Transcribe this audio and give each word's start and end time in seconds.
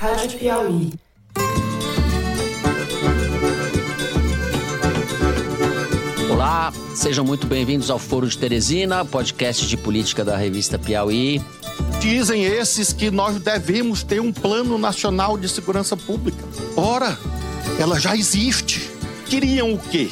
Rádio 0.00 0.38
Piauí. 0.38 0.92
Olá, 6.30 6.72
sejam 6.94 7.22
muito 7.22 7.46
bem-vindos 7.46 7.90
ao 7.90 7.98
Foro 7.98 8.26
de 8.26 8.38
Teresina, 8.38 9.04
podcast 9.04 9.66
de 9.66 9.76
política 9.76 10.24
da 10.24 10.38
revista 10.38 10.78
Piauí. 10.78 11.42
Dizem 12.00 12.44
esses 12.44 12.94
que 12.94 13.10
nós 13.10 13.38
devemos 13.40 14.02
ter 14.02 14.22
um 14.22 14.32
plano 14.32 14.78
nacional 14.78 15.36
de 15.36 15.50
segurança 15.50 15.94
pública. 15.94 16.42
Ora, 16.74 17.18
ela 17.78 18.00
já 18.00 18.16
existe. 18.16 18.90
Queriam 19.26 19.74
o 19.74 19.78
quê? 19.78 20.08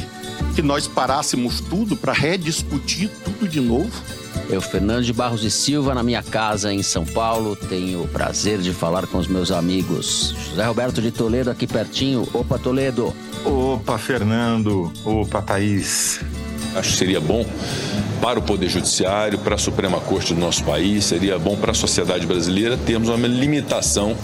Que 0.55 0.61
nós 0.61 0.87
parássemos 0.87 1.63
tudo 1.63 1.97
para 1.97 2.13
rediscutir 2.13 3.11
tudo 3.25 3.49
de 3.49 3.63
novo? 3.63 4.18
Eu, 4.49 4.63
Fernando 4.63 5.05
de 5.05 5.13
Barros 5.13 5.45
e 5.45 5.51
Silva, 5.51 5.95
na 5.95 6.03
minha 6.03 6.23
casa 6.23 6.73
em 6.73 6.83
São 6.83 7.05
Paulo, 7.05 7.55
tenho 7.55 8.03
o 8.03 8.09
prazer 8.09 8.59
de 8.61 8.73
falar 8.73 9.07
com 9.07 9.19
os 9.19 9.27
meus 9.27 9.51
amigos. 9.51 10.35
José 10.49 10.65
Roberto 10.65 11.03
de 11.03 11.11
Toledo, 11.11 11.51
aqui 11.51 11.67
pertinho. 11.67 12.27
Opa, 12.33 12.59
Toledo. 12.59 13.15
Opa, 13.45 13.99
Fernando. 13.99 14.91
Opa, 15.05 15.43
Thaís. 15.43 16.21
Acho 16.75 16.91
que 16.93 16.97
seria 16.97 17.21
bom 17.21 17.45
para 18.23 18.39
o 18.39 18.43
Poder 18.43 18.69
Judiciário, 18.69 19.39
para 19.39 19.55
a 19.55 19.59
Suprema 19.59 20.01
Corte 20.01 20.35
do 20.35 20.41
nosso 20.41 20.65
país, 20.65 21.05
seria 21.05 21.39
bom 21.39 21.57
para 21.57 21.71
a 21.71 21.75
sociedade 21.75 22.27
brasileira 22.27 22.77
termos 22.77 23.09
uma 23.09 23.29
limitação 23.29 24.17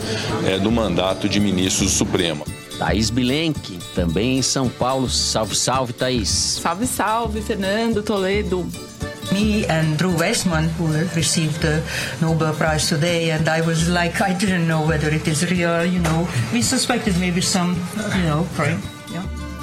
é, 0.46 0.58
do 0.58 0.70
mandato 0.70 1.28
de 1.28 1.38
ministros 1.38 1.90
do 1.90 1.96
Supremo. 1.96 2.44
Thaís 2.78 3.08
Bilenque, 3.08 3.78
também 3.94 4.38
em 4.38 4.42
São 4.42 4.68
Paulo. 4.68 5.08
Salve, 5.08 5.54
salve, 5.54 5.92
Thaís. 5.92 6.28
Salve, 6.28 6.86
salve, 6.86 7.40
Fernando 7.40 8.02
Toledo. 8.02 8.66
Me 9.34 9.66
and 9.66 9.98
Drew 9.98 10.14
Weissman, 10.16 10.68
who 10.78 10.86
received 11.18 11.60
the 11.60 11.82
Nobel 12.22 12.54
Prize 12.54 12.88
today, 12.88 13.32
and 13.34 13.48
I 13.48 13.60
was 13.66 13.90
like, 13.90 14.22
I 14.22 14.32
didn't 14.32 14.68
know 14.68 14.86
whether 14.86 15.08
it 15.08 15.26
is 15.26 15.50
real, 15.50 15.84
you 15.84 15.98
know. 15.98 16.28
We 16.52 16.62
suspected 16.62 17.18
maybe 17.18 17.40
some, 17.40 17.74
you 18.14 18.22
know, 18.22 18.46
crime. 18.54 18.80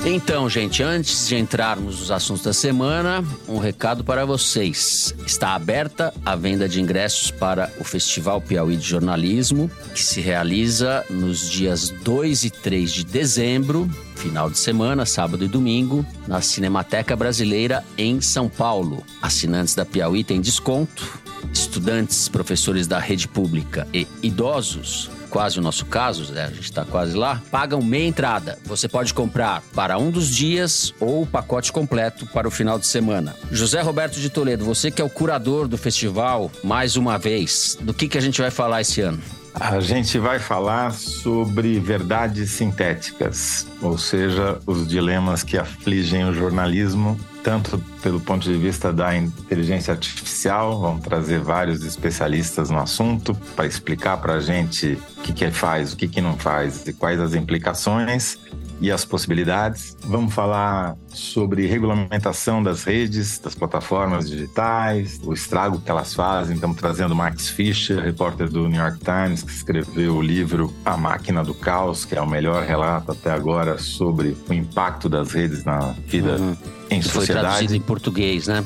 Então, 0.03 0.49
gente, 0.49 0.81
antes 0.81 1.27
de 1.27 1.35
entrarmos 1.35 1.99
nos 1.99 2.09
assuntos 2.09 2.41
da 2.41 2.53
semana, 2.53 3.23
um 3.47 3.59
recado 3.59 4.03
para 4.03 4.25
vocês. 4.25 5.13
Está 5.27 5.53
aberta 5.53 6.11
a 6.25 6.35
venda 6.35 6.67
de 6.67 6.81
ingressos 6.81 7.29
para 7.29 7.71
o 7.79 7.83
Festival 7.83 8.41
Piauí 8.41 8.75
de 8.75 8.87
Jornalismo, 8.87 9.69
que 9.93 10.03
se 10.03 10.19
realiza 10.19 11.05
nos 11.07 11.47
dias 11.47 11.91
2 12.03 12.45
e 12.45 12.49
3 12.49 12.91
de 12.91 13.03
dezembro, 13.05 13.87
final 14.15 14.49
de 14.49 14.57
semana, 14.57 15.05
sábado 15.05 15.45
e 15.45 15.47
domingo, 15.47 16.03
na 16.27 16.41
Cinemateca 16.41 17.15
Brasileira 17.15 17.83
em 17.95 18.19
São 18.21 18.49
Paulo. 18.49 19.03
Assinantes 19.21 19.75
da 19.75 19.85
Piauí 19.85 20.23
têm 20.23 20.41
desconto. 20.41 21.21
Estudantes, 21.53 22.27
professores 22.27 22.87
da 22.87 22.97
rede 22.97 23.27
pública 23.27 23.87
e 23.93 24.07
idosos 24.23 25.11
quase 25.31 25.57
o 25.57 25.61
nosso 25.61 25.85
caso, 25.85 26.31
né? 26.33 26.43
a 26.43 26.49
gente 26.49 26.63
está 26.65 26.83
quase 26.83 27.15
lá, 27.15 27.41
pagam 27.49 27.81
meia 27.81 28.05
entrada. 28.05 28.59
Você 28.65 28.87
pode 28.87 29.13
comprar 29.13 29.63
para 29.73 29.97
um 29.97 30.11
dos 30.11 30.27
dias 30.27 30.93
ou 30.99 31.23
o 31.23 31.25
pacote 31.25 31.71
completo 31.71 32.27
para 32.27 32.47
o 32.47 32.51
final 32.51 32.77
de 32.77 32.85
semana. 32.85 33.35
José 33.49 33.81
Roberto 33.81 34.19
de 34.19 34.29
Toledo, 34.29 34.65
você 34.65 34.91
que 34.91 35.01
é 35.01 35.05
o 35.05 35.09
curador 35.09 35.67
do 35.67 35.77
festival, 35.77 36.51
mais 36.63 36.97
uma 36.97 37.17
vez, 37.17 37.77
do 37.81 37.93
que, 37.93 38.07
que 38.07 38.17
a 38.17 38.21
gente 38.21 38.41
vai 38.41 38.51
falar 38.51 38.81
esse 38.81 38.99
ano? 39.01 39.40
A 39.53 39.79
gente 39.79 40.17
vai 40.17 40.39
falar 40.39 40.91
sobre 40.93 41.79
verdades 41.79 42.51
sintéticas, 42.51 43.67
ou 43.81 43.97
seja, 43.97 44.57
os 44.65 44.87
dilemas 44.87 45.43
que 45.43 45.57
afligem 45.57 46.23
o 46.25 46.33
jornalismo, 46.33 47.19
tanto 47.43 47.77
pelo 48.01 48.19
ponto 48.19 48.43
de 48.43 48.57
vista 48.57 48.93
da 48.93 49.15
inteligência 49.15 49.93
artificial, 49.93 50.79
vamos 50.79 51.03
trazer 51.03 51.39
vários 51.39 51.83
especialistas 51.83 52.69
no 52.69 52.79
assunto 52.79 53.35
para 53.55 53.65
explicar 53.65 54.17
para 54.17 54.35
a 54.35 54.39
gente 54.39 54.97
o 55.17 55.21
que, 55.21 55.33
que 55.33 55.51
faz, 55.51 55.93
o 55.93 55.97
que, 55.97 56.07
que 56.07 56.21
não 56.21 56.37
faz 56.37 56.87
e 56.87 56.93
quais 56.93 57.19
as 57.19 57.33
implicações, 57.33 58.39
e 58.81 58.91
as 58.91 59.05
possibilidades. 59.05 59.95
Vamos 60.03 60.33
falar 60.33 60.97
sobre 61.07 61.67
regulamentação 61.67 62.63
das 62.63 62.83
redes, 62.83 63.37
das 63.37 63.53
plataformas 63.53 64.27
digitais, 64.27 65.21
o 65.23 65.33
estrago 65.33 65.79
que 65.79 65.89
elas 65.89 66.15
fazem. 66.15 66.55
Estamos 66.55 66.77
trazendo 66.77 67.15
Max 67.15 67.47
Fischer, 67.47 67.99
repórter 67.99 68.49
do 68.49 68.67
New 68.67 68.81
York 68.81 68.97
Times, 68.99 69.43
que 69.43 69.51
escreveu 69.51 70.15
o 70.15 70.21
livro 70.21 70.73
A 70.83 70.97
Máquina 70.97 71.43
do 71.43 71.53
Caos, 71.53 72.03
que 72.03 72.15
é 72.15 72.21
o 72.21 72.27
melhor 72.27 72.63
relato 72.63 73.11
até 73.11 73.31
agora 73.31 73.77
sobre 73.77 74.35
o 74.49 74.53
impacto 74.53 75.07
das 75.07 75.31
redes 75.31 75.63
na 75.63 75.93
vida 76.07 76.37
uhum. 76.37 76.57
em 76.89 77.01
sociedade. 77.03 77.25
Foi 77.25 77.25
traduzido 77.27 77.75
em 77.75 77.81
português, 77.81 78.47
né? 78.47 78.65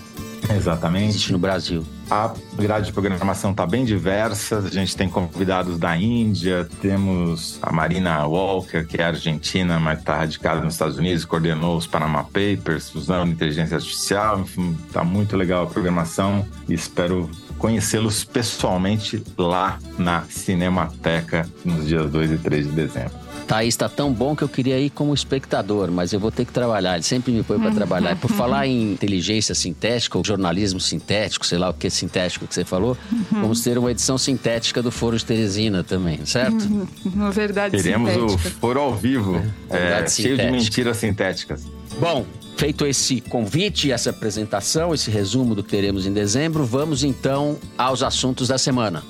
Exatamente. 0.53 1.09
Existe 1.09 1.31
no 1.31 1.39
Brasil. 1.39 1.83
A 2.09 2.33
grade 2.55 2.87
de 2.87 2.93
programação 2.93 3.51
está 3.51 3.65
bem 3.65 3.83
diversa. 3.83 4.59
A 4.59 4.69
gente 4.69 4.95
tem 4.95 5.09
convidados 5.09 5.79
da 5.79 5.97
Índia, 5.97 6.67
temos 6.81 7.57
a 7.61 7.71
Marina 7.71 8.25
Walker, 8.25 8.85
que 8.85 9.01
é 9.01 9.05
argentina, 9.05 9.79
mas 9.79 9.99
está 9.99 10.17
radicada 10.17 10.61
nos 10.61 10.75
Estados 10.75 10.97
Unidos, 10.97 11.25
coordenou 11.25 11.77
os 11.77 11.87
Panama 11.87 12.23
Papers, 12.23 12.93
usando 12.93 13.31
inteligência 13.31 13.77
artificial. 13.77 14.41
Enfim, 14.41 14.77
está 14.87 15.03
muito 15.03 15.35
legal 15.35 15.63
a 15.63 15.67
programação 15.67 16.45
e 16.69 16.73
espero 16.73 17.29
conhecê-los 17.57 18.23
pessoalmente 18.23 19.23
lá 19.37 19.79
na 19.97 20.23
Cinemateca 20.23 21.49
nos 21.63 21.87
dias 21.87 22.11
2 22.11 22.31
e 22.33 22.37
3 22.37 22.67
de 22.67 22.71
dezembro. 22.71 23.24
Thaís, 23.45 23.73
está 23.73 23.87
tão 23.87 24.11
bom 24.11 24.35
que 24.35 24.43
eu 24.43 24.49
queria 24.49 24.79
ir 24.79 24.89
como 24.89 25.13
espectador, 25.13 25.91
mas 25.91 26.13
eu 26.13 26.19
vou 26.19 26.31
ter 26.31 26.45
que 26.45 26.51
trabalhar. 26.51 26.95
Ele 26.95 27.03
sempre 27.03 27.31
me 27.31 27.43
põe 27.43 27.57
para 27.57 27.69
uhum. 27.69 27.75
trabalhar. 27.75 28.11
E 28.13 28.15
por 28.15 28.31
falar 28.31 28.67
em 28.67 28.93
inteligência 28.93 29.53
sintética, 29.55 30.17
ou 30.17 30.25
jornalismo 30.25 30.79
sintético, 30.79 31.45
sei 31.45 31.57
lá 31.57 31.69
o 31.69 31.73
que 31.73 31.87
é 31.87 31.89
sintético 31.89 32.47
que 32.47 32.53
você 32.53 32.65
falou, 32.65 32.97
uhum. 33.11 33.41
vamos 33.41 33.61
ter 33.61 33.77
uma 33.77 33.91
edição 33.91 34.17
sintética 34.17 34.81
do 34.81 34.91
Foro 34.91 35.17
de 35.17 35.25
Teresina 35.25 35.83
também, 35.83 36.25
certo? 36.25 36.63
Uhum. 36.65 36.87
Uma 37.05 37.31
verdade 37.31 37.77
Teremos 37.77 38.11
sintética. 38.11 38.47
o 38.47 38.51
Foro 38.59 38.79
ao 38.79 38.95
vivo, 38.95 39.41
é, 39.69 40.01
é, 40.01 40.07
cheio 40.07 40.37
de 40.37 40.51
mentiras 40.51 40.97
sintéticas. 40.97 41.63
Bom, 41.99 42.25
Feito 42.57 42.85
esse 42.85 43.19
convite, 43.19 43.91
essa 43.91 44.11
apresentação, 44.11 44.93
esse 44.93 45.11
resumo 45.11 45.53
do 45.53 45.61
que 45.61 45.69
teremos 45.69 46.05
em 46.05 46.13
dezembro, 46.13 46.65
vamos 46.65 47.03
então 47.03 47.57
aos 47.77 48.01
assuntos 48.01 48.47
da 48.47 48.57
semana. 48.57 49.03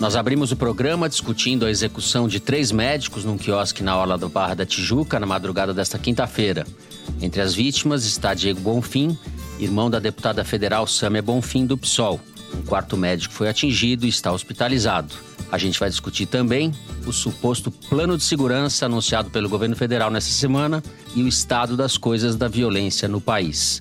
Nós 0.00 0.14
abrimos 0.14 0.52
o 0.52 0.56
programa 0.56 1.08
discutindo 1.08 1.64
a 1.64 1.70
execução 1.70 2.28
de 2.28 2.38
três 2.38 2.70
médicos 2.70 3.24
num 3.24 3.38
quiosque 3.38 3.82
na 3.82 3.96
Orla 3.96 4.18
do 4.18 4.28
Barra 4.28 4.54
da 4.54 4.66
Tijuca 4.66 5.18
na 5.18 5.24
madrugada 5.24 5.72
desta 5.72 5.98
quinta-feira. 5.98 6.66
Entre 7.20 7.40
as 7.40 7.54
vítimas 7.54 8.04
está 8.04 8.34
Diego 8.34 8.60
Bonfim, 8.60 9.16
irmão 9.58 9.88
da 9.88 9.98
deputada 9.98 10.44
federal 10.44 10.86
Sâmia 10.86 11.22
Bonfim 11.22 11.64
do 11.64 11.78
PSOL. 11.78 12.20
Um 12.54 12.62
quarto 12.62 12.94
médico 12.94 13.32
foi 13.32 13.48
atingido 13.48 14.04
e 14.04 14.10
está 14.10 14.30
hospitalizado. 14.30 15.14
A 15.50 15.56
gente 15.56 15.80
vai 15.80 15.88
discutir 15.88 16.26
também 16.26 16.72
o 17.06 17.12
suposto 17.12 17.70
plano 17.70 18.18
de 18.18 18.24
segurança 18.24 18.84
anunciado 18.84 19.30
pelo 19.30 19.48
governo 19.48 19.76
federal 19.76 20.10
nessa 20.10 20.30
semana 20.30 20.82
e 21.14 21.22
o 21.22 21.28
estado 21.28 21.74
das 21.74 21.96
coisas 21.96 22.36
da 22.36 22.48
violência 22.48 23.08
no 23.08 23.20
país. 23.20 23.80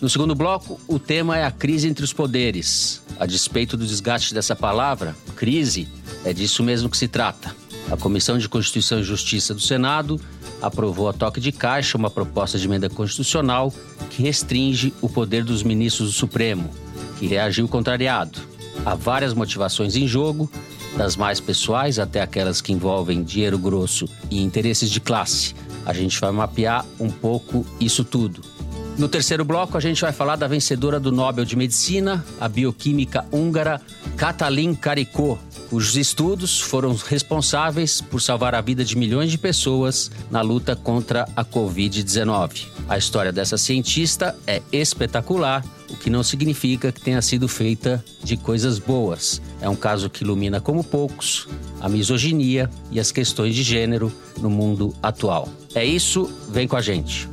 No 0.00 0.10
segundo 0.10 0.34
bloco, 0.34 0.78
o 0.86 0.98
tema 0.98 1.38
é 1.38 1.44
a 1.44 1.50
crise 1.50 1.88
entre 1.88 2.04
os 2.04 2.12
poderes. 2.12 3.02
A 3.18 3.24
despeito 3.24 3.78
do 3.78 3.86
desgaste 3.86 4.34
dessa 4.34 4.54
palavra, 4.54 5.16
crise, 5.34 5.88
é 6.22 6.34
disso 6.34 6.62
mesmo 6.62 6.90
que 6.90 6.98
se 6.98 7.08
trata. 7.08 7.56
A 7.90 7.96
Comissão 7.96 8.36
de 8.36 8.48
Constituição 8.48 9.00
e 9.00 9.04
Justiça 9.04 9.54
do 9.54 9.60
Senado 9.60 10.20
aprovou 10.60 11.08
a 11.08 11.14
toque 11.14 11.40
de 11.40 11.50
caixa 11.50 11.96
uma 11.96 12.10
proposta 12.10 12.58
de 12.58 12.66
emenda 12.66 12.90
constitucional 12.90 13.72
que 14.10 14.22
restringe 14.22 14.92
o 15.00 15.08
poder 15.08 15.44
dos 15.44 15.62
ministros 15.62 16.10
do 16.10 16.14
Supremo, 16.14 16.70
que 17.18 17.26
reagiu 17.26 17.66
contrariado. 17.66 18.38
Há 18.84 18.94
várias 18.94 19.32
motivações 19.32 19.96
em 19.96 20.06
jogo, 20.06 20.50
das 20.96 21.16
mais 21.16 21.40
pessoais 21.40 21.98
até 21.98 22.20
aquelas 22.20 22.60
que 22.60 22.72
envolvem 22.72 23.22
dinheiro 23.22 23.58
grosso 23.58 24.06
e 24.30 24.42
interesses 24.42 24.90
de 24.90 25.00
classe. 25.00 25.54
A 25.86 25.92
gente 25.92 26.20
vai 26.20 26.32
mapear 26.32 26.84
um 27.00 27.10
pouco 27.10 27.64
isso 27.80 28.04
tudo. 28.04 28.55
No 28.98 29.08
terceiro 29.08 29.44
bloco, 29.44 29.76
a 29.76 29.80
gente 29.80 30.00
vai 30.00 30.10
falar 30.10 30.36
da 30.36 30.48
vencedora 30.48 30.98
do 30.98 31.12
Nobel 31.12 31.44
de 31.44 31.54
Medicina, 31.54 32.24
a 32.40 32.48
bioquímica 32.48 33.26
húngara 33.30 33.78
Katalin 34.16 34.74
Karikó, 34.74 35.38
cujos 35.68 35.96
estudos 35.96 36.58
foram 36.58 36.94
responsáveis 36.94 38.00
por 38.00 38.22
salvar 38.22 38.54
a 38.54 38.60
vida 38.62 38.82
de 38.82 38.96
milhões 38.96 39.30
de 39.30 39.36
pessoas 39.36 40.10
na 40.30 40.40
luta 40.40 40.74
contra 40.74 41.28
a 41.36 41.44
Covid-19. 41.44 42.68
A 42.88 42.96
história 42.96 43.30
dessa 43.30 43.58
cientista 43.58 44.34
é 44.46 44.62
espetacular, 44.72 45.62
o 45.90 45.96
que 45.96 46.08
não 46.08 46.22
significa 46.22 46.90
que 46.90 47.00
tenha 47.00 47.20
sido 47.20 47.46
feita 47.48 48.02
de 48.24 48.38
coisas 48.38 48.78
boas. 48.78 49.42
É 49.60 49.68
um 49.68 49.76
caso 49.76 50.08
que 50.08 50.24
ilumina 50.24 50.58
como 50.58 50.82
poucos 50.82 51.46
a 51.82 51.88
misoginia 51.88 52.70
e 52.90 52.98
as 52.98 53.12
questões 53.12 53.54
de 53.54 53.62
gênero 53.62 54.10
no 54.40 54.48
mundo 54.48 54.94
atual. 55.02 55.50
É 55.74 55.84
isso, 55.84 56.32
vem 56.48 56.66
com 56.66 56.76
a 56.76 56.80
gente. 56.80 57.28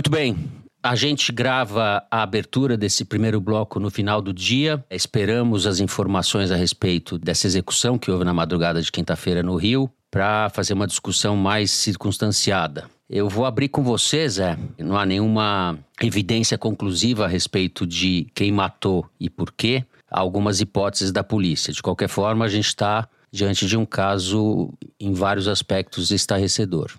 Muito 0.00 0.10
bem. 0.10 0.50
A 0.82 0.96
gente 0.96 1.30
grava 1.30 2.02
a 2.10 2.22
abertura 2.22 2.74
desse 2.74 3.04
primeiro 3.04 3.38
bloco 3.38 3.78
no 3.78 3.90
final 3.90 4.22
do 4.22 4.32
dia. 4.32 4.82
Esperamos 4.90 5.66
as 5.66 5.78
informações 5.78 6.50
a 6.50 6.56
respeito 6.56 7.18
dessa 7.18 7.46
execução 7.46 7.98
que 7.98 8.10
houve 8.10 8.24
na 8.24 8.32
madrugada 8.32 8.80
de 8.80 8.90
quinta-feira 8.90 9.42
no 9.42 9.56
Rio 9.56 9.90
para 10.10 10.48
fazer 10.54 10.72
uma 10.72 10.86
discussão 10.86 11.36
mais 11.36 11.70
circunstanciada. 11.70 12.88
Eu 13.10 13.28
vou 13.28 13.44
abrir 13.44 13.68
com 13.68 13.82
você, 13.82 14.26
Zé. 14.26 14.56
Não 14.78 14.96
há 14.96 15.04
nenhuma 15.04 15.78
evidência 16.00 16.56
conclusiva 16.56 17.26
a 17.26 17.28
respeito 17.28 17.86
de 17.86 18.26
quem 18.34 18.50
matou 18.50 19.04
e 19.20 19.28
por 19.28 19.52
quê. 19.52 19.84
Há 20.10 20.18
algumas 20.18 20.62
hipóteses 20.62 21.12
da 21.12 21.22
polícia. 21.22 21.74
De 21.74 21.82
qualquer 21.82 22.08
forma, 22.08 22.46
a 22.46 22.48
gente 22.48 22.68
está 22.68 23.06
diante 23.30 23.66
de 23.66 23.76
um 23.76 23.84
caso, 23.84 24.72
em 24.98 25.12
vários 25.12 25.46
aspectos, 25.46 26.10
estarrecedor. 26.10 26.90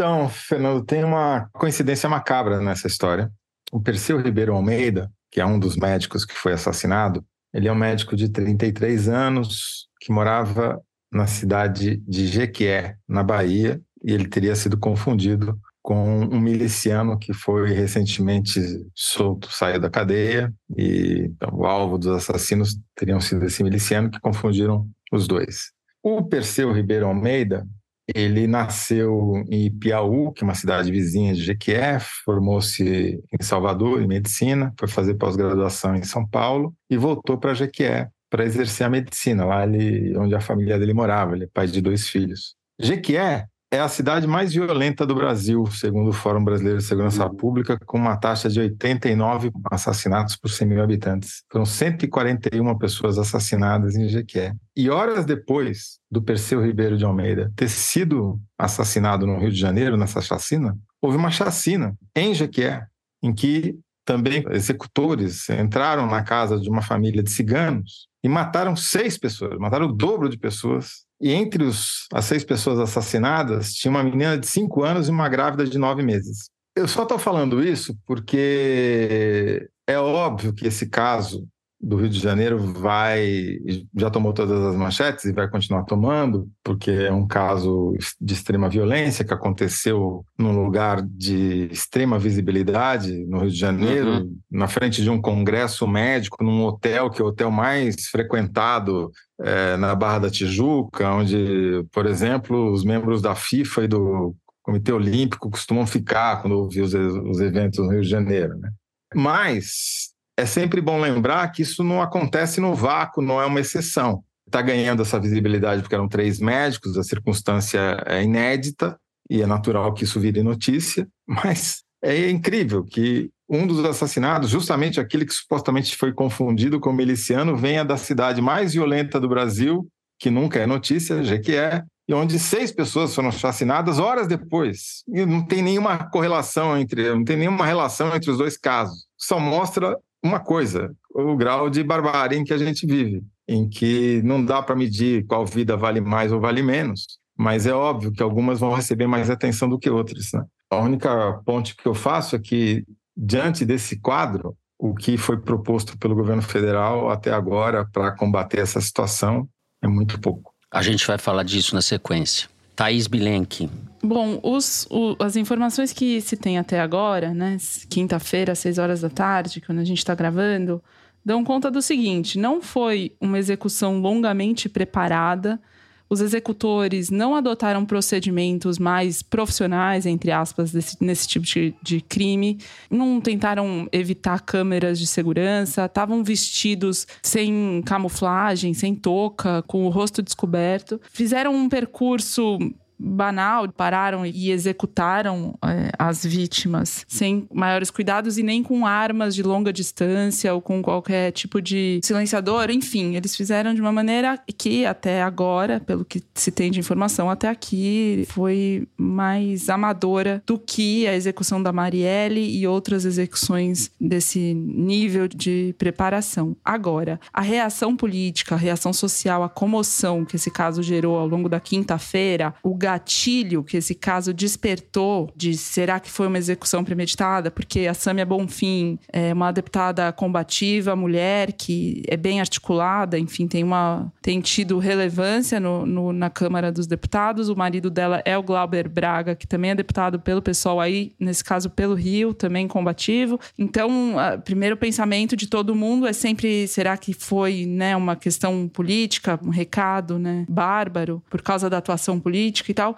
Então, 0.00 0.30
Fernando, 0.30 0.82
tem 0.82 1.04
uma 1.04 1.50
coincidência 1.52 2.08
macabra 2.08 2.58
nessa 2.58 2.86
história. 2.86 3.30
O 3.70 3.78
Perseu 3.78 4.18
Ribeiro 4.18 4.54
Almeida, 4.54 5.12
que 5.30 5.42
é 5.42 5.44
um 5.44 5.58
dos 5.58 5.76
médicos 5.76 6.24
que 6.24 6.32
foi 6.32 6.54
assassinado, 6.54 7.22
ele 7.52 7.68
é 7.68 7.72
um 7.72 7.76
médico 7.76 8.16
de 8.16 8.30
33 8.30 9.10
anos 9.10 9.88
que 10.00 10.10
morava 10.10 10.80
na 11.12 11.26
cidade 11.26 11.98
de 12.08 12.26
Jequié, 12.26 12.96
na 13.06 13.22
Bahia, 13.22 13.78
e 14.02 14.14
ele 14.14 14.26
teria 14.26 14.56
sido 14.56 14.78
confundido 14.78 15.60
com 15.82 16.20
um 16.20 16.40
miliciano 16.40 17.18
que 17.18 17.34
foi 17.34 17.70
recentemente 17.74 18.58
solto, 18.94 19.52
saiu 19.52 19.78
da 19.78 19.90
cadeia, 19.90 20.50
e 20.78 21.26
então, 21.26 21.50
o 21.52 21.66
alvo 21.66 21.98
dos 21.98 22.08
assassinos 22.08 22.74
teriam 22.96 23.20
sido 23.20 23.44
esse 23.44 23.62
miliciano 23.62 24.10
que 24.10 24.18
confundiram 24.18 24.88
os 25.12 25.28
dois. 25.28 25.72
O 26.02 26.24
Perseu 26.24 26.72
Ribeiro 26.72 27.06
Almeida, 27.06 27.66
ele 28.14 28.46
nasceu 28.46 29.44
em 29.48 29.70
Piauí, 29.70 30.32
que 30.34 30.42
é 30.42 30.46
uma 30.46 30.54
cidade 30.54 30.90
vizinha 30.90 31.34
de 31.34 31.42
Jequié, 31.42 31.98
formou-se 32.24 33.22
em 33.32 33.42
Salvador, 33.42 34.02
em 34.02 34.06
medicina, 34.06 34.72
foi 34.78 34.88
fazer 34.88 35.14
pós-graduação 35.14 35.94
em 35.96 36.02
São 36.02 36.26
Paulo 36.26 36.74
e 36.88 36.96
voltou 36.96 37.38
para 37.38 37.54
Jequié 37.54 38.08
para 38.30 38.44
exercer 38.44 38.86
a 38.86 38.90
medicina, 38.90 39.44
lá 39.44 39.64
ele, 39.64 40.16
onde 40.16 40.34
a 40.36 40.40
família 40.40 40.78
dele 40.78 40.94
morava, 40.94 41.34
ele 41.34 41.44
é 41.44 41.48
pai 41.52 41.66
de 41.66 41.80
dois 41.80 42.08
filhos. 42.08 42.54
Jequié 42.78 43.46
é 43.70 43.78
a 43.78 43.88
cidade 43.88 44.26
mais 44.26 44.52
violenta 44.52 45.06
do 45.06 45.14
Brasil, 45.14 45.64
segundo 45.66 46.10
o 46.10 46.12
Fórum 46.12 46.42
Brasileiro 46.42 46.78
de 46.78 46.84
Segurança 46.84 47.24
uhum. 47.24 47.36
Pública, 47.36 47.78
com 47.86 47.98
uma 47.98 48.16
taxa 48.16 48.48
de 48.48 48.58
89 48.58 49.52
assassinatos 49.70 50.36
por 50.36 50.50
100 50.50 50.66
mil 50.66 50.82
habitantes. 50.82 51.44
Foram 51.50 51.64
141 51.64 52.76
pessoas 52.78 53.16
assassinadas 53.16 53.94
em 53.94 54.08
Jequié. 54.08 54.54
E 54.76 54.90
horas 54.90 55.24
depois 55.24 56.00
do 56.10 56.20
Perseu 56.20 56.60
Ribeiro 56.60 56.98
de 56.98 57.04
Almeida 57.04 57.52
ter 57.54 57.68
sido 57.68 58.40
assassinado 58.58 59.24
no 59.24 59.38
Rio 59.38 59.52
de 59.52 59.60
Janeiro, 59.60 59.96
nessa 59.96 60.20
chacina, 60.20 60.76
houve 61.00 61.16
uma 61.16 61.30
chacina 61.30 61.94
em 62.16 62.34
Jequié, 62.34 62.84
em 63.22 63.32
que 63.32 63.78
também 64.04 64.44
executores 64.50 65.48
entraram 65.48 66.06
na 66.06 66.24
casa 66.24 66.58
de 66.58 66.68
uma 66.68 66.82
família 66.82 67.22
de 67.22 67.30
ciganos 67.30 68.08
e 68.24 68.28
mataram 68.28 68.74
seis 68.74 69.16
pessoas, 69.16 69.56
mataram 69.58 69.86
o 69.86 69.92
dobro 69.92 70.28
de 70.28 70.36
pessoas 70.36 71.04
e 71.20 71.32
entre 71.32 71.64
os, 71.64 72.06
as 72.12 72.24
seis 72.24 72.44
pessoas 72.44 72.78
assassinadas, 72.78 73.72
tinha 73.74 73.90
uma 73.90 74.02
menina 74.02 74.38
de 74.38 74.46
cinco 74.46 74.82
anos 74.82 75.08
e 75.08 75.10
uma 75.10 75.28
grávida 75.28 75.64
de 75.64 75.78
nove 75.78 76.02
meses. 76.02 76.48
Eu 76.74 76.88
só 76.88 77.02
estou 77.02 77.18
falando 77.18 77.62
isso 77.62 77.94
porque 78.06 79.68
é 79.86 79.98
óbvio 79.98 80.54
que 80.54 80.66
esse 80.66 80.88
caso 80.88 81.46
do 81.80 81.96
Rio 81.96 82.10
de 82.10 82.18
Janeiro 82.18 82.58
vai 82.58 83.58
já 83.96 84.10
tomou 84.10 84.34
todas 84.34 84.62
as 84.62 84.76
manchetes 84.76 85.24
e 85.24 85.32
vai 85.32 85.48
continuar 85.48 85.84
tomando, 85.84 86.46
porque 86.62 86.90
é 86.90 87.12
um 87.12 87.26
caso 87.26 87.96
de 88.20 88.34
extrema 88.34 88.68
violência 88.68 89.24
que 89.24 89.32
aconteceu 89.32 90.24
num 90.38 90.62
lugar 90.62 91.00
de 91.02 91.68
extrema 91.72 92.18
visibilidade 92.18 93.24
no 93.26 93.38
Rio 93.38 93.50
de 93.50 93.56
Janeiro, 93.56 94.10
uhum. 94.10 94.36
na 94.50 94.68
frente 94.68 95.02
de 95.02 95.08
um 95.08 95.20
congresso 95.20 95.86
médico, 95.88 96.44
num 96.44 96.64
hotel 96.64 97.08
que 97.08 97.22
é 97.22 97.24
o 97.24 97.28
hotel 97.28 97.50
mais 97.50 98.08
frequentado 98.08 99.10
é, 99.40 99.76
na 99.78 99.94
Barra 99.94 100.20
da 100.20 100.30
Tijuca, 100.30 101.10
onde, 101.10 101.82
por 101.90 102.04
exemplo, 102.04 102.72
os 102.72 102.84
membros 102.84 103.22
da 103.22 103.34
FIFA 103.34 103.84
e 103.84 103.88
do 103.88 104.36
Comitê 104.62 104.92
Olímpico 104.92 105.50
costumam 105.50 105.86
ficar 105.86 106.42
quando 106.42 106.58
ouvir 106.58 106.82
os, 106.82 106.92
os 106.92 107.40
eventos 107.40 107.78
no 107.78 107.90
Rio 107.90 108.02
de 108.02 108.08
Janeiro, 108.08 108.58
né? 108.58 108.70
Mas 109.14 110.09
é 110.40 110.46
sempre 110.46 110.80
bom 110.80 110.98
lembrar 110.98 111.46
que 111.48 111.62
isso 111.62 111.84
não 111.84 112.00
acontece 112.00 112.60
no 112.60 112.74
vácuo, 112.74 113.22
não 113.22 113.40
é 113.40 113.46
uma 113.46 113.60
exceção. 113.60 114.24
Está 114.46 114.62
ganhando 114.62 115.02
essa 115.02 115.20
visibilidade 115.20 115.82
porque 115.82 115.94
eram 115.94 116.08
três 116.08 116.40
médicos, 116.40 116.96
a 116.96 117.02
circunstância 117.02 118.02
é 118.06 118.22
inédita 118.22 118.98
e 119.28 119.42
é 119.42 119.46
natural 119.46 119.92
que 119.92 120.04
isso 120.04 120.18
vire 120.18 120.42
notícia, 120.42 121.06
mas 121.28 121.82
é 122.02 122.30
incrível 122.30 122.82
que 122.82 123.30
um 123.48 123.66
dos 123.66 123.84
assassinados, 123.84 124.48
justamente 124.48 124.98
aquele 124.98 125.26
que 125.26 125.34
supostamente 125.34 125.96
foi 125.96 126.12
confundido 126.12 126.80
com 126.80 126.92
miliciano, 126.92 127.56
venha 127.56 127.84
da 127.84 127.96
cidade 127.96 128.40
mais 128.40 128.72
violenta 128.72 129.20
do 129.20 129.28
Brasil, 129.28 129.86
que 130.18 130.30
nunca 130.30 130.58
é 130.58 130.66
notícia, 130.66 131.22
Jequié, 131.22 131.82
e 132.08 132.14
onde 132.14 132.38
seis 132.38 132.72
pessoas 132.72 133.14
foram 133.14 133.28
assassinadas 133.28 133.98
horas 133.98 134.26
depois. 134.26 135.02
E 135.08 135.26
não 135.26 135.44
tem 135.44 135.62
nenhuma 135.62 135.98
correlação 136.10 136.78
entre, 136.78 137.08
não 137.10 137.24
tem 137.24 137.36
nenhuma 137.36 137.66
relação 137.66 138.14
entre 138.14 138.30
os 138.30 138.38
dois 138.38 138.56
casos. 138.56 139.06
Só 139.18 139.38
mostra 139.38 139.96
uma 140.22 140.40
coisa, 140.40 140.94
o 141.14 141.36
grau 141.36 141.70
de 141.70 141.82
barbárie 141.82 142.38
em 142.38 142.44
que 142.44 142.52
a 142.52 142.58
gente 142.58 142.86
vive, 142.86 143.22
em 143.48 143.68
que 143.68 144.22
não 144.22 144.44
dá 144.44 144.62
para 144.62 144.76
medir 144.76 145.26
qual 145.26 145.46
vida 145.46 145.76
vale 145.76 146.00
mais 146.00 146.30
ou 146.32 146.40
vale 146.40 146.62
menos, 146.62 147.18
mas 147.36 147.66
é 147.66 147.72
óbvio 147.72 148.12
que 148.12 148.22
algumas 148.22 148.60
vão 148.60 148.74
receber 148.74 149.06
mais 149.06 149.30
atenção 149.30 149.68
do 149.68 149.78
que 149.78 149.88
outras. 149.88 150.32
Né? 150.32 150.44
A 150.70 150.76
única 150.76 151.40
ponte 151.44 151.74
que 151.74 151.86
eu 151.86 151.94
faço 151.94 152.36
é 152.36 152.38
que, 152.38 152.84
diante 153.16 153.64
desse 153.64 153.98
quadro, 153.98 154.56
o 154.78 154.94
que 154.94 155.16
foi 155.16 155.38
proposto 155.38 155.98
pelo 155.98 156.14
governo 156.14 156.42
federal 156.42 157.10
até 157.10 157.32
agora 157.32 157.86
para 157.92 158.12
combater 158.12 158.60
essa 158.60 158.80
situação 158.80 159.48
é 159.82 159.88
muito 159.88 160.20
pouco. 160.20 160.52
A 160.70 160.82
gente 160.82 161.06
vai 161.06 161.18
falar 161.18 161.42
disso 161.42 161.74
na 161.74 161.82
sequência. 161.82 162.48
Thaís 162.76 163.06
Bilenque. 163.06 163.68
Bom, 164.02 164.40
os, 164.42 164.86
o, 164.90 165.14
as 165.18 165.36
informações 165.36 165.92
que 165.92 166.20
se 166.20 166.36
tem 166.36 166.58
até 166.58 166.80
agora, 166.80 167.34
né? 167.34 167.58
Quinta-feira, 167.88 168.52
às 168.52 168.58
6 168.60 168.78
horas 168.78 169.00
da 169.02 169.10
tarde, 169.10 169.60
quando 169.60 169.78
a 169.78 169.84
gente 169.84 169.98
está 169.98 170.14
gravando, 170.14 170.82
dão 171.24 171.44
conta 171.44 171.70
do 171.70 171.82
seguinte: 171.82 172.38
não 172.38 172.62
foi 172.62 173.12
uma 173.20 173.38
execução 173.38 174.00
longamente 174.00 174.68
preparada. 174.68 175.60
Os 176.08 176.20
executores 176.20 177.08
não 177.08 177.36
adotaram 177.36 177.86
procedimentos 177.86 178.80
mais 178.80 179.22
profissionais, 179.22 180.06
entre 180.06 180.32
aspas, 180.32 180.72
desse, 180.72 180.96
nesse 181.00 181.28
tipo 181.28 181.46
de, 181.46 181.72
de 181.80 182.00
crime. 182.00 182.58
Não 182.90 183.20
tentaram 183.20 183.88
evitar 183.92 184.40
câmeras 184.40 184.98
de 184.98 185.06
segurança. 185.06 185.84
Estavam 185.84 186.24
vestidos 186.24 187.06
sem 187.22 187.80
camuflagem, 187.86 188.74
sem 188.74 188.92
touca, 188.92 189.62
com 189.68 189.86
o 189.86 189.88
rosto 189.88 190.20
descoberto. 190.20 191.00
Fizeram 191.12 191.54
um 191.54 191.68
percurso 191.68 192.58
banal, 193.00 193.66
pararam 193.72 194.26
e 194.26 194.50
executaram 194.50 195.54
é, 195.64 195.90
as 195.98 196.24
vítimas 196.24 197.06
sem 197.08 197.48
maiores 197.52 197.90
cuidados 197.90 198.36
e 198.36 198.42
nem 198.42 198.62
com 198.62 198.86
armas 198.86 199.34
de 199.34 199.42
longa 199.42 199.72
distância 199.72 200.52
ou 200.52 200.60
com 200.60 200.82
qualquer 200.82 201.32
tipo 201.32 201.62
de 201.62 202.00
silenciador. 202.04 202.70
Enfim, 202.70 203.16
eles 203.16 203.34
fizeram 203.34 203.74
de 203.74 203.80
uma 203.80 203.92
maneira 203.92 204.38
que 204.58 204.84
até 204.84 205.22
agora, 205.22 205.80
pelo 205.80 206.04
que 206.04 206.22
se 206.34 206.50
tem 206.50 206.70
de 206.70 206.78
informação 206.78 207.30
até 207.30 207.48
aqui, 207.48 208.26
foi 208.28 208.86
mais 208.96 209.70
amadora 209.70 210.42
do 210.46 210.58
que 210.58 211.06
a 211.06 211.14
execução 211.14 211.62
da 211.62 211.72
Marielle 211.72 212.58
e 212.58 212.66
outras 212.66 213.04
execuções 213.04 213.90
desse 213.98 214.52
nível 214.54 215.26
de 215.26 215.74
preparação. 215.78 216.56
Agora, 216.64 217.18
a 217.32 217.40
reação 217.40 217.96
política, 217.96 218.54
a 218.54 218.58
reação 218.58 218.92
social, 218.92 219.42
a 219.42 219.48
comoção 219.48 220.24
que 220.24 220.36
esse 220.36 220.50
caso 220.50 220.82
gerou 220.82 221.16
ao 221.16 221.26
longo 221.26 221.48
da 221.48 221.60
quinta-feira, 221.60 222.54
o 222.62 222.74
gatilho 222.90 223.62
que 223.62 223.76
esse 223.76 223.94
caso 223.94 224.34
despertou 224.34 225.30
de 225.36 225.56
será 225.56 226.00
que 226.00 226.10
foi 226.10 226.26
uma 226.26 226.38
execução 226.38 226.84
premeditada? 226.84 227.50
Porque 227.50 227.86
a 227.86 227.94
Samia 227.94 228.26
Bonfim 228.26 228.98
é 229.12 229.32
uma 229.32 229.52
deputada 229.52 230.12
combativa, 230.12 230.96
mulher, 230.96 231.52
que 231.52 232.02
é 232.08 232.16
bem 232.16 232.40
articulada, 232.40 233.18
enfim, 233.18 233.46
tem, 233.46 233.62
uma, 233.62 234.12
tem 234.20 234.40
tido 234.40 234.78
relevância 234.78 235.60
no, 235.60 235.86
no, 235.86 236.12
na 236.12 236.28
Câmara 236.28 236.72
dos 236.72 236.86
Deputados. 236.86 237.48
O 237.48 237.56
marido 237.56 237.90
dela 237.90 238.22
é 238.24 238.36
o 238.36 238.42
Glauber 238.42 238.88
Braga, 238.88 239.34
que 239.34 239.46
também 239.46 239.70
é 239.70 239.74
deputado 239.74 240.18
pelo 240.18 240.42
pessoal 240.42 240.80
aí, 240.80 241.12
nesse 241.18 241.44
caso 241.44 241.70
pelo 241.70 241.94
Rio, 241.94 242.34
também 242.34 242.66
combativo. 242.66 243.38
Então, 243.58 244.16
o 244.16 244.42
primeiro 244.42 244.76
pensamento 244.76 245.36
de 245.36 245.46
todo 245.46 245.74
mundo 245.74 246.06
é 246.06 246.12
sempre: 246.12 246.66
será 246.66 246.96
que 246.96 247.12
foi 247.12 247.66
né, 247.66 247.96
uma 247.96 248.16
questão 248.16 248.68
política, 248.68 249.38
um 249.44 249.50
recado 249.50 250.18
né, 250.18 250.44
bárbaro, 250.48 251.22
por 251.30 251.42
causa 251.42 251.70
da 251.70 251.78
atuação 251.78 252.18
política 252.18 252.70
e 252.70 252.74
tal. 252.80 252.96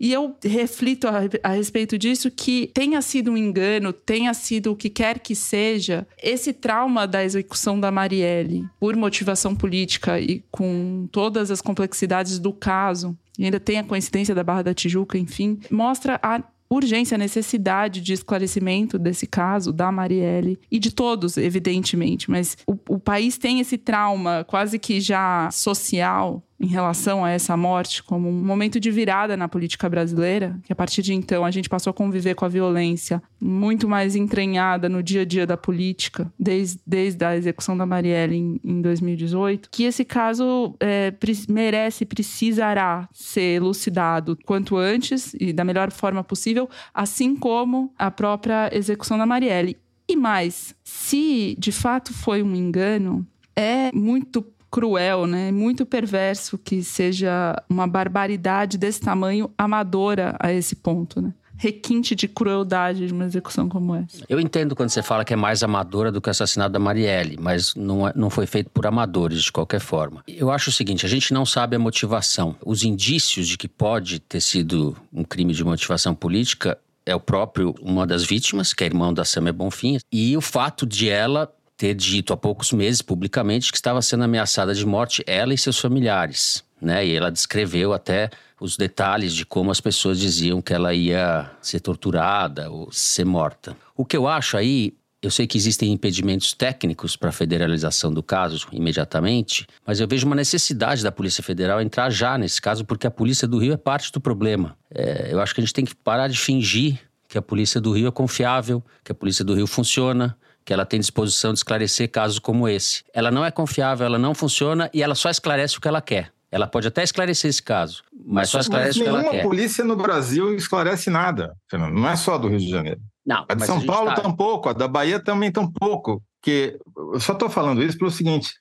E 0.00 0.12
eu 0.12 0.36
reflito 0.44 1.08
a, 1.08 1.22
a, 1.42 1.52
respeito 1.54 1.98
disso 1.98 2.30
que 2.30 2.70
tenha 2.72 3.02
sido 3.02 3.32
um 3.32 3.36
engano, 3.36 3.92
tenha 3.92 4.32
sido 4.32 4.70
o 4.70 4.76
que 4.76 4.88
quer 4.88 5.18
que 5.18 5.34
seja, 5.34 6.06
esse 6.22 6.52
trauma 6.52 7.06
da 7.06 7.24
execução 7.24 7.78
da 7.80 7.90
Marielle 7.90 8.64
por 8.78 8.94
motivação 8.94 9.56
política 9.56 10.20
e 10.20 10.44
com 10.52 11.08
todas 11.10 11.50
as 11.50 11.60
complexidades 11.60 12.38
do 12.38 12.52
caso, 12.52 13.16
e 13.36 13.44
ainda 13.44 13.58
tem 13.58 13.78
a 13.78 13.84
coincidência 13.84 14.34
da 14.36 14.44
Barra 14.44 14.62
da 14.62 14.74
Tijuca, 14.74 15.18
enfim, 15.18 15.58
mostra 15.68 16.18
a 16.22 16.42
urgência, 16.70 17.14
a 17.14 17.18
necessidade 17.18 18.00
de 18.00 18.12
esclarecimento 18.12 18.98
desse 18.98 19.26
caso 19.26 19.72
da 19.72 19.90
Marielle 19.90 20.60
e 20.70 20.78
de 20.78 20.92
todos, 20.92 21.36
evidentemente, 21.36 22.30
mas 22.30 22.56
o, 22.66 22.76
o 22.88 22.98
país 22.98 23.38
tem 23.38 23.58
esse 23.58 23.78
trauma 23.78 24.44
quase 24.44 24.78
que 24.78 25.00
já 25.00 25.50
social 25.50 26.42
em 26.60 26.66
relação 26.66 27.24
a 27.24 27.30
essa 27.30 27.56
morte 27.56 28.02
como 28.02 28.28
um 28.28 28.44
momento 28.44 28.80
de 28.80 28.90
virada 28.90 29.36
na 29.36 29.48
política 29.48 29.88
brasileira, 29.88 30.58
que 30.64 30.72
a 30.72 30.76
partir 30.76 31.02
de 31.02 31.14
então 31.14 31.44
a 31.44 31.50
gente 31.50 31.68
passou 31.68 31.90
a 31.90 31.94
conviver 31.94 32.34
com 32.34 32.44
a 32.44 32.48
violência 32.48 33.22
muito 33.40 33.88
mais 33.88 34.16
entranhada 34.16 34.88
no 34.88 35.02
dia 35.02 35.22
a 35.22 35.24
dia 35.24 35.46
da 35.46 35.56
política, 35.56 36.32
desde, 36.38 36.80
desde 36.86 37.24
a 37.24 37.36
execução 37.36 37.76
da 37.76 37.86
Marielle 37.86 38.36
em, 38.36 38.60
em 38.64 38.80
2018, 38.80 39.68
que 39.70 39.84
esse 39.84 40.04
caso 40.04 40.74
é, 40.80 41.12
merece, 41.48 42.04
precisará 42.04 43.08
ser 43.12 43.56
elucidado 43.56 44.36
quanto 44.44 44.76
antes 44.76 45.34
e 45.38 45.52
da 45.52 45.64
melhor 45.64 45.92
forma 45.92 46.24
possível, 46.24 46.68
assim 46.92 47.36
como 47.36 47.92
a 47.98 48.10
própria 48.10 48.70
execução 48.72 49.16
da 49.16 49.26
Marielle. 49.26 49.76
E 50.08 50.16
mais, 50.16 50.74
se 50.82 51.54
de 51.58 51.70
fato 51.70 52.14
foi 52.14 52.42
um 52.42 52.54
engano, 52.54 53.26
é 53.54 53.92
muito 53.92 54.42
cruel, 54.70 55.26
né? 55.26 55.50
Muito 55.50 55.86
perverso 55.86 56.58
que 56.58 56.82
seja 56.82 57.60
uma 57.68 57.86
barbaridade 57.86 58.78
desse 58.78 59.00
tamanho 59.00 59.50
amadora 59.56 60.36
a 60.40 60.52
esse 60.52 60.76
ponto, 60.76 61.20
né? 61.20 61.32
requinte 61.58 62.14
de 62.14 62.28
crueldade 62.28 63.08
de 63.08 63.12
uma 63.12 63.24
execução 63.24 63.68
como 63.68 63.94
essa. 63.96 64.24
Eu 64.28 64.40
entendo 64.40 64.76
quando 64.76 64.90
você 64.90 65.02
fala 65.02 65.24
que 65.24 65.32
é 65.32 65.36
mais 65.36 65.62
amadora 65.62 66.12
do 66.12 66.20
que 66.20 66.28
o 66.28 66.30
assassinato 66.30 66.72
da 66.72 66.78
Marielle, 66.78 67.36
mas 67.38 67.74
não, 67.74 68.06
é, 68.06 68.12
não 68.14 68.30
foi 68.30 68.46
feito 68.46 68.70
por 68.70 68.86
amadores 68.86 69.42
de 69.42 69.52
qualquer 69.52 69.80
forma. 69.80 70.22
Eu 70.26 70.50
acho 70.52 70.70
o 70.70 70.72
seguinte: 70.72 71.04
a 71.04 71.08
gente 71.08 71.34
não 71.34 71.44
sabe 71.44 71.74
a 71.74 71.78
motivação. 71.78 72.54
Os 72.64 72.84
indícios 72.84 73.48
de 73.48 73.58
que 73.58 73.66
pode 73.66 74.20
ter 74.20 74.40
sido 74.40 74.96
um 75.12 75.24
crime 75.24 75.52
de 75.52 75.64
motivação 75.64 76.14
política 76.14 76.78
é 77.04 77.14
o 77.14 77.20
próprio 77.20 77.74
uma 77.80 78.06
das 78.06 78.22
vítimas, 78.22 78.72
que 78.72 78.84
é 78.84 78.86
irmão 78.86 79.12
da 79.12 79.24
Samia 79.24 79.52
Bonfim, 79.52 79.98
e 80.12 80.36
o 80.36 80.40
fato 80.40 80.86
de 80.86 81.08
ela 81.08 81.50
ter 81.78 81.94
dito 81.94 82.32
há 82.32 82.36
poucos 82.36 82.72
meses 82.72 83.00
publicamente 83.00 83.70
que 83.70 83.78
estava 83.78 84.02
sendo 84.02 84.24
ameaçada 84.24 84.74
de 84.74 84.84
morte 84.84 85.22
ela 85.26 85.54
e 85.54 85.58
seus 85.58 85.78
familiares, 85.78 86.64
né? 86.82 87.06
E 87.06 87.14
ela 87.14 87.30
descreveu 87.30 87.92
até 87.92 88.28
os 88.60 88.76
detalhes 88.76 89.32
de 89.32 89.46
como 89.46 89.70
as 89.70 89.80
pessoas 89.80 90.18
diziam 90.18 90.60
que 90.60 90.74
ela 90.74 90.92
ia 90.92 91.48
ser 91.62 91.78
torturada 91.78 92.68
ou 92.68 92.90
ser 92.90 93.24
morta. 93.24 93.76
O 93.96 94.04
que 94.04 94.16
eu 94.16 94.26
acho 94.26 94.56
aí 94.56 94.92
eu 95.20 95.30
sei 95.32 95.48
que 95.48 95.58
existem 95.58 95.92
impedimentos 95.92 96.52
técnicos 96.52 97.16
para 97.16 97.30
a 97.30 97.32
federalização 97.32 98.12
do 98.12 98.22
caso 98.22 98.68
imediatamente, 98.70 99.66
mas 99.84 99.98
eu 99.98 100.06
vejo 100.06 100.26
uma 100.26 100.36
necessidade 100.36 101.02
da 101.02 101.10
Polícia 101.10 101.42
Federal 101.42 101.80
entrar 101.80 102.08
já 102.10 102.38
nesse 102.38 102.62
caso, 102.62 102.84
porque 102.84 103.06
a 103.06 103.10
Polícia 103.10 103.46
do 103.46 103.58
Rio 103.58 103.72
é 103.72 103.76
parte 103.76 104.12
do 104.12 104.20
problema. 104.20 104.76
É, 104.94 105.32
eu 105.32 105.40
acho 105.40 105.52
que 105.54 105.60
a 105.60 105.64
gente 105.64 105.74
tem 105.74 105.84
que 105.84 105.94
parar 105.94 106.28
de 106.28 106.38
fingir 106.38 107.00
que 107.28 107.36
a 107.36 107.42
Polícia 107.42 107.80
do 107.80 107.92
Rio 107.92 108.06
é 108.06 108.10
confiável, 108.12 108.82
que 109.04 109.10
a 109.10 109.14
Polícia 109.14 109.44
do 109.44 109.54
Rio 109.54 109.66
funciona, 109.66 110.36
que 110.68 110.72
ela 110.74 110.84
tem 110.84 111.00
disposição 111.00 111.54
de 111.54 111.60
esclarecer 111.60 112.10
casos 112.10 112.38
como 112.38 112.68
esse. 112.68 113.02
Ela 113.14 113.30
não 113.30 113.42
é 113.42 113.50
confiável, 113.50 114.04
ela 114.04 114.18
não 114.18 114.34
funciona 114.34 114.90
e 114.92 115.02
ela 115.02 115.14
só 115.14 115.30
esclarece 115.30 115.78
o 115.78 115.80
que 115.80 115.88
ela 115.88 116.02
quer. 116.02 116.30
Ela 116.52 116.66
pode 116.66 116.86
até 116.86 117.02
esclarecer 117.02 117.48
esse 117.48 117.62
caso, 117.62 118.04
mas 118.26 118.50
só 118.50 118.60
esclarece 118.60 118.98
mas 118.98 119.00
o 119.00 119.02
que 119.02 119.08
ela 119.08 119.22
quer. 119.22 119.30
Nenhuma 119.30 119.48
polícia 119.48 119.82
no 119.82 119.96
Brasil 119.96 120.54
esclarece 120.54 121.08
nada, 121.08 121.54
Fernando. 121.70 121.94
Não 121.94 122.06
é 122.06 122.16
só 122.16 122.36
do 122.36 122.48
Rio 122.48 122.58
de 122.58 122.68
Janeiro. 122.68 123.00
Não, 123.24 123.46
a 123.48 123.54
de 123.54 123.64
São 123.64 123.78
a 123.78 123.86
Paulo 123.86 124.10
tá... 124.10 124.20
tampouco, 124.20 124.68
a 124.68 124.74
da 124.74 124.86
Bahia 124.86 125.18
também 125.18 125.50
tampouco. 125.50 126.22
Que 126.42 126.76
eu 127.14 127.18
só 127.18 127.32
estou 127.32 127.48
falando 127.48 127.82
isso 127.82 127.96
pelo 127.96 128.10
seguinte: 128.10 128.52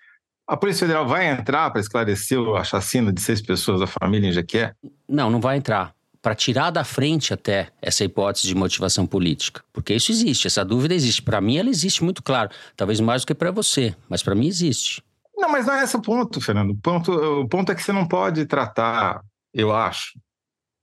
a 0.48 0.56
Polícia 0.56 0.88
Federal 0.88 1.06
vai 1.06 1.28
entrar 1.28 1.70
para 1.72 1.82
esclarecer 1.82 2.40
a 2.56 2.64
chacina 2.64 3.12
de 3.12 3.20
seis 3.20 3.42
pessoas 3.42 3.82
da 3.82 3.88
família 3.88 4.30
em 4.30 4.32
Jequié? 4.32 4.72
Não, 5.10 5.30
não 5.30 5.42
vai 5.42 5.58
entrar. 5.58 5.94
Para 6.28 6.36
tirar 6.36 6.72
da 6.72 6.84
frente 6.84 7.34
até 7.34 7.70
essa 7.82 8.04
hipótese 8.04 8.46
de 8.46 8.54
motivação 8.54 9.08
política. 9.08 9.64
Porque 9.72 9.94
isso 9.94 10.12
existe, 10.12 10.46
essa 10.46 10.66
dúvida 10.66 10.94
existe. 10.94 11.22
Para 11.22 11.40
mim, 11.40 11.58
ela 11.58 11.70
existe 11.70 12.04
muito 12.04 12.22
claro. 12.22 12.50
Talvez 12.76 13.00
mais 13.00 13.22
do 13.22 13.28
que 13.28 13.34
para 13.34 13.50
você, 13.50 13.96
mas 14.10 14.22
para 14.22 14.36
mim 14.36 14.46
existe. 14.46 15.02
Não, 15.38 15.48
mas 15.50 15.66
não 15.66 15.76
é 15.76 15.86
esse 15.86 15.96
o 15.96 16.02
ponto, 16.02 16.42
Fernando. 16.42 16.72
O 16.72 16.76
ponto, 16.76 17.14
o 17.14 17.48
ponto 17.48 17.72
é 17.72 17.76
que 17.76 17.82
você 17.82 17.94
não 17.94 18.06
pode 18.06 18.46
tratar, 18.46 19.22
eu 19.54 19.74
acho, 19.74 20.20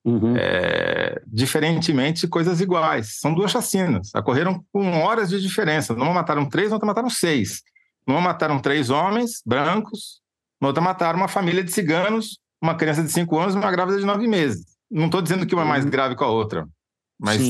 Uhum. 0.02 0.34
É, 0.34 1.20
diferentemente, 1.26 2.26
coisas 2.26 2.62
iguais. 2.62 3.18
São 3.20 3.34
duas 3.34 3.50
chacinas. 3.50 4.10
Ocorreram 4.14 4.64
com 4.72 5.02
horas 5.02 5.28
de 5.28 5.38
diferença. 5.42 5.94
Numa 5.94 6.14
mataram 6.14 6.48
três, 6.48 6.72
outra 6.72 6.86
mataram 6.86 7.10
seis. 7.10 7.62
Numa 8.06 8.20
mataram 8.22 8.58
três 8.60 8.88
homens 8.88 9.42
brancos, 9.44 10.22
na 10.58 10.68
outra 10.68 10.82
mataram 10.82 11.18
uma 11.18 11.28
família 11.28 11.62
de 11.62 11.70
ciganos, 11.70 12.38
uma 12.62 12.74
criança 12.74 13.02
de 13.02 13.12
cinco 13.12 13.38
anos 13.38 13.54
e 13.54 13.58
uma 13.58 13.70
grávida 13.70 13.98
de 13.98 14.06
nove 14.06 14.26
meses. 14.26 14.73
Não 14.94 15.06
estou 15.06 15.20
dizendo 15.20 15.44
que 15.44 15.54
uma 15.54 15.64
é 15.64 15.68
mais 15.68 15.84
uhum. 15.84 15.90
grave 15.90 16.16
que 16.16 16.22
a 16.22 16.28
outra. 16.28 16.66
Mas 17.20 17.40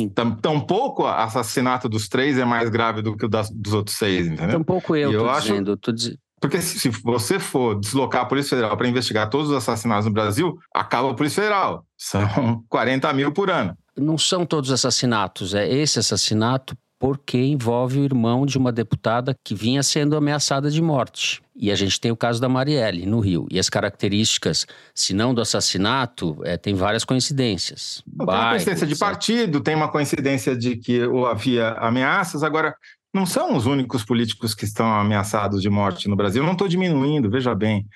tampouco 0.43 1.05
o 1.05 1.07
assassinato 1.07 1.89
dos 1.89 2.09
três 2.09 2.39
é 2.39 2.45
mais 2.45 2.69
grave 2.69 3.03
do 3.03 3.17
que 3.17 3.25
o 3.25 3.29
das, 3.29 3.51
dos 3.51 3.73
outros 3.73 3.97
seis, 3.97 4.27
entendeu? 4.27 4.59
Tampouco 4.59 4.95
eu, 4.97 5.13
eu 5.13 5.31
acho, 5.31 5.49
dizendo. 5.49 5.77
Tô 5.77 5.93
dizendo 5.93 6.19
porque 6.45 6.61
se 6.61 6.91
você 7.03 7.39
for 7.39 7.81
deslocar 7.81 8.21
a 8.21 8.27
Polícia 8.27 8.51
Federal 8.51 8.77
para 8.77 8.87
investigar 8.87 9.31
todos 9.31 9.49
os 9.49 9.57
assassinatos 9.57 10.05
no 10.05 10.13
Brasil, 10.13 10.59
acaba 10.75 11.11
a 11.11 11.15
Polícia 11.15 11.43
Federal. 11.43 11.87
São 11.97 12.63
40 12.69 13.11
mil 13.15 13.33
por 13.33 13.49
ano. 13.49 13.75
Não 13.97 14.19
são 14.19 14.45
todos 14.45 14.71
assassinatos. 14.71 15.55
É 15.55 15.67
esse 15.67 15.99
assassinato 15.99 16.77
porque 16.99 17.39
envolve 17.39 17.99
o 18.01 18.05
irmão 18.05 18.47
de 18.47 18.57
uma 18.57 18.73
deputada 18.73 19.37
que 19.45 19.55
vinha 19.55 19.83
sendo 19.83 20.17
ameaçada 20.17 20.71
de 20.71 20.81
morte. 20.81 21.43
E 21.57 21.71
a 21.71 21.75
gente 21.75 22.01
tem 22.01 22.11
o 22.11 22.17
caso 22.17 22.41
da 22.41 22.49
Marielle, 22.49 23.07
no 23.07 23.21
Rio. 23.21 23.47
E 23.51 23.59
as 23.59 23.69
características, 23.69 24.67
se 24.95 25.15
não 25.15 25.33
do 25.35 25.41
assassinato, 25.41 26.37
é, 26.45 26.57
tem 26.57 26.75
várias 26.75 27.05
coincidências. 27.05 28.03
Tem 28.05 28.27
uma 28.27 28.51
coincidência 28.51 28.87
de 28.87 28.97
partido, 28.97 29.61
tem 29.61 29.75
uma 29.75 29.89
coincidência 29.89 30.57
de 30.57 30.77
que 30.77 31.01
havia 31.31 31.73
ameaças. 31.73 32.43
Agora, 32.43 32.75
não 33.15 33.25
são 33.25 33.57
os 33.57 33.67
únicos 33.67 34.05
políticos 34.05 34.55
que 34.55 34.65
estão 34.65 34.93
ameaçados 34.93 35.63
de 35.63 35.71
morte 35.71 36.09
no 36.09 36.17
Brasil. 36.17 36.43
Eu 36.43 36.47
não 36.47 36.55
estou 36.55 36.67
diminuindo, 36.67 37.31
veja 37.31 37.55
bem. 37.55 37.87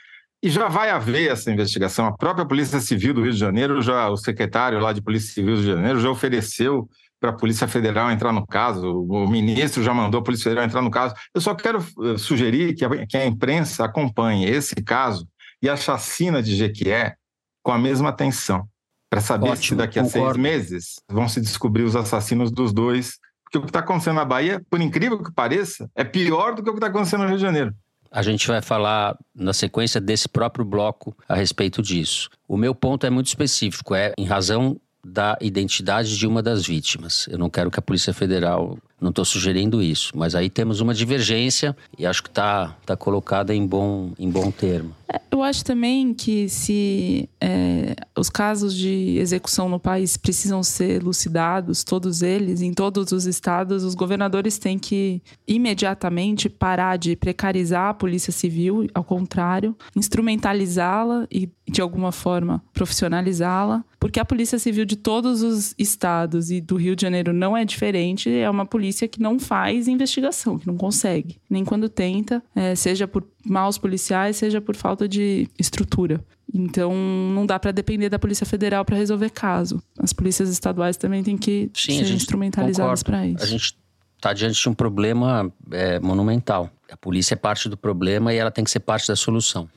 E 0.40 0.49
já 0.49 0.69
vai 0.69 0.90
haver 0.90 1.33
essa 1.33 1.50
investigação. 1.50 2.07
A 2.07 2.17
própria 2.17 2.47
Polícia 2.47 2.78
Civil 2.78 3.12
do 3.12 3.23
Rio 3.23 3.33
de 3.33 3.38
Janeiro, 3.38 3.83
já 3.83 4.09
o 4.09 4.17
secretário 4.17 4.78
lá 4.78 4.93
de 4.93 5.02
Polícia 5.02 5.35
Civil 5.35 5.57
do 5.57 5.62
Rio 5.62 5.71
de 5.71 5.76
Janeiro 5.76 6.00
já 6.00 6.09
ofereceu 6.09 6.88
para 7.20 7.30
a 7.30 7.32
Polícia 7.32 7.66
Federal 7.66 8.10
entrar 8.10 8.32
no 8.32 8.46
caso. 8.46 9.04
O 9.08 9.28
ministro 9.28 9.82
já 9.82 9.92
mandou 9.92 10.20
a 10.20 10.25
Polícia 10.25 10.44
Federal 10.44 10.64
entrar 10.64 10.82
no 10.82 10.90
caso. 10.90 11.14
Eu 11.34 11.40
só 11.40 11.54
quero 11.54 11.78
eh, 11.78 12.18
sugerir 12.18 12.75
que 12.75 12.84
a, 12.84 13.06
que 13.06 13.16
a 13.16 13.26
imprensa 13.26 13.84
acompanhe 13.84 14.46
esse 14.46 14.76
caso 14.76 15.28
e 15.62 15.68
a 15.68 15.76
chacina 15.76 16.42
de 16.42 16.54
Jequié 16.54 17.14
com 17.62 17.72
a 17.72 17.78
mesma 17.78 18.10
atenção, 18.10 18.66
para 19.10 19.20
saber 19.20 19.50
Ótimo, 19.50 19.62
se 19.62 19.75
daqui 19.75 19.98
a 19.98 20.02
concordo. 20.04 20.26
seis 20.26 20.37
meses 20.37 20.94
vão 21.10 21.28
se 21.28 21.40
descobrir 21.40 21.82
os 21.82 21.96
assassinos 21.96 22.50
dos 22.50 22.72
dois 22.72 23.18
porque 23.48 23.58
o 23.58 23.62
que 23.62 23.68
está 23.68 23.78
acontecendo 23.78 24.16
na 24.16 24.26
Bahia, 24.26 24.62
por 24.68 24.78
incrível 24.78 25.22
que 25.22 25.32
pareça, 25.32 25.90
é 25.94 26.04
pior 26.04 26.54
do 26.54 26.62
que 26.62 26.68
o 26.68 26.72
que 26.72 26.78
está 26.78 26.88
acontecendo 26.88 27.22
no 27.22 27.28
Rio 27.28 27.38
de 27.38 27.42
Janeiro. 27.42 27.75
A 28.10 28.22
gente 28.22 28.46
vai 28.46 28.60
falar 28.60 29.16
na 29.34 29.54
sequência 29.54 30.00
desse 30.00 30.28
próprio 30.28 30.64
bloco 30.64 31.16
a 31.26 31.34
respeito 31.34 31.80
disso. 31.82 32.28
O 32.46 32.58
meu 32.58 32.75
ponto 32.75 33.06
é 33.06 33.10
muito 33.10 33.26
específico, 33.26 33.94
é 33.94 34.12
em 34.18 34.25
razão 34.26 34.78
da 35.05 35.37
identidade 35.40 36.17
de 36.17 36.26
uma 36.26 36.43
das 36.43 36.67
vítimas. 36.67 37.26
Eu 37.31 37.38
não 37.38 37.50
quero 37.50 37.71
que 37.71 37.78
a 37.78 37.83
Polícia 37.83 38.12
Federal, 38.12 38.78
não 39.00 39.11
estou 39.11 39.25
sugerindo 39.25 39.83
isso, 39.83 40.12
mas 40.17 40.35
aí 40.35 40.50
temos 40.50 40.81
uma 40.81 40.93
divergência 40.93 41.76
e 41.97 42.05
acho 42.05 42.23
que 42.23 42.28
está 42.28 42.76
tá 42.85 42.97
colocada 42.97 43.55
em 43.55 43.67
bom, 43.67 44.12
em 44.19 44.31
bom 44.31 44.50
termo. 44.50 44.95
É, 45.11 45.21
eu 45.31 45.43
acho 45.43 45.64
também 45.64 46.12
que 46.12 46.49
se 46.49 47.28
é, 47.40 47.95
os 48.17 48.28
casos 48.28 48.75
de 48.75 49.17
execução 49.19 49.69
no 49.69 49.81
país 49.81 50.17
precisam 50.17 50.62
ser 50.62 51.00
elucidados, 51.00 51.83
todos 51.83 52.21
eles, 52.21 52.61
em 52.61 52.75
todos 52.75 53.11
os 53.12 53.25
estados, 53.25 53.85
os 53.85 53.95
governadores 53.95 54.59
têm 54.59 54.78
que 54.78 55.23
imediatamente 55.47 56.49
parar 56.49 56.99
de 56.99 57.17
precarizar 57.17 57.90
a 57.90 57.95
polícia 57.95 58.33
civil, 58.33 58.87
ao 58.93 59.05
contrário, 59.05 59.76
instrumentalizá-la 59.97 61.26
e, 61.31 61.49
de 61.67 61.81
alguma 61.81 62.12
forma, 62.12 62.62
profissionalizá-la, 62.75 63.85
porque 63.99 64.21
a 64.21 64.25
polícia 64.25 64.59
civil 64.59 64.85
de 64.85 64.97
todos 64.97 65.43
os 65.43 65.75
estados 65.78 66.50
e 66.50 66.61
do 66.61 66.76
Rio 66.76 66.95
de 66.95 67.02
Janeiro 67.02 67.33
não 67.33 67.57
é 67.57 67.64
diferente, 67.64 68.31
é 68.31 68.49
uma 68.49 68.67
polícia 68.67 68.88
que 69.09 69.21
não 69.21 69.38
faz 69.38 69.88
investigação, 69.88 70.59
que 70.59 70.66
não 70.66 70.76
consegue, 70.76 71.38
nem 71.49 71.64
quando 71.64 71.88
tenta, 71.88 72.42
é, 72.54 72.75
seja 72.75 73.07
por 73.07 73.25
maus 73.45 73.78
policiais, 73.78 74.37
seja 74.37 74.61
por 74.61 74.76
falta 74.76 75.09
de 75.09 75.49
estrutura. 75.59 76.25
Então, 76.52 76.95
não 76.95 77.45
dá 77.45 77.59
para 77.59 77.73
depender 77.73 78.09
da 78.09 78.18
Polícia 78.18 78.47
Federal 78.47 78.85
para 78.85 78.97
resolver 78.97 79.30
caso. 79.30 79.83
As 79.99 80.12
polícias 80.12 80.49
estaduais 80.49 80.97
também 80.97 81.23
têm 81.23 81.37
que 81.37 81.71
Sim, 81.75 82.04
ser 82.04 82.12
instrumentalizadas 82.12 83.02
para 83.02 83.26
isso. 83.26 83.42
A 83.42 83.47
gente 83.47 83.76
está 84.16 84.33
diante 84.33 84.61
de 84.61 84.68
um 84.68 84.75
problema 84.75 85.52
é, 85.71 86.00
monumental. 86.00 86.71
A 86.90 86.97
polícia 86.97 87.35
é 87.35 87.37
parte 87.37 87.68
do 87.68 87.76
problema 87.76 88.33
e 88.33 88.38
ela 88.38 88.50
tem 88.50 88.64
que 88.64 88.71
ser 88.71 88.80
parte 88.80 89.07
da 89.09 89.16
solução. 89.16 89.68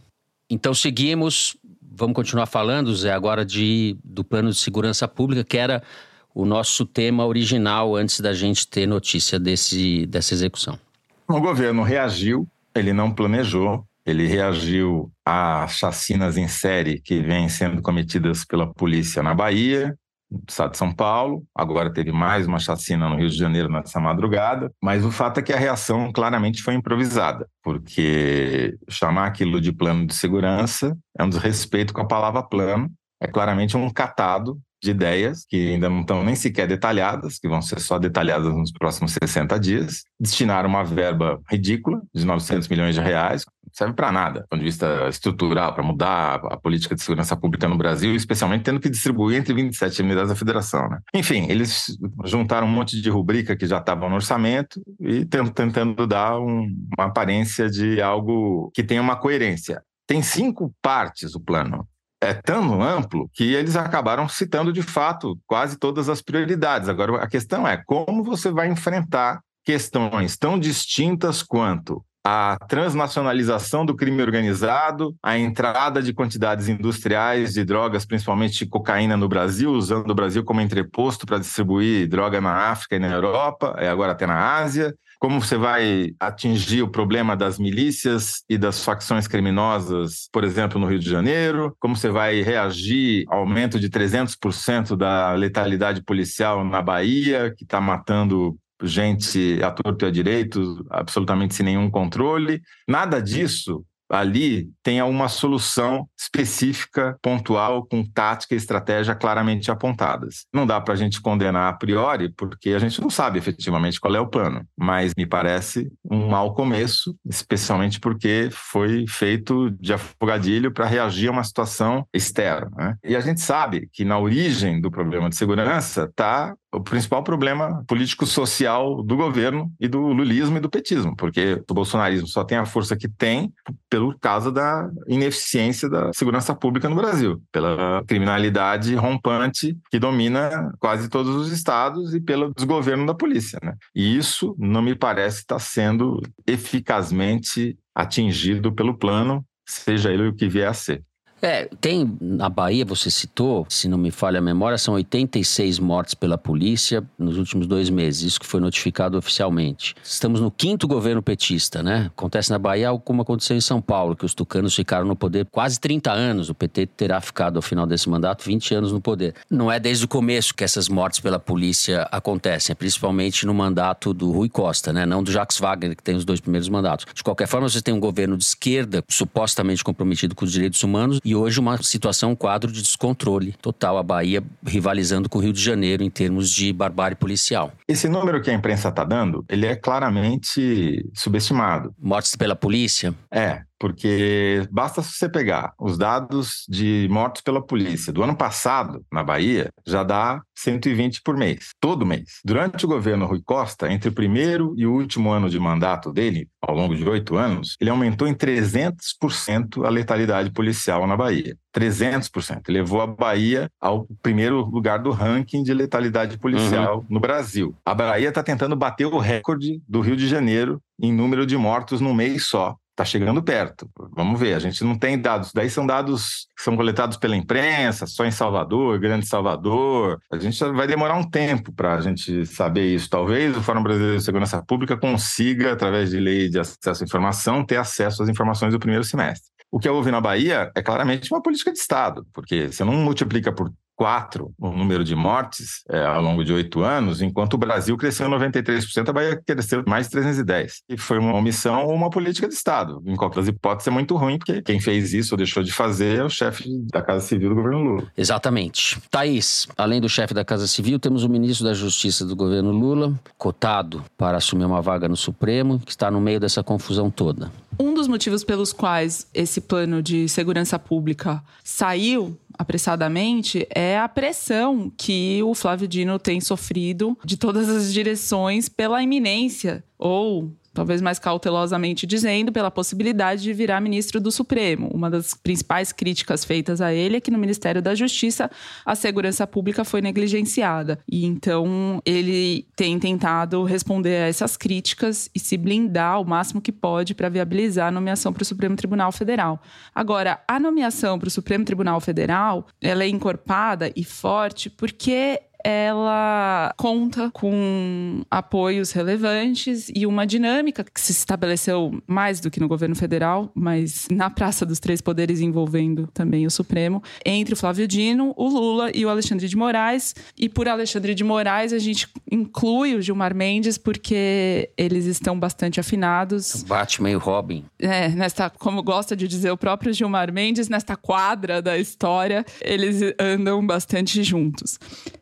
Então, 0.50 0.74
seguimos. 0.74 1.58
Vamos 1.94 2.16
continuar 2.16 2.46
falando, 2.46 2.96
Zé, 2.96 3.12
agora 3.12 3.46
de, 3.46 3.98
do 4.04 4.24
plano 4.24 4.50
de 4.50 4.58
segurança 4.58 5.10
pública, 5.10 5.44
que 5.44 5.58
era 5.58 5.84
o 6.34 6.46
nosso 6.46 6.86
tema 6.86 7.26
original 7.26 7.96
antes 7.96 8.20
da 8.20 8.34
gente 8.34 8.68
ter 8.68 8.86
notícia 8.86 9.40
desse, 9.40 10.06
dessa 10.06 10.34
execução. 10.34 10.80
O 11.28 11.40
governo 11.40 11.84
reagiu 11.84 12.48
ele 12.74 12.94
não 12.94 13.12
planejou, 13.12 13.86
ele 14.06 14.26
reagiu 14.26 15.12
a 15.26 15.68
chacinas 15.68 16.38
em 16.38 16.48
série 16.48 17.00
que 17.00 17.22
vêm 17.22 17.50
sendo 17.50 17.82
cometidas 17.82 18.46
pela 18.46 18.74
polícia 18.74 19.22
na 19.22 19.34
Bahia, 19.34 19.96
no 20.30 20.42
estado 20.48 20.72
de 20.72 20.78
São 20.78 20.94
Paulo, 20.94 21.44
agora 21.54 21.92
teve 21.92 22.10
mais 22.10 22.48
uma 22.48 22.58
chacina 22.58 23.10
no 23.10 23.18
Rio 23.18 23.30
de 23.30 23.36
Janeiro 23.36 23.70
nessa 23.70 24.00
madrugada, 24.00 24.72
mas 24.82 25.04
o 25.04 25.12
fato 25.12 25.42
é 25.42 25.44
que 25.44 25.52
a 25.52 25.58
reação 25.58 26.10
claramente 26.14 26.64
foi 26.64 26.74
improvisada, 26.74 27.46
porque 27.62 28.78
chamar 28.90 29.28
aquilo 29.28 29.60
de 29.60 29.74
plano 29.74 30.08
de 30.08 30.16
segurança 30.16 30.98
é 31.20 31.24
um 31.24 31.30
desrespeito 31.30 31.94
com 31.94 32.00
a 32.00 32.08
palavra 32.08 32.42
plano, 32.42 32.90
é 33.20 33.28
claramente 33.28 33.76
um 33.76 33.90
catado 33.90 34.58
de 34.82 34.92
ideias 34.92 35.46
que 35.48 35.74
ainda 35.74 35.90
não 35.90 36.02
estão 36.02 36.24
nem 36.24 36.36
sequer 36.36 36.68
detalhadas, 36.68 37.38
que 37.38 37.48
vão 37.48 37.62
ser 37.62 37.80
só 37.80 38.00
detalhadas 38.00 38.54
nos 38.54 38.72
próximos 38.72 39.14
60 39.22 39.60
dias, 39.60 40.04
destinaram 40.20 40.70
uma 40.70 40.84
verba 40.84 41.40
ridícula 41.50 42.02
de 42.14 42.26
900 42.26 42.68
milhões 42.68 42.96
de 42.96 43.02
reais, 43.02 43.46
serve 43.72 43.94
para 43.94 44.12
nada, 44.12 44.42
do 44.42 44.48
ponto 44.48 44.60
de 44.60 44.66
vista 44.66 45.08
estrutural, 45.08 45.74
para 45.74 45.84
mudar 45.84 46.36
a 46.46 46.58
política 46.58 46.96
de 46.96 47.02
segurança 47.02 47.38
pública 47.38 47.68
no 47.68 47.78
Brasil, 47.78 48.16
especialmente 48.16 48.64
tendo 48.64 48.80
que 48.80 48.90
distribuir 48.90 49.40
entre 49.40 49.54
27 49.54 50.02
unidades 50.02 50.30
da 50.30 50.36
federação. 50.36 50.90
Né? 50.90 51.00
Enfim, 51.14 51.46
eles 51.50 51.98
juntaram 52.26 52.68
um 52.68 52.72
monte 52.72 53.00
de 53.00 53.10
rubrica 53.10 53.56
que 53.56 53.68
já 53.68 53.78
estavam 53.78 54.10
no 54.10 54.16
orçamento 54.16 54.82
e 55.00 55.26
tentando 55.26 56.08
dar 56.08 56.40
um, 56.40 56.68
uma 56.98 57.08
aparência 57.08 57.70
de 57.70 58.02
algo 58.02 58.72
que 58.74 58.84
tenha 58.84 59.02
uma 59.02 59.16
coerência. 59.16 59.82
Tem 60.08 60.22
cinco 60.22 60.74
partes 60.82 61.36
o 61.36 61.40
plano 61.40 61.88
é 62.22 62.34
tão 62.34 62.82
amplo 62.82 63.30
que 63.34 63.54
eles 63.54 63.76
acabaram 63.76 64.30
citando 64.30 64.72
de 64.72 64.84
fato 64.84 65.38
quase 65.48 65.78
todas 65.78 66.08
as 66.08 66.22
prioridades. 66.22 66.88
Agora, 66.88 67.24
a 67.24 67.28
questão 67.28 67.68
é 67.68 67.82
como 67.84 68.24
você 68.24 68.52
vai 68.52 68.70
enfrentar 68.70 69.42
questões 69.66 70.38
tão 70.38 70.60
distintas 70.60 71.42
quanto 71.42 72.04
a 72.24 72.56
transnacionalização 72.68 73.84
do 73.84 73.96
crime 73.96 74.22
organizado, 74.22 75.16
a 75.24 75.40
entrada 75.40 76.04
de 76.04 76.14
quantidades 76.14 76.70
industriais 76.70 77.54
de 77.54 77.66
drogas, 77.66 78.06
principalmente 78.06 78.66
cocaína 78.68 79.18
no 79.18 79.28
Brasil, 79.28 79.72
usando 79.72 80.12
o 80.12 80.16
Brasil 80.16 80.44
como 80.44 80.62
entreposto 80.62 81.26
para 81.26 81.40
distribuir 81.40 82.08
droga 82.08 82.40
na 82.40 82.70
África 82.70 82.96
e 82.96 83.00
na 83.00 83.12
Europa, 83.12 83.76
e 83.80 83.88
agora 83.88 84.12
até 84.12 84.28
na 84.28 84.58
Ásia, 84.58 84.94
como 85.22 85.40
você 85.40 85.56
vai 85.56 86.16
atingir 86.20 86.82
o 86.82 86.90
problema 86.90 87.38
das 87.38 87.60
milícias 87.60 88.44
e 88.50 88.58
das 88.58 88.84
facções 88.84 89.28
criminosas, 89.28 90.28
por 90.34 90.44
exemplo, 90.44 90.82
no 90.82 90.88
Rio 90.88 90.98
de 90.98 91.08
Janeiro, 91.08 91.76
como 91.80 91.96
você 91.96 92.10
vai 92.10 92.42
reagir 92.42 93.26
ao 93.28 93.42
aumento 93.42 93.80
de 93.80 93.88
300% 93.88 94.98
da 94.98 95.34
letalidade 95.34 96.04
policial 96.04 96.66
na 96.66 96.82
Bahia, 96.82 97.54
que 97.56 97.64
está 97.64 97.80
matando 97.80 98.58
gente 98.82 99.62
a 99.64 99.70
torto 99.70 100.06
e 100.06 100.08
a 100.08 100.12
direito, 100.12 100.84
absolutamente 100.90 101.54
sem 101.54 101.68
nenhum 101.68 101.88
controle. 101.92 102.60
Nada 102.88 103.22
disso 103.22 103.86
ali 104.12 104.70
tenha 104.84 105.06
uma 105.06 105.28
solução 105.28 106.08
específica, 106.20 107.18
pontual, 107.22 107.86
com 107.86 108.04
tática 108.04 108.54
e 108.54 108.58
estratégia 108.58 109.16
claramente 109.16 109.72
apontadas. 109.72 110.46
Não 110.54 110.68
dá 110.68 110.80
para 110.80 110.94
a 110.94 110.98
gente 110.98 111.22
condenar 111.22 111.70
a 111.70 111.74
priori, 111.74 112.30
porque 112.30 112.72
a 112.72 112.80
gente 112.80 113.02
não 113.02 113.10
sabe 113.10 113.40
efetivamente 113.40 114.00
qual 114.00 114.16
é 114.16 114.20
o 114.20 114.28
plano, 114.28 114.66
mas 114.78 115.14
me 115.18 115.26
parece 115.26 115.92
um 116.10 116.28
mau 116.28 116.54
começo, 116.54 117.16
especialmente 117.26 118.00
porque 118.00 118.50
foi 118.52 119.06
feito 119.08 119.72
de 119.72 119.94
afogadilho 119.94 120.72
para 120.72 120.86
reagir 120.86 121.30
a 121.30 121.32
uma 121.32 121.44
situação 121.44 122.06
externa. 122.14 122.70
Né? 122.76 122.96
E 123.04 123.16
a 123.16 123.22
gente 123.22 123.42
sabe 123.42 123.90
que 123.92 124.04
na 124.04 124.20
origem 124.20 124.82
do 124.82 124.92
problema 124.92 125.30
de 125.30 125.36
segurança 125.36 126.04
está 126.04 126.54
o 126.74 126.80
principal 126.80 127.24
problema 127.24 127.84
político-social 127.88 129.04
do 129.04 129.18
governo 129.18 129.72
e 129.80 129.88
do 129.88 130.00
lulismo 130.00 130.58
e 130.58 130.60
do 130.60 130.70
petismo, 130.70 131.16
porque 131.16 131.62
o 131.70 131.74
bolsonarismo 131.74 132.28
só 132.28 132.44
tem 132.44 132.58
a 132.58 132.66
força 132.66 132.96
que 132.96 133.10
tem 133.10 133.52
pelo 133.90 134.18
causa 134.18 134.52
da 134.52 134.90
ineficiência 135.08 135.90
da 135.90 136.14
segurança 136.14 136.56
pública 136.56 136.88
no 136.88 136.96
Brasil, 136.96 137.42
pela 137.52 138.04
criminalidade 138.08 138.96
rompante 138.96 139.78
que 139.90 140.00
domina 140.00 140.72
quase 140.80 141.10
todos 141.10 141.36
os 141.36 141.52
estados 141.52 142.14
e 142.14 142.22
pelo 142.22 142.54
desgoverno 142.56 143.06
da 143.06 143.14
polícia. 143.14 143.60
Né? 143.62 143.74
E 143.94 144.18
isso 144.18 144.56
não 144.58 144.82
me 144.82 144.96
parece 144.96 145.40
estar 145.40 145.60
sendo 145.60 146.22
eficazmente 146.48 147.78
atingido 147.94 148.74
pelo 148.74 148.98
plano, 148.98 149.46
seja 149.66 150.12
ele 150.12 150.30
o 150.30 150.34
que 150.34 150.48
vier 150.48 150.70
a 150.70 150.74
ser. 150.74 151.04
É, 151.42 151.68
tem 151.80 152.18
na 152.22 152.50
Bahia, 152.50 152.86
você 152.86 153.10
citou, 153.10 153.66
se 153.68 153.88
não 153.88 153.98
me 153.98 154.12
falha 154.12 154.38
a 154.38 154.42
memória, 154.42 154.78
são 154.78 154.94
86 154.94 155.80
mortes 155.80 156.14
pela 156.14 156.38
polícia 156.38 157.04
nos 157.18 157.38
últimos 157.38 157.66
dois 157.66 157.90
meses, 157.90 158.22
isso 158.22 158.40
que 158.40 158.46
foi 158.46 158.60
notificado 158.60 159.18
oficialmente. 159.18 159.96
Estamos 160.04 160.40
no 160.40 160.52
quinto 160.52 160.88
governo 160.88 161.22
petista, 161.22 161.82
né? 161.82 162.12
Acontece 162.16 162.52
na 162.52 162.60
Bahia 162.60 162.90
algo 162.90 163.04
como 163.04 163.24
aconteceu 163.24 163.58
em 163.58 163.62
São 163.62 163.82
Paulo, 163.82 164.16
que 164.16 164.26
os 164.26 164.36
tucanos 164.36 164.76
ficaram 164.76 165.06
no 165.06 165.16
poder 165.16 165.48
quase 165.52 165.80
30 165.80 166.12
anos. 166.12 166.50
O 166.50 166.54
PT 166.54 166.86
terá 166.86 167.20
ficado 167.20 167.56
ao 167.56 167.62
final 167.62 167.88
desse 167.88 168.08
mandato 168.08 168.46
20 168.46 168.76
anos 168.76 168.92
no 168.92 169.02
poder. 169.02 169.34
Não 169.50 169.72
é 169.72 169.80
desde 169.80 170.06
o 170.06 170.08
começo 170.08 170.54
que 170.54 170.64
essas 170.64 170.88
mortes 170.88 171.20
pela 171.20 171.40
polícia 171.40 172.08
acontecem, 172.12 172.74
é 172.74 172.76
principalmente 172.76 173.46
no 173.48 173.54
mandato 173.54 174.14
do 174.14 174.32
Rui 174.32 174.50
Costa, 174.50 174.94
né? 174.94 175.06
Não 175.06 175.24
do 175.24 175.32
Jacques 175.32 175.58
Wagner, 175.58 175.96
que 175.96 176.04
tem 176.04 176.16
os 176.16 176.26
dois 176.26 176.40
primeiros 176.40 176.70
mandatos. 176.70 177.06
De 177.14 177.24
qualquer 177.24 177.48
forma, 177.48 177.68
você 177.68 177.82
tem 177.82 177.94
um 177.94 178.00
governo 178.00 178.38
de 178.38 178.44
esquerda 178.44 179.04
supostamente 179.10 179.84
comprometido 179.84 180.36
com 180.36 180.46
os 180.46 180.52
direitos 180.52 180.84
humanos 180.84 181.20
e 181.32 181.36
hoje 181.36 181.62
uma 181.62 181.82
situação, 181.82 182.32
um 182.32 182.36
quadro 182.36 182.70
de 182.70 182.82
descontrole 182.82 183.54
total. 183.62 183.98
A 183.98 184.04
Bahia 184.04 184.44
rivalizando 184.66 185.30
com 185.30 185.40
o 185.40 185.42
Rio 185.42 185.54
de 185.54 185.62
Janeiro 185.62 186.04
em 186.04 186.10
termos 186.10 186.50
de 186.52 186.74
barbárie 186.74 187.16
policial. 187.16 187.72
Esse 187.88 188.10
número 188.10 188.42
que 188.42 188.52
a 188.52 188.54
imprensa 188.54 188.90
está 188.90 189.06
dando, 189.06 189.46
ele 189.48 189.66
é 189.66 189.76
claramente 189.76 191.10
subestimado. 191.14 191.96
Mortes 191.98 192.36
pela 192.36 192.54
polícia? 192.54 193.16
É, 193.32 193.62
porque 193.82 194.68
basta 194.70 195.02
você 195.02 195.28
pegar 195.28 195.74
os 195.80 195.98
dados 195.98 196.68
de 196.70 197.08
mortos 197.10 197.42
pela 197.42 197.60
polícia 197.60 198.14
do 198.14 198.22
ano 198.22 198.36
passado 198.36 199.04
na 199.12 199.24
Bahia, 199.24 199.72
já 199.88 200.04
dá 200.04 200.40
120 200.56 201.24
por 201.24 201.36
mês, 201.36 201.70
todo 201.80 202.06
mês. 202.06 202.42
Durante 202.46 202.86
o 202.86 202.88
governo 202.88 203.26
Rui 203.26 203.42
Costa, 203.44 203.92
entre 203.92 204.10
o 204.10 204.14
primeiro 204.14 204.76
e 204.78 204.86
o 204.86 204.94
último 204.94 205.32
ano 205.32 205.50
de 205.50 205.60
mandato 205.60 206.14
dele, 206.14 206.48
ao 206.62 206.76
longo 206.76 206.96
de 206.96 207.10
oito 207.10 207.36
anos, 207.36 207.76
ele 207.82 207.90
aumentou 207.90 208.28
em 208.28 208.36
300% 208.36 209.84
a 209.84 209.90
letalidade 209.90 210.52
policial 210.52 211.08
na 211.08 211.18
Bahia. 211.18 211.58
300%. 211.76 212.62
Levou 212.68 213.02
a 213.02 213.08
Bahia 213.08 213.68
ao 213.80 214.06
primeiro 214.22 214.62
lugar 214.62 215.00
do 215.00 215.10
ranking 215.10 215.64
de 215.64 215.74
letalidade 215.74 216.38
policial 216.38 216.98
uhum. 217.00 217.06
no 217.10 217.20
Brasil. 217.20 217.74
A 217.84 217.96
Bahia 217.96 218.30
está 218.30 218.44
tentando 218.44 218.76
bater 218.76 219.08
o 219.08 219.18
recorde 219.18 219.82
do 219.88 220.02
Rio 220.02 220.16
de 220.16 220.28
Janeiro 220.28 220.80
em 221.02 221.12
número 221.12 221.48
de 221.48 221.58
mortos 221.58 222.00
no 222.00 222.14
mês 222.14 222.46
só 222.46 222.76
está 222.92 223.06
chegando 223.06 223.42
perto. 223.42 223.90
Vamos 224.16 224.40
ver, 224.40 224.54
a 224.54 224.60
gente 224.60 224.84
não 224.84 224.98
tem 224.98 225.20
dados. 225.20 225.52
Daí 225.54 225.70
são 225.70 225.86
dados 225.86 226.48
que 226.56 226.64
são 226.64 226.76
coletados 226.76 227.18
pela 227.18 227.36
imprensa, 227.36 228.06
só 228.06 228.26
em 228.26 228.32
Salvador, 228.32 229.00
Grande 229.00 229.26
Salvador. 229.26 230.20
A 230.32 230.38
gente 230.38 230.64
vai 230.72 230.88
demorar 230.88 231.16
um 231.16 231.30
tempo 231.30 231.74
para 231.74 231.96
a 231.96 232.02
gente 232.02 232.46
saber 232.46 232.94
isso. 232.94 233.10
Talvez 233.10 233.56
o 233.56 233.62
Fórum 233.62 233.84
Brasileiro 233.84 234.18
de 234.18 234.24
Segurança 234.24 234.64
Pública 234.64 234.98
consiga, 234.98 235.74
através 235.74 236.12
de 236.12 236.20
lei 236.20 236.50
de 236.50 236.60
acesso 236.60 237.04
à 237.04 237.06
informação, 237.06 237.66
ter 237.66 237.78
acesso 237.78 238.24
às 238.24 238.30
informações 238.30 238.74
do 238.74 238.80
primeiro 238.80 239.04
semestre. 239.04 239.50
O 239.72 239.80
que 239.80 239.88
houve 239.88 240.12
na 240.12 240.20
Bahia 240.20 240.70
é 240.76 240.82
claramente 240.82 241.34
uma 241.34 241.42
política 241.42 241.72
de 241.72 241.80
Estado, 241.80 242.26
porque 242.34 242.68
você 242.68 242.84
não 242.84 242.94
multiplica 242.94 243.54
por 243.54 243.72
quatro 244.02 244.52
o 244.58 244.72
número 244.72 245.04
de 245.04 245.16
mortes 245.16 245.84
é, 245.88 246.04
ao 246.04 246.24
longo 246.24 246.44
de 246.44 246.52
oito 246.52 246.82
anos, 246.82 247.22
enquanto 247.22 247.54
o 247.54 247.58
Brasil 247.60 247.96
cresceu 247.96 248.28
93%, 248.28 249.08
a 249.08 249.14
Bahia 249.14 249.40
cresceu 249.46 249.84
mais 249.86 250.08
de 250.08 250.14
310. 250.14 250.82
E 250.90 250.98
foi 250.98 251.20
uma 251.20 251.36
omissão 251.36 251.86
ou 251.86 251.94
uma 251.94 252.10
política 252.10 252.48
de 252.48 252.56
Estado. 252.56 253.00
Em 253.06 253.16
qualquer 253.16 253.48
hipótese, 253.48 253.90
é 253.90 253.94
muito 253.94 254.16
ruim, 254.16 254.40
porque 254.40 254.60
quem 254.64 254.80
fez 254.80 255.14
isso 255.14 255.36
ou 255.36 255.38
deixou 255.38 255.62
de 255.62 255.72
fazer 255.72 256.18
é 256.18 256.24
o 256.24 256.30
chefe 256.30 256.64
da 256.92 257.00
Casa 257.00 257.28
Civil 257.28 257.50
do 257.50 257.56
governo 257.56 257.84
Lula. 257.84 258.12
Exatamente. 258.18 259.00
Thaís, 259.12 259.68
além 259.78 260.02
do 260.02 260.10
chefe 260.10 260.34
da 260.34 260.44
Casa 260.44 260.66
Civil, 260.66 260.98
temos 260.98 261.24
o 261.24 261.30
ministro 261.30 261.64
da 261.64 261.76
Justiça 261.76 262.26
do 262.26 262.36
governo 262.36 262.72
Lula, 262.72 263.14
cotado 263.38 264.04
para 264.18 264.38
assumir 264.38 264.66
uma 264.66 264.82
vaga 264.82 265.08
no 265.08 265.16
Supremo, 265.16 265.80
que 265.80 265.92
está 265.92 266.10
no 266.10 266.20
meio 266.20 266.40
dessa 266.40 266.64
confusão 266.64 267.12
toda. 267.12 267.52
Um 267.80 267.94
dos 267.94 268.08
motivos 268.08 268.44
pelos 268.44 268.74
quais 268.74 269.28
esse 269.34 269.62
plano 269.62 270.02
de 270.02 270.28
segurança 270.28 270.78
pública 270.78 271.44
saiu 271.64 272.38
apressadamente 272.58 273.68
é 273.74 273.98
a 273.98 274.08
pressão 274.08 274.92
que 274.98 275.42
o 275.44 275.54
Flávio 275.54 275.88
Dino 275.88 276.20
tem 276.20 276.40
sofrido 276.40 277.18
de 277.24 277.38
todas 277.38 277.70
as 277.70 277.92
direções 277.94 278.70
pela 278.70 279.02
iminência 279.02 279.84
ou 279.98 280.52
talvez 280.74 281.02
mais 281.02 281.20
cautelosamente 281.20 282.08
dizendo, 282.08 282.52
pela 282.52 282.72
possibilidade 282.72 283.42
de 283.42 283.54
virar 283.54 283.82
ministro 283.82 284.20
do 284.20 284.32
Supremo. 284.32 284.90
Uma 284.94 285.10
das 285.10 285.34
principais 285.34 285.92
críticas 285.92 286.46
feitas 286.46 286.82
a 286.82 286.94
ele 286.94 287.18
é 287.18 287.22
que 287.22 287.32
no 287.32 287.38
Ministério 287.38 287.82
da 287.82 287.94
Justiça 287.94 288.50
a 288.86 288.96
segurança 288.96 289.46
pública 289.46 289.84
foi 289.84 290.02
negligenciada. 290.02 291.00
E 291.10 291.26
então 291.26 292.02
ele 292.06 292.66
tem 292.76 292.98
tentado 293.00 293.64
responder 293.64 294.24
a 294.24 294.28
essas 294.28 294.56
críticas 294.58 295.30
e 295.36 295.40
se 295.40 295.58
blindar 295.58 296.22
o 296.22 296.26
máximo 296.26 296.62
que 296.62 296.72
pode 296.72 297.14
para 297.14 297.30
viabilizar 297.30 297.88
a 297.88 297.92
nomeação 297.92 298.32
para 298.32 298.44
o 298.44 298.46
Supremo 298.46 298.76
Tribunal 298.76 299.12
Federal. 299.12 299.62
Agora, 299.94 300.42
a 300.48 300.60
nomeação 300.60 301.20
para 301.20 301.28
o 301.28 301.32
Supremo 301.32 301.66
Tribunal 301.66 302.00
Federal, 302.00 302.68
ela 302.82 303.04
é 303.04 303.08
encorpada 303.08 303.92
e 303.96 304.04
forte 304.04 304.70
porque 304.70 305.42
ela 305.64 306.74
conta 306.78 307.30
com 307.32 308.22
apoios 308.30 308.92
relevantes 308.92 309.92
e 309.94 310.06
uma 310.06 310.26
dinâmica 310.26 310.84
que 310.84 311.00
se 311.00 311.12
estabeleceu 311.12 312.02
mais 312.08 312.40
do 312.40 312.50
que 312.50 312.60
no 312.60 312.68
governo 312.68 312.96
federal, 312.96 313.52
mas 313.54 314.08
na 314.12 314.30
Praça 314.30 314.66
dos 314.66 314.80
Três 314.80 315.02
Poderes 315.02 315.42
envolvendo 315.42 316.08
também 316.14 316.46
o 316.46 316.52
Supremo, 316.52 317.02
entre 317.26 317.54
o 317.54 317.58
Flávio 317.58 317.88
Dino, 317.88 318.34
o 318.36 318.48
Lula 318.48 318.92
e 318.94 319.06
o 319.06 319.10
Alexandre 319.10 319.48
de 319.48 319.56
Moraes. 319.56 320.16
E 320.38 320.50
por 320.50 320.68
Alexandre 320.68 321.14
de 321.14 321.24
Moraes 321.24 321.74
a 321.74 321.80
gente 321.80 322.08
inclui 322.32 322.96
o 322.96 323.02
Gilmar 323.02 323.36
Mendes 323.36 323.78
porque 323.78 324.70
eles 324.78 325.06
estão 325.06 325.40
bastante 325.40 325.80
afinados. 325.80 326.64
Batman 326.68 327.12
e 327.12 327.16
Robin. 327.16 327.66
É, 327.80 328.10
nesta, 328.10 328.50
como 328.50 328.82
gosta 328.82 329.16
de 329.16 329.28
dizer 329.28 329.52
o 329.52 329.58
próprio 329.58 329.94
Gilmar 329.94 330.32
Mendes, 330.32 330.70
nesta 330.70 330.96
quadra 330.96 331.62
da 331.62 331.78
história, 331.78 332.46
eles 332.62 333.02
andam 333.20 333.66
bastante 333.66 334.24
juntos. 334.24 334.80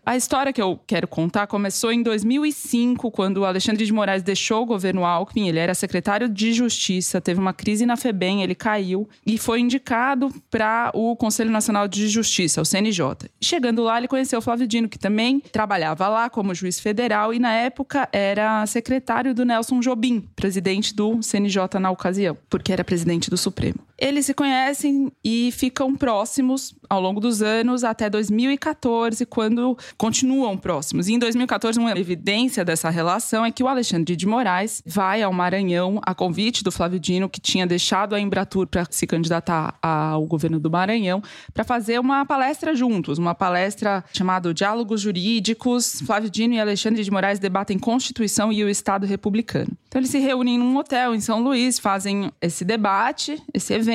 A 0.10 0.18
história 0.18 0.52
que 0.52 0.60
eu 0.60 0.80
quero 0.88 1.08
contar 1.08 1.46
começou 1.46 1.92
em 1.92 2.02
2005, 2.02 3.12
quando 3.12 3.38
o 3.38 3.46
Alexandre 3.46 3.86
de 3.86 3.94
Moraes 3.94 4.24
deixou 4.24 4.64
o 4.64 4.66
governo 4.66 5.06
Alckmin. 5.06 5.48
Ele 5.48 5.60
era 5.60 5.76
secretário 5.76 6.28
de 6.28 6.52
Justiça, 6.52 7.22
teve 7.22 7.40
uma 7.40 7.54
crise 7.54 7.86
na 7.86 7.96
FEBEM, 7.96 8.42
ele 8.42 8.56
caiu 8.56 9.08
e 9.24 9.38
foi 9.38 9.60
indicado 9.60 10.34
para 10.50 10.90
o 10.96 11.16
Conselho 11.16 11.52
Nacional 11.52 11.88
de 11.88 12.08
Justiça, 12.08 12.60
o 12.60 12.66
CNJ. 12.66 13.30
Chegando 13.40 13.84
lá, 13.84 14.00
ele 14.00 14.08
conheceu 14.08 14.40
o 14.40 14.42
Flávio 14.42 14.66
Dino, 14.66 14.90
que 14.90 14.98
também 14.98 15.40
trabalhava 15.40 16.08
lá 16.08 16.28
como 16.28 16.56
juiz 16.56 16.80
federal 16.80 17.32
e, 17.32 17.38
na 17.38 17.54
época, 17.54 18.10
era 18.12 18.66
secretário 18.66 19.36
do 19.36 19.46
Nelson 19.46 19.80
Jobim, 19.80 20.22
presidente 20.36 20.92
do 20.92 21.22
CNJ 21.22 21.80
na 21.80 21.92
ocasião, 21.92 22.36
porque 22.50 22.74
era 22.74 22.84
presidente 22.84 23.30
do 23.30 23.38
Supremo. 23.38 23.89
Eles 24.00 24.26
se 24.26 24.34
conhecem 24.34 25.12
e 25.24 25.52
ficam 25.52 25.96
próximos 25.96 26.74
ao 26.90 27.02
longo 27.02 27.20
dos 27.20 27.42
anos 27.42 27.84
até 27.84 28.10
2014, 28.10 29.26
quando 29.26 29.78
continuam 29.98 30.58
próximos. 30.58 31.08
E 31.08 31.14
em 31.14 31.20
2014, 31.20 31.78
uma 31.78 31.92
evidência 31.92 32.64
dessa 32.64 32.90
relação 32.90 33.46
é 33.46 33.52
que 33.52 33.64
o 33.64 33.68
Alexandre 33.68 34.16
de 34.16 34.26
Moraes 34.26 34.82
vai 34.86 35.22
ao 35.22 35.34
Maranhão 35.34 36.00
a 36.04 36.16
convite 36.16 36.64
do 36.64 36.72
Flávio 36.72 37.00
Dino, 37.00 37.30
que 37.30 37.42
tinha 37.42 37.68
deixado 37.68 38.16
a 38.16 38.20
Embratur 38.20 38.68
para 38.68 38.86
se 38.90 39.06
candidatar 39.06 39.78
ao 39.82 40.26
governo 40.26 40.60
do 40.60 40.72
Maranhão, 40.72 41.22
para 41.54 41.64
fazer 41.64 42.00
uma 42.00 42.26
palestra 42.26 42.74
juntos, 42.74 43.18
uma 43.18 43.36
palestra 43.36 44.04
chamada 44.14 44.54
Diálogos 44.54 45.02
Jurídicos. 45.02 46.02
Flávio 46.06 46.30
Dino 46.30 46.54
e 46.54 46.60
Alexandre 46.60 47.04
de 47.04 47.12
Moraes 47.12 47.40
debatem 47.40 47.78
Constituição 47.78 48.52
e 48.52 48.64
o 48.64 48.70
Estado 48.70 49.06
Republicano. 49.06 49.72
Então 49.88 50.00
eles 50.00 50.10
se 50.10 50.20
reúnem 50.20 50.58
num 50.58 50.78
hotel 50.78 51.14
em 51.14 51.20
São 51.20 51.42
Luís, 51.42 51.78
fazem 51.78 52.32
esse 52.42 52.64
debate, 52.64 53.42
esse 53.54 53.74
evento, 53.74 53.89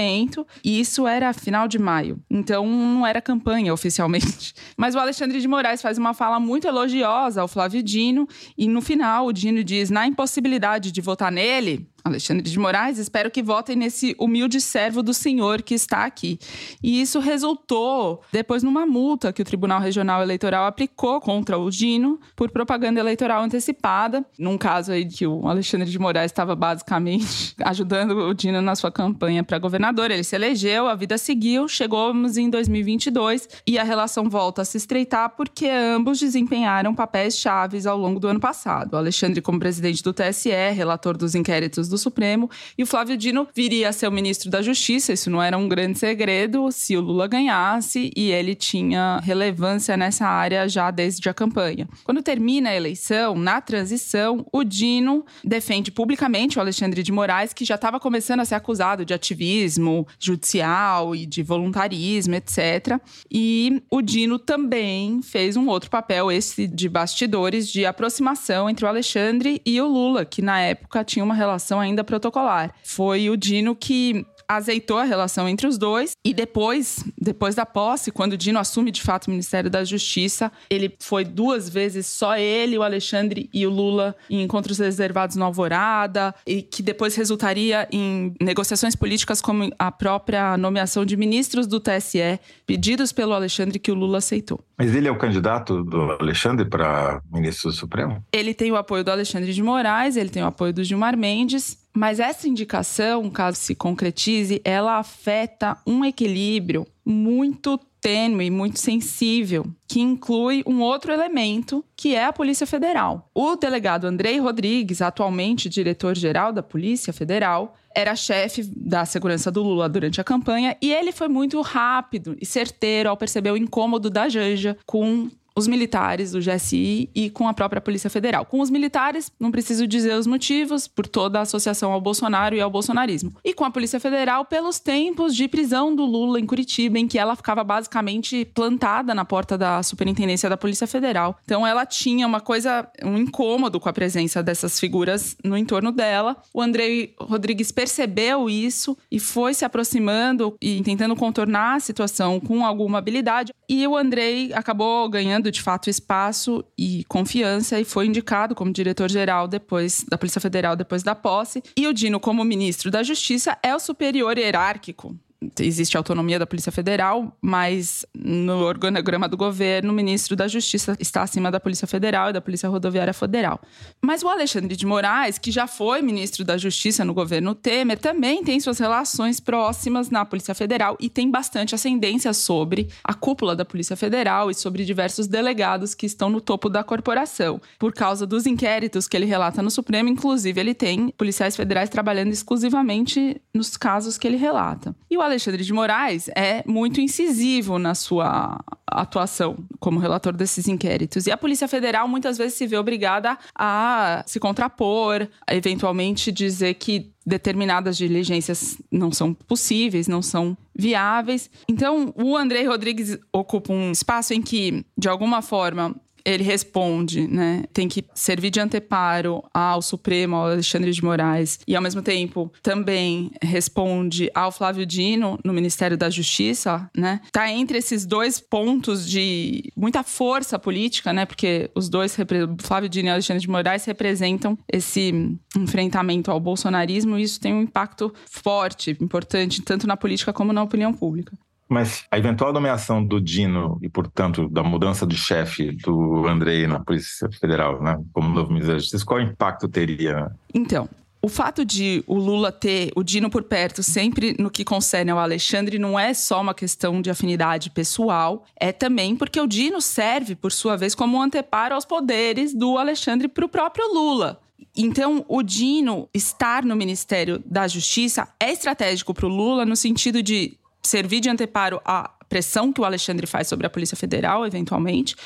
e 0.65 0.81
isso 0.81 1.07
era 1.07 1.33
final 1.33 1.69
de 1.69 1.79
maio. 1.79 2.19
Então 2.31 2.67
não 2.67 3.07
era 3.07 3.21
campanha 3.21 3.73
oficialmente. 3.75 4.55
Mas 4.77 4.95
o 4.95 4.99
Alexandre 4.99 5.41
de 5.41 5.49
Moraes 5.49 5.83
faz 5.83 5.99
uma 5.99 6.15
fala 6.15 6.41
muito 6.41 6.67
elogiosa 6.67 7.41
ao 7.41 7.49
Flávio 7.49 7.83
Dino 7.83 8.29
e 8.57 8.67
no 8.69 8.81
final 8.81 9.27
o 9.27 9.33
Dino 9.33 9.63
diz: 9.63 9.91
na 9.91 10.07
impossibilidade 10.07 10.91
de 10.91 11.01
votar 11.01 11.31
nele, 11.31 11.89
Alexandre 12.05 12.43
de 12.43 12.59
Moraes, 12.59 12.99
espero 12.99 13.31
que 13.31 13.43
votem 13.43 13.75
nesse 13.75 14.15
humilde 14.19 14.61
servo 14.61 15.03
do 15.03 15.15
senhor 15.15 15.63
que 15.63 15.75
está 15.75 16.05
aqui. 16.05 16.39
E 16.83 17.01
isso 17.01 17.19
resultou 17.19 18.21
depois 18.31 18.63
numa 18.63 18.85
multa 18.85 19.33
que 19.33 19.41
o 19.41 19.45
Tribunal 19.45 19.81
Regional 19.81 20.23
Eleitoral 20.23 20.67
aplicou 20.67 21.19
contra 21.19 21.57
o 21.57 21.71
Dino 21.71 22.21
por 22.37 22.51
propaganda 22.51 23.01
eleitoral 23.01 23.43
antecipada, 23.43 24.23
num 24.39 24.59
caso 24.59 24.93
aí 24.93 25.07
que 25.07 25.27
o 25.27 25.49
Alexandre 25.49 25.91
de 25.91 25.99
Moraes 25.99 26.31
estava 26.31 26.55
basicamente 26.55 27.55
ajudando 27.65 28.11
o 28.11 28.35
Dino 28.35 28.61
na 28.61 28.77
sua 28.77 28.93
campanha 28.93 29.43
para 29.43 29.59
governador. 29.59 30.11
Ele 30.11 30.25
se 30.25 30.37
elegeu, 30.37 30.87
a 30.87 30.95
vida 30.95 31.17
seguiu, 31.17 31.67
chegamos 31.67 32.37
em 32.37 32.51
2022 32.51 33.49
e 33.67 33.79
a 33.79 33.83
relação 33.83 34.29
volta 34.29 34.61
a 34.61 34.65
se 34.67 34.77
estreitar 34.77 35.31
porque 35.31 35.69
ambos 35.69 36.21
desempenharam 36.21 36.95
papéis 36.95 37.39
chaves 37.39 37.87
ao 37.87 37.97
longo 37.97 38.21
do 38.21 38.29
ano 38.29 38.41
passado. 38.41 38.93
O 38.93 38.97
Alexandre 38.99 39.41
como 39.41 39.59
presidente 39.59 40.03
do 40.03 40.13
TSE, 40.13 40.51
relator 40.51 41.17
dos 41.17 41.35
inquéritos 41.35 41.89
do 41.89 41.94
Supremo, 41.99 42.51
e 42.77 42.83
o 42.83 42.87
Flávio 42.87 43.17
Dino 43.17 43.47
viria 43.55 43.89
a 43.89 43.93
ser 43.93 44.09
o 44.09 44.13
ministro 44.13 44.51
da 44.51 44.63
Justiça. 44.63 45.13
Isso 45.13 45.31
não 45.31 45.43
era 45.43 45.57
um 45.57 45.69
grande 45.69 45.99
segredo 45.99 46.71
se 46.71 46.97
o 46.97 47.01
Lula 47.01 47.27
ganhasse, 47.27 48.11
e 48.17 48.31
ele 48.31 48.55
tinha 48.55 49.21
relevância 49.23 49.97
nessa 49.97 50.27
área 50.27 50.69
já 50.69 50.91
desde 50.91 51.29
a 51.29 51.35
campanha. 51.35 51.89
Quando 52.05 52.23
termina 52.23 52.71
a 52.71 52.75
eleição, 52.75 53.35
na 53.35 53.61
transição, 53.61 54.47
o 54.53 54.65
Dino 54.65 55.25
defende 55.43 55.91
publicamente 55.91 56.59
o 56.59 56.61
Alexandre 56.61 57.03
de 57.03 57.13
Moraes, 57.13 57.53
que 57.53 57.65
já 57.65 57.75
estava 57.75 58.01
começando 58.01 58.41
a 58.41 58.45
ser 58.45 58.55
acusado 58.55 59.05
de 59.05 59.15
ativismo 59.15 60.07
judicial 60.19 61.15
e 61.15 61.27
de 61.27 61.43
voluntarismo, 61.43 62.35
etc. 62.35 62.99
E 63.31 63.83
o 63.91 64.01
Dino 64.03 64.39
também 64.39 65.23
fez 65.23 65.57
um 65.57 65.69
outro 65.69 65.91
papel, 65.91 66.31
esse 66.31 66.67
de 66.67 66.89
bastidores, 66.89 67.69
de 67.69 67.85
aproximação 67.85 68.69
entre 68.69 68.85
o 68.85 68.89
Alexandre 68.89 69.61
e 69.65 69.81
o 69.81 69.87
Lula, 69.87 70.25
que 70.25 70.43
na 70.43 70.61
época 70.61 71.05
tinha 71.05 71.25
uma 71.25 71.35
relação 71.35 71.81
ainda 71.85 72.03
protocolar. 72.03 72.75
Foi 72.83 73.31
o 73.31 73.37
Dino 73.37 73.77
que 73.77 74.27
azeitou 74.49 74.99
a 74.99 75.05
relação 75.05 75.49
entre 75.49 75.67
os 75.67 75.79
dois 75.79 76.13
e 76.25 76.33
depois, 76.33 77.05
depois 77.21 77.55
da 77.55 77.67
posse, 77.67 78.11
quando 78.11 78.35
o 78.35 78.37
Dino 78.37 78.59
assume 78.59 78.91
de 78.91 79.03
fato 79.03 79.27
o 79.27 79.31
Ministério 79.31 79.71
da 79.71 79.85
Justiça, 79.85 80.51
ele 80.71 80.95
foi 81.01 81.25
duas 81.25 81.69
vezes 81.69 82.07
só 82.07 82.37
ele, 82.37 82.79
o 82.79 82.83
Alexandre 82.83 83.49
e 83.53 83.67
o 83.67 83.71
Lula 83.71 84.15
em 84.29 84.43
encontros 84.43 84.79
reservados 84.79 85.37
no 85.37 85.45
Alvorada 85.45 86.35
e 86.47 86.63
que 86.63 86.83
depois 86.83 87.15
resultaria 87.15 87.89
em 87.91 88.35
negociações 88.41 88.95
políticas 88.95 89.41
como 89.41 89.71
a 89.79 89.91
própria 89.91 90.57
nomeação 90.57 91.05
de 91.05 91.17
ministros 91.17 91.67
do 91.67 91.81
TSE, 91.81 92.39
pedidos 92.67 93.13
pelo 93.13 93.33
Alexandre 93.33 93.79
que 93.79 93.91
o 93.91 93.95
Lula 93.95 94.19
aceitou. 94.19 94.61
Mas 94.77 94.95
ele 94.95 95.09
é 95.09 95.11
o 95.11 95.19
candidato 95.19 95.83
do 95.85 96.13
Alexandre 96.13 96.65
para 96.69 97.21
ministro 97.33 97.71
do 97.71 97.77
Supremo? 97.77 98.25
Ele 98.33 98.53
tem 98.53 98.73
o 98.73 98.77
apoio 98.77 99.05
do 99.05 99.11
Alexandre 99.11 99.53
de 99.53 99.63
Moraes, 99.63 100.17
ele 100.17 100.31
tem 100.31 100.43
o 100.43 100.47
apoio 100.47 100.73
do 100.73 100.83
Gilmar 100.83 101.17
Mendes, 101.17 101.84
mas 101.95 102.19
essa 102.19 102.49
indicação, 102.49 103.31
caso 103.31 103.57
se 103.57 103.75
concretize, 103.75 104.61
ela 104.65 104.99
afeta 104.99 105.79
um 105.87 106.05
equilíbrio 106.05 106.87
muito 107.05 107.79
tênue, 108.05 108.51
muito 108.51 108.79
sensível, 108.79 109.65
que 109.89 110.01
inclui 110.01 110.63
um 110.67 110.83
outro 110.83 111.11
elemento, 111.11 111.83
que 111.97 112.15
é 112.15 112.27
a 112.27 112.33
Polícia 112.35 112.67
Federal. 112.67 113.31
O 113.33 113.57
delegado 113.57 114.07
Andrei 114.07 114.39
Rodrigues, 114.39 115.01
atualmente 115.01 115.71
diretor-geral 115.71 116.53
da 116.53 116.63
Polícia 116.63 117.15
Federal, 117.15 117.75
era 117.95 118.15
chefe 118.15 118.63
da 118.63 119.07
segurança 119.07 119.51
do 119.51 119.63
Lula 119.63 119.89
durante 119.89 120.21
a 120.21 120.25
campanha 120.25 120.77
e 120.83 120.93
ele 120.93 121.13
foi 121.13 121.29
muito 121.29 121.61
rápido 121.63 122.37
e 122.41 122.45
certeiro 122.45 123.09
ao 123.09 123.17
perceber 123.17 123.53
o 123.53 123.57
incômodo 123.57 124.11
da 124.11 124.29
Janja 124.29 124.77
com 124.85 125.31
os 125.57 125.69
militares 125.69 126.33
do 126.33 126.41
GSI 126.41 127.09
e 127.15 127.31
com 127.31 127.47
a 127.47 127.55
própria 127.55 127.81
Polícia 127.81 128.11
Federal. 128.11 128.45
Com 128.45 128.61
os 128.61 128.71
militares, 128.71 129.31
não 129.39 129.53
preciso 129.53 129.87
dizer 129.87 130.17
os 130.17 130.27
motivos, 130.27 130.89
por 130.89 131.07
toda 131.07 131.39
a 131.39 131.43
associação 131.43 131.93
ao 131.93 132.01
Bolsonaro 132.01 132.57
e 132.57 132.61
ao 132.61 132.71
bolsonarismo. 132.71 133.35
E 133.45 133.55
com 133.55 133.65
a 133.65 133.71
Polícia 133.71 134.01
Federal, 134.01 134.45
pelos 134.45 134.81
tempos 134.81 135.35
de 135.35 135.47
prisão 135.47 135.95
do 135.95 136.05
Lula 136.05 136.41
em 136.41 136.47
Curitiba, 136.47 136.99
em 136.99 137.07
que 137.07 137.19
ela 137.19 137.37
ficava 137.37 137.63
basicamente 137.63 138.45
plantada 138.47 139.15
na 139.15 139.25
porta 139.25 139.57
da 139.57 139.83
Superintendência 139.83 140.51
da 140.51 140.57
Polícia 140.57 140.87
Federal. 140.87 141.39
Então 141.45 141.65
ela 141.67 141.87
tinha 141.87 142.27
uma 142.27 142.41
coisa, 142.41 142.89
um 143.03 143.17
incômodo 143.17 143.79
com 143.79 143.89
a 143.89 143.93
presença 143.93 144.43
dessas 144.43 144.81
figuras 144.81 145.37
no 145.45 145.57
entorno 145.57 145.93
dela. 145.93 146.37
O 146.53 146.61
Andrei 146.61 147.15
Rodrigues 147.21 147.71
percebeu 147.71 148.51
isso 148.51 148.97
e 149.11 149.21
foi 149.21 149.55
se 149.55 149.65
aproximando 149.65 150.57
e 150.61 150.83
tentando 150.83 151.15
contornar 151.15 151.77
a 151.77 151.81
situação 151.81 152.41
com 152.41 152.65
alguma 152.65 152.99
habilidade. 152.99 153.53
E 153.69 153.87
o 153.87 153.97
Andrei 153.97 154.53
acabou 154.53 155.09
ganhando 155.09 155.44
ganhando 155.45 155.51
de 155.51 155.63
fato 155.63 155.91
espaço 155.91 156.65
e 156.79 157.05
confiança 157.05 157.79
e 157.79 157.85
foi 157.85 158.07
indicado 158.07 158.55
como 158.55 158.73
diretor-geral 158.73 159.47
depois 159.47 160.05
da 160.09 160.17
Polícia 160.17 160.41
Federal 160.41 160.75
depois 160.75 161.03
da 161.03 161.15
posse. 161.15 161.63
E 161.77 161.87
o 161.87 161.93
Dino, 161.93 162.19
como 162.19 162.45
ministro 162.45 162.91
da 162.91 163.03
Justiça, 163.03 163.57
é 163.63 163.75
o 163.75 163.79
superior 163.79 164.39
hierárquico 164.39 165.17
existe 165.61 165.97
autonomia 165.97 166.39
da 166.39 166.47
Polícia 166.47 166.73
Federal, 166.73 167.37
mas 167.41 168.05
no 168.15 168.59
organograma 168.59 169.29
do 169.29 169.37
governo, 169.37 169.93
o 169.93 169.95
ministro 169.95 170.37
da 170.37 170.49
Justiça 170.49 170.97
está 170.99 171.23
acima 171.23 171.51
da 171.51 171.61
Polícia 171.61 171.87
Federal 171.87 172.31
e 172.31 172.33
da 172.33 172.41
Polícia 172.41 172.69
Rodoviária 172.69 173.13
Federal. 173.13 173.61
Mas 174.03 174.23
o 174.23 174.29
Alexandre 174.29 174.77
de 174.77 174.87
Moraes, 174.87 175.39
que 175.39 175.51
já 175.51 175.67
foi 175.67 176.03
ministro 176.03 176.45
da 176.45 176.57
Justiça 176.57 177.05
no 177.05 177.15
governo 177.15 177.55
Temer, 177.55 177.99
também 177.99 178.43
tem 178.43 178.59
suas 178.61 178.79
relações 178.79 179.41
próximas 179.41 180.11
na 180.11 180.25
Polícia 180.25 180.55
Federal 180.55 180.97
e 181.01 181.09
tem 181.09 181.31
bastante 181.31 181.75
ascendência 181.75 182.33
sobre 182.33 182.89
a 183.03 183.15
cúpula 183.15 183.55
da 183.55 183.65
Polícia 183.65 183.97
Federal 183.97 184.51
e 184.51 184.55
sobre 184.55 184.85
diversos 184.85 185.27
delegados 185.27 185.95
que 185.95 186.07
estão 186.07 186.29
no 186.29 186.41
topo 186.41 186.69
da 186.69 186.83
corporação. 186.83 187.61
Por 187.79 187.93
causa 187.93 188.27
dos 188.27 188.47
inquéritos 188.47 189.07
que 189.07 189.17
ele 189.17 189.27
relata 189.27 189.63
no 189.63 189.71
Supremo, 189.71 190.09
inclusive, 190.09 190.61
ele 190.61 190.75
tem 190.75 191.09
policiais 191.11 191.57
federais 191.57 191.89
trabalhando 191.89 192.33
exclusivamente 192.33 193.41
nos 193.53 193.77
casos 193.77 194.19
que 194.19 194.27
ele 194.27 194.37
relata. 194.37 194.95
E 195.11 195.17
o 195.17 195.21
Alexandre 195.21 195.34
de 195.37 195.73
Moraes 195.73 196.29
é 196.37 196.63
muito 196.67 197.01
incisivo 197.01 197.79
na 197.79 197.95
sua 197.95 198.59
atuação 198.87 199.57
como 199.81 199.99
relator 199.99 200.33
desses 200.33 200.69
inquéritos. 200.69 201.27
E 201.27 201.33
a 201.33 201.37
Polícia 201.37 201.67
Federal 201.67 202.07
muitas 202.07 202.39
vezes 202.39 202.55
se 202.55 202.67
vê 202.67 202.77
obrigada 202.77 203.37
a 203.55 204.23
se 204.27 204.39
contrapor, 204.39 205.27
a 205.47 205.55
eventualmente 205.55 206.31
dizer 206.31 206.75
que 206.75 207.13
determinadas 207.27 207.97
diligências 207.97 208.77
não 208.91 209.11
são 209.11 209.33
possíveis, 209.33 210.07
não 210.07 210.21
são 210.21 210.57
viáveis. 210.75 211.51
Então, 211.69 212.13
o 212.17 212.37
André 212.37 212.65
Rodrigues 212.65 213.19
ocupa 213.33 213.73
um 213.73 213.91
espaço 213.91 214.35
em 214.35 214.43
que, 214.43 214.85
de 214.97 215.09
alguma 215.09 215.41
forma, 215.41 215.95
ele 216.25 216.43
responde, 216.43 217.27
né? 217.27 217.65
Tem 217.73 217.89
que 217.89 218.05
servir 218.15 218.51
de 218.51 218.61
anteparo 218.61 219.43
ao 219.53 219.83
Supremo, 219.83 220.37
ao 220.37 220.47
Alexandre 220.47 220.91
de 220.91 221.05
Moraes, 221.05 221.59
e 221.67 221.77
ao 221.77 221.83
mesmo 221.83 222.03
tempo 222.03 222.51
também 222.63 223.31
responde 223.43 224.31
ao 224.35 224.51
Flávio 224.51 224.87
Dino 224.87 225.39
no 225.45 225.53
Ministério 225.53 225.97
da 225.97 226.09
Justiça, 226.09 226.89
né? 226.97 227.21
Tá 227.31 227.51
entre 227.51 227.79
esses 227.79 228.07
dois 228.07 228.41
pontos 228.41 229.09
de 229.09 229.71
muita 229.77 230.03
força 230.03 230.59
política, 230.59 231.13
né? 231.13 231.27
Porque 231.27 231.71
os 231.75 231.89
dois, 231.89 232.17
Flávio 232.61 232.89
Dino 232.89 233.09
e 233.09 233.11
Alexandre 233.11 233.41
de 233.41 233.49
Moraes, 233.49 233.85
representam 233.85 234.59
esse 234.73 235.13
enfrentamento 235.57 236.31
ao 236.31 236.41
bolsonarismo, 236.41 237.19
e 237.19 237.23
isso 237.23 237.41
tem 237.41 237.53
um 237.53 237.63
impacto 237.63 238.13
forte, 238.31 238.97
importante, 239.01 239.63
tanto 239.63 239.87
na 239.87 239.97
política 239.97 240.33
como 240.33 240.53
na 240.53 240.63
opinião 240.63 240.93
pública. 240.93 241.37
Mas 241.69 242.05
a 242.11 242.19
eventual 242.19 242.53
nomeação 242.53 243.05
do 243.05 243.21
Dino 243.21 243.79
e, 243.83 243.89
portanto, 243.89 244.49
da 244.49 244.63
mudança 244.63 245.07
de 245.07 245.17
chefe 245.17 245.73
do 245.73 246.27
Andrei 246.27 246.67
na 246.67 246.81
Polícia 246.81 247.29
Federal, 247.41 247.83
né, 247.83 247.99
como 248.13 248.29
novo 248.29 248.49
ministro 248.51 248.75
da 248.75 248.79
Justiça, 248.79 249.05
qual 249.05 249.21
impacto 249.21 249.69
teria? 249.69 250.31
Então, 250.53 250.89
o 251.25 251.29
fato 251.29 251.65
de 251.65 252.05
o 252.07 252.19
Lula 252.19 252.53
ter 252.53 252.93
o 252.95 253.03
Dino 253.03 253.31
por 253.31 253.45
perto 253.45 253.83
sempre 253.83 254.37
no 254.39 254.51
que 254.51 254.63
concerne 254.63 255.11
ao 255.11 255.19
Alexandre 255.19 255.79
não 255.79 255.99
é 255.99 256.13
só 256.13 256.39
uma 256.39 256.53
questão 256.53 257.01
de 257.01 257.09
afinidade 257.09 257.71
pessoal, 257.71 258.45
é 258.61 258.73
também 258.73 259.17
porque 259.17 259.41
o 259.41 259.47
Dino 259.47 259.81
serve, 259.81 260.35
por 260.35 260.53
sua 260.53 260.77
vez, 260.77 260.95
como 260.95 261.17
um 261.17 261.23
anteparo 261.23 261.75
aos 261.75 261.87
poderes 261.87 262.53
do 262.53 262.77
Alexandre 262.77 263.27
para 263.27 263.47
o 263.47 263.49
próprio 263.49 263.87
Lula. 263.91 264.39
Então, 264.77 265.25
o 265.27 265.43
Dino 265.43 266.11
estar 266.13 266.63
no 266.63 266.77
Ministério 266.77 267.43
da 267.47 267.67
Justiça 267.67 268.29
é 268.39 268.53
estratégico 268.53 269.15
para 269.15 269.25
o 269.25 269.31
Lula 269.31 269.65
no 269.65 269.77
sentido 269.77 270.23
de 270.23 270.59
servir 270.85 271.21
de 271.21 271.29
anteparo 271.29 271.81
à 271.85 272.11
pressão 272.29 272.73
que 272.73 272.81
o 272.81 272.85
Alexandre 272.85 273.27
faz 273.27 273.49
sobre 273.49 273.67
a 273.67 273.71
Polícia 273.71 273.97
Federal, 273.97 274.47
eventualmente. 274.47 275.17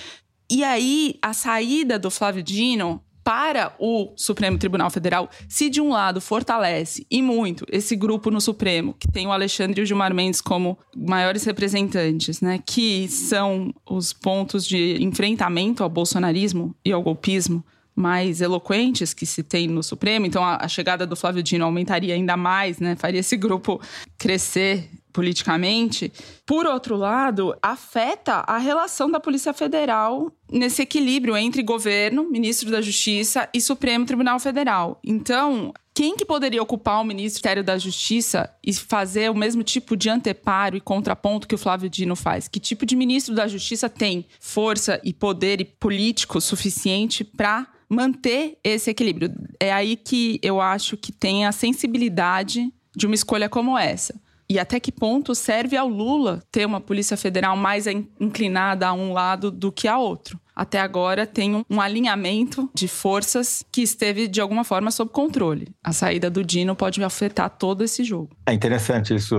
E 0.50 0.64
aí, 0.64 1.18
a 1.20 1.32
saída 1.32 1.98
do 1.98 2.10
Flávio 2.10 2.42
Dino 2.42 3.02
para 3.28 3.74
o 3.78 4.14
Supremo 4.16 4.56
Tribunal 4.56 4.88
Federal, 4.88 5.28
se 5.46 5.68
de 5.68 5.82
um 5.82 5.90
lado 5.90 6.18
fortalece 6.18 7.06
e 7.10 7.20
muito 7.20 7.66
esse 7.70 7.94
grupo 7.94 8.30
no 8.30 8.40
Supremo, 8.40 8.94
que 8.98 9.06
tem 9.06 9.26
o 9.26 9.32
Alexandre 9.32 9.82
e 9.82 9.84
o 9.84 9.86
Gilmar 9.86 10.14
Mendes 10.14 10.40
como 10.40 10.78
maiores 10.96 11.44
representantes, 11.44 12.40
né, 12.40 12.58
que 12.64 13.06
são 13.08 13.70
os 13.84 14.14
pontos 14.14 14.66
de 14.66 14.96
enfrentamento 15.02 15.82
ao 15.82 15.90
bolsonarismo 15.90 16.74
e 16.82 16.90
ao 16.90 17.02
golpismo 17.02 17.62
mais 17.94 18.40
eloquentes 18.40 19.12
que 19.12 19.26
se 19.26 19.42
tem 19.42 19.68
no 19.68 19.82
Supremo, 19.82 20.24
então 20.24 20.42
a, 20.42 20.66
chegada 20.66 21.06
do 21.06 21.14
Flávio 21.14 21.42
Dino 21.42 21.66
aumentaria 21.66 22.14
ainda 22.14 22.34
mais, 22.34 22.78
né, 22.78 22.96
faria 22.96 23.20
esse 23.20 23.36
grupo 23.36 23.78
crescer 24.16 24.88
politicamente, 25.18 26.12
por 26.46 26.64
outro 26.64 26.96
lado, 26.96 27.52
afeta 27.60 28.44
a 28.46 28.56
relação 28.56 29.10
da 29.10 29.18
Polícia 29.18 29.52
Federal 29.52 30.30
nesse 30.48 30.82
equilíbrio 30.82 31.36
entre 31.36 31.60
governo, 31.60 32.30
ministro 32.30 32.70
da 32.70 32.80
Justiça 32.80 33.48
e 33.52 33.60
Supremo 33.60 34.06
Tribunal 34.06 34.38
Federal. 34.38 35.00
Então, 35.02 35.74
quem 35.92 36.16
que 36.16 36.24
poderia 36.24 36.62
ocupar 36.62 37.00
o 37.00 37.04
Ministério 37.04 37.64
da 37.64 37.76
Justiça 37.76 38.48
e 38.64 38.72
fazer 38.72 39.28
o 39.28 39.34
mesmo 39.34 39.64
tipo 39.64 39.96
de 39.96 40.08
anteparo 40.08 40.76
e 40.76 40.80
contraponto 40.80 41.48
que 41.48 41.54
o 41.56 41.58
Flávio 41.58 41.90
Dino 41.90 42.14
faz? 42.14 42.46
Que 42.46 42.60
tipo 42.60 42.86
de 42.86 42.94
ministro 42.94 43.34
da 43.34 43.48
Justiça 43.48 43.88
tem 43.88 44.24
força 44.38 45.00
e 45.02 45.12
poder 45.12 45.74
político 45.80 46.40
suficiente 46.40 47.24
para 47.24 47.66
manter 47.88 48.56
esse 48.62 48.88
equilíbrio? 48.88 49.34
É 49.58 49.72
aí 49.72 49.96
que 49.96 50.38
eu 50.44 50.60
acho 50.60 50.96
que 50.96 51.10
tem 51.10 51.44
a 51.44 51.50
sensibilidade 51.50 52.72
de 52.94 53.04
uma 53.04 53.16
escolha 53.16 53.48
como 53.48 53.76
essa 53.76 54.14
e 54.50 54.58
até 54.58 54.80
que 54.80 54.90
ponto 54.90 55.34
serve 55.34 55.76
ao 55.76 55.88
Lula 55.88 56.42
ter 56.50 56.66
uma 56.66 56.80
Polícia 56.80 57.16
Federal 57.16 57.56
mais 57.56 57.86
inclinada 57.86 58.88
a 58.88 58.92
um 58.92 59.12
lado 59.12 59.50
do 59.50 59.70
que 59.70 59.86
a 59.86 59.98
outro. 59.98 60.40
Até 60.56 60.80
agora 60.80 61.26
tem 61.26 61.64
um 61.70 61.80
alinhamento 61.80 62.68
de 62.74 62.88
forças 62.88 63.64
que 63.70 63.82
esteve 63.82 64.26
de 64.26 64.40
alguma 64.40 64.64
forma 64.64 64.90
sob 64.90 65.10
controle. 65.12 65.68
A 65.84 65.92
saída 65.92 66.28
do 66.28 66.42
Dino 66.42 66.74
pode 66.74 67.02
afetar 67.02 67.48
todo 67.50 67.84
esse 67.84 68.02
jogo. 68.02 68.30
É 68.44 68.52
interessante 68.52 69.14
isso. 69.14 69.36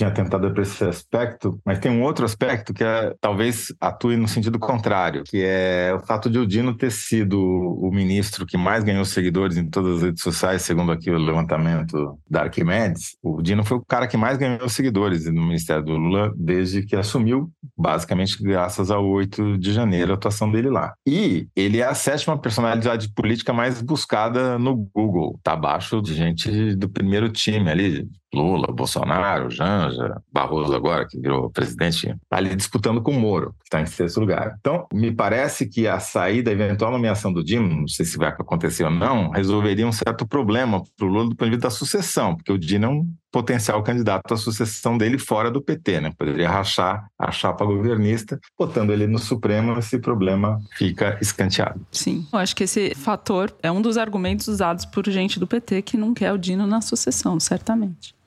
Tinha 0.00 0.10
tentado 0.10 0.50
para 0.50 0.62
esse 0.62 0.82
aspecto, 0.82 1.60
mas 1.62 1.78
tem 1.78 1.92
um 1.92 2.02
outro 2.02 2.24
aspecto 2.24 2.72
que 2.72 2.82
é, 2.82 3.14
talvez 3.20 3.70
atue 3.78 4.16
no 4.16 4.26
sentido 4.26 4.58
contrário, 4.58 5.24
que 5.24 5.42
é 5.44 5.92
o 5.94 6.00
fato 6.00 6.30
de 6.30 6.38
o 6.38 6.46
Dino 6.46 6.74
ter 6.74 6.90
sido 6.90 7.38
o 7.38 7.90
ministro 7.92 8.46
que 8.46 8.56
mais 8.56 8.82
ganhou 8.82 9.04
seguidores 9.04 9.58
em 9.58 9.68
todas 9.68 9.96
as 9.96 10.02
redes 10.04 10.22
sociais, 10.22 10.62
segundo 10.62 10.90
aqui 10.90 11.10
o 11.10 11.18
levantamento 11.18 12.18
da 12.30 12.44
Arquimedes. 12.44 13.14
O 13.22 13.42
Dino 13.42 13.62
foi 13.62 13.76
o 13.76 13.84
cara 13.84 14.06
que 14.06 14.16
mais 14.16 14.38
ganhou 14.38 14.66
seguidores 14.70 15.26
no 15.26 15.42
Ministério 15.42 15.84
do 15.84 15.98
Lula 15.98 16.32
desde 16.34 16.82
que 16.82 16.96
assumiu, 16.96 17.50
basicamente 17.76 18.42
graças 18.42 18.90
ao 18.90 19.06
8 19.06 19.58
de 19.58 19.70
janeiro, 19.70 20.12
a 20.12 20.14
atuação 20.14 20.50
dele 20.50 20.70
lá. 20.70 20.94
E 21.06 21.46
ele 21.54 21.78
é 21.78 21.84
a 21.84 21.92
sétima 21.92 22.38
personalidade 22.38 23.12
política 23.12 23.52
mais 23.52 23.82
buscada 23.82 24.58
no 24.58 24.74
Google. 24.74 25.38
Tá 25.42 25.52
abaixo 25.52 26.00
de 26.00 26.14
gente 26.14 26.74
do 26.74 26.88
primeiro 26.88 27.28
time 27.28 27.70
ali, 27.70 28.08
Lula, 28.34 28.72
Bolsonaro, 28.72 29.50
Janja, 29.50 30.20
Barroso 30.32 30.74
agora, 30.74 31.06
que 31.06 31.18
virou 31.18 31.50
presidente, 31.50 32.14
tá 32.28 32.36
ali 32.36 32.54
disputando 32.54 33.02
com 33.02 33.12
o 33.12 33.20
Moro, 33.20 33.54
que 33.58 33.64
está 33.64 33.80
em 33.80 33.86
sexto 33.86 34.20
lugar. 34.20 34.56
Então, 34.60 34.86
me 34.92 35.10
parece 35.12 35.66
que 35.66 35.88
a 35.88 35.98
saída, 35.98 36.50
a 36.50 36.52
eventual 36.52 36.92
nomeação 36.92 37.32
do 37.32 37.42
Dino, 37.42 37.68
não 37.68 37.88
sei 37.88 38.06
se 38.06 38.16
vai 38.16 38.28
acontecer 38.28 38.84
ou 38.84 38.90
não, 38.90 39.30
resolveria 39.30 39.86
um 39.86 39.92
certo 39.92 40.26
problema 40.26 40.82
para 40.96 41.06
o 41.06 41.08
Lula 41.08 41.24
do 41.24 41.36
ponto 41.36 41.44
de 41.44 41.50
vista 41.50 41.68
da 41.68 41.70
sucessão, 41.70 42.36
porque 42.36 42.52
o 42.52 42.58
Dino 42.58 42.86
é 42.86 42.88
um 42.88 43.12
potencial 43.32 43.82
candidato 43.82 44.34
à 44.34 44.36
sucessão 44.36 44.98
dele 44.98 45.18
fora 45.18 45.50
do 45.50 45.62
PT, 45.62 46.00
né? 46.00 46.12
Poderia 46.18 46.48
rachar 46.48 47.06
a 47.18 47.30
chapa 47.30 47.64
governista, 47.64 48.38
botando 48.58 48.92
ele 48.92 49.06
no 49.06 49.18
Supremo, 49.18 49.78
esse 49.78 49.98
problema 49.98 50.60
fica 50.76 51.16
escanteado. 51.20 51.86
Sim, 51.92 52.26
eu 52.32 52.38
acho 52.38 52.56
que 52.56 52.64
esse 52.64 52.94
fator 52.94 53.54
é 53.62 53.70
um 53.70 53.80
dos 53.80 53.96
argumentos 53.96 54.48
usados 54.48 54.84
por 54.84 55.08
gente 55.08 55.38
do 55.38 55.46
PT 55.46 55.82
que 55.82 55.96
não 55.96 56.12
quer 56.12 56.32
o 56.32 56.38
Dino 56.38 56.66
na 56.66 56.80
sucessão, 56.80 57.38
certamente. 57.38 58.19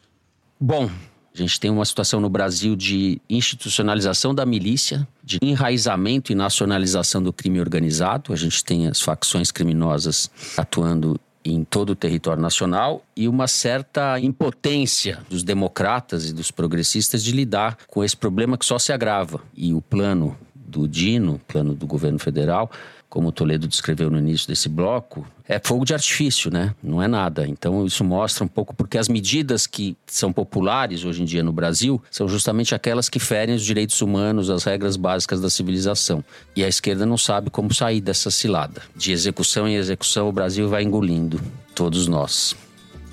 Bom, 0.65 0.85
a 0.85 1.37
gente 1.37 1.59
tem 1.59 1.69
uma 1.69 1.83
situação 1.83 2.21
no 2.21 2.29
Brasil 2.29 2.73
de 2.73 3.21
institucionalização 3.29 4.33
da 4.33 4.45
milícia, 4.45 5.05
de 5.21 5.37
enraizamento 5.41 6.31
e 6.31 6.35
nacionalização 6.35 7.21
do 7.21 7.33
crime 7.33 7.59
organizado. 7.59 8.31
A 8.31 8.37
gente 8.37 8.63
tem 8.63 8.87
as 8.87 9.01
facções 9.01 9.51
criminosas 9.51 10.31
atuando 10.55 11.19
em 11.43 11.65
todo 11.65 11.89
o 11.89 11.95
território 11.97 12.41
nacional 12.41 13.03
e 13.13 13.27
uma 13.27 13.45
certa 13.45 14.17
impotência 14.21 15.19
dos 15.29 15.43
democratas 15.43 16.29
e 16.29 16.33
dos 16.33 16.49
progressistas 16.49 17.21
de 17.21 17.33
lidar 17.33 17.77
com 17.89 18.01
esse 18.01 18.15
problema 18.15 18.57
que 18.57 18.65
só 18.65 18.79
se 18.79 18.93
agrava. 18.93 19.41
E 19.53 19.73
o 19.73 19.81
plano 19.81 20.37
do 20.55 20.87
Dino, 20.87 21.41
plano 21.45 21.73
do 21.73 21.85
governo 21.85 22.19
federal, 22.19 22.71
como 23.13 23.27
o 23.27 23.31
Toledo 23.31 23.67
descreveu 23.67 24.09
no 24.09 24.17
início 24.17 24.47
desse 24.47 24.67
bloco, 24.67 25.23
é 25.47 25.61
fogo 25.63 25.85
de 25.85 25.93
artifício, 25.93 26.49
né? 26.49 26.73
Não 26.81 26.99
é 26.99 27.07
nada. 27.07 27.47
Então 27.47 27.85
isso 27.85 28.03
mostra 28.03 28.43
um 28.43 28.47
pouco 28.47 28.73
porque 28.73 28.97
as 28.97 29.07
medidas 29.07 29.67
que 29.67 29.95
são 30.07 30.33
populares 30.33 31.05
hoje 31.05 31.21
em 31.21 31.25
dia 31.25 31.43
no 31.43 31.53
Brasil 31.53 32.01
são 32.09 32.27
justamente 32.27 32.73
aquelas 32.73 33.09
que 33.09 33.19
ferem 33.19 33.53
os 33.53 33.63
direitos 33.63 34.01
humanos, 34.01 34.49
as 34.49 34.63
regras 34.63 34.97
básicas 34.97 35.39
da 35.39 35.47
civilização. 35.47 36.23
E 36.55 36.63
a 36.63 36.67
esquerda 36.67 37.05
não 37.05 37.15
sabe 37.15 37.51
como 37.51 37.71
sair 37.71 38.01
dessa 38.01 38.31
cilada. 38.31 38.81
De 38.95 39.11
execução 39.11 39.67
em 39.67 39.75
execução, 39.75 40.27
o 40.27 40.31
Brasil 40.31 40.67
vai 40.67 40.81
engolindo 40.81 41.39
todos 41.75 42.07
nós. 42.07 42.55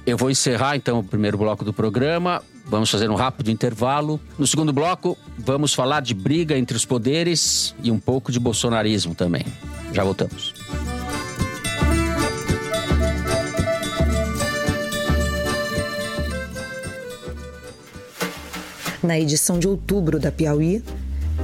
Eu 0.06 0.16
vou 0.16 0.30
encerrar 0.30 0.76
então 0.76 1.00
o 1.00 1.04
primeiro 1.04 1.36
bloco 1.36 1.62
do 1.62 1.74
programa. 1.74 2.42
Vamos 2.70 2.88
fazer 2.88 3.10
um 3.10 3.16
rápido 3.16 3.50
intervalo. 3.50 4.20
No 4.38 4.46
segundo 4.46 4.72
bloco, 4.72 5.18
vamos 5.36 5.74
falar 5.74 6.00
de 6.00 6.14
briga 6.14 6.56
entre 6.56 6.76
os 6.76 6.84
poderes 6.84 7.74
e 7.82 7.90
um 7.90 7.98
pouco 7.98 8.30
de 8.30 8.38
bolsonarismo 8.38 9.12
também. 9.12 9.44
Já 9.92 10.04
voltamos. 10.04 10.54
Na 19.02 19.18
edição 19.18 19.58
de 19.58 19.66
outubro 19.66 20.20
da 20.20 20.30
Piauí, 20.30 20.84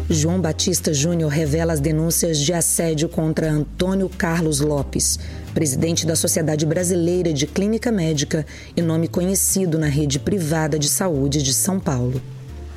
João 0.08 0.40
Batista 0.40 0.94
Júnior 0.94 1.32
revela 1.32 1.72
as 1.72 1.80
denúncias 1.80 2.38
de 2.38 2.52
assédio 2.52 3.08
contra 3.08 3.50
Antônio 3.50 4.08
Carlos 4.08 4.60
Lopes, 4.60 5.18
presidente 5.56 6.06
da 6.06 6.14
Sociedade 6.14 6.66
Brasileira 6.66 7.32
de 7.32 7.46
Clínica 7.46 7.90
Médica 7.90 8.44
e 8.76 8.82
nome 8.82 9.08
conhecido 9.08 9.78
na 9.78 9.86
rede 9.86 10.18
privada 10.18 10.78
de 10.78 10.86
saúde 10.86 11.42
de 11.42 11.54
São 11.54 11.80
Paulo. 11.80 12.20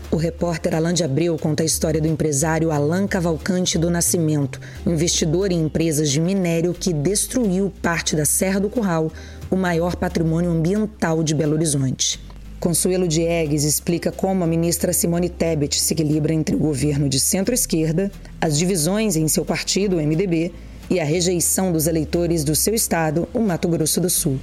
O 0.09 0.15
repórter 0.15 0.73
Alain 0.73 0.93
de 0.93 1.03
Abreu 1.03 1.37
conta 1.37 1.61
a 1.61 1.65
história 1.65 1.99
do 1.99 2.07
empresário 2.07 2.71
Alain 2.71 3.05
Cavalcante 3.05 3.77
do 3.77 3.89
Nascimento, 3.89 4.61
investidor 4.87 5.51
em 5.51 5.59
empresas 5.59 6.09
de 6.09 6.21
minério 6.21 6.73
que 6.73 6.93
destruiu 6.93 7.69
parte 7.81 8.15
da 8.15 8.23
Serra 8.23 8.61
do 8.61 8.69
Curral, 8.69 9.11
o 9.51 9.57
maior 9.57 9.97
patrimônio 9.97 10.49
ambiental 10.49 11.21
de 11.21 11.35
Belo 11.35 11.55
Horizonte. 11.55 12.17
Consuelo 12.61 13.09
Diegues 13.09 13.65
explica 13.65 14.09
como 14.09 14.41
a 14.41 14.47
ministra 14.47 14.93
Simone 14.93 15.27
Tebet 15.27 15.77
se 15.77 15.93
equilibra 15.93 16.33
entre 16.33 16.55
o 16.55 16.59
governo 16.59 17.09
de 17.09 17.19
centro-esquerda, 17.19 18.09
as 18.39 18.57
divisões 18.57 19.17
em 19.17 19.27
seu 19.27 19.43
partido, 19.43 19.97
o 19.97 20.01
MDB, 20.01 20.53
e 20.89 20.99
a 20.99 21.05
rejeição 21.05 21.71
dos 21.71 21.87
eleitores 21.87 22.43
do 22.43 22.55
seu 22.55 22.73
estado, 22.73 23.27
o 23.33 23.39
Mato 23.39 23.67
Grosso 23.67 24.01
do 24.01 24.09
Sul. 24.09 24.39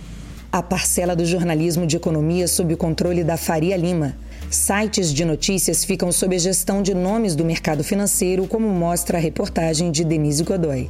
A 0.52 0.62
parcela 0.62 1.16
do 1.16 1.26
jornalismo 1.26 1.86
de 1.86 1.96
economia 1.96 2.46
sob 2.46 2.72
o 2.72 2.76
controle 2.76 3.24
da 3.24 3.36
Faria 3.36 3.76
Lima. 3.76 4.16
Sites 4.48 5.12
de 5.12 5.24
notícias 5.24 5.84
ficam 5.84 6.12
sob 6.12 6.36
a 6.36 6.38
gestão 6.38 6.82
de 6.82 6.94
nomes 6.94 7.34
do 7.34 7.44
mercado 7.44 7.82
financeiro, 7.82 8.46
como 8.46 8.68
mostra 8.68 9.18
a 9.18 9.20
reportagem 9.20 9.90
de 9.90 10.04
Denise 10.04 10.44
Godoy. 10.44 10.88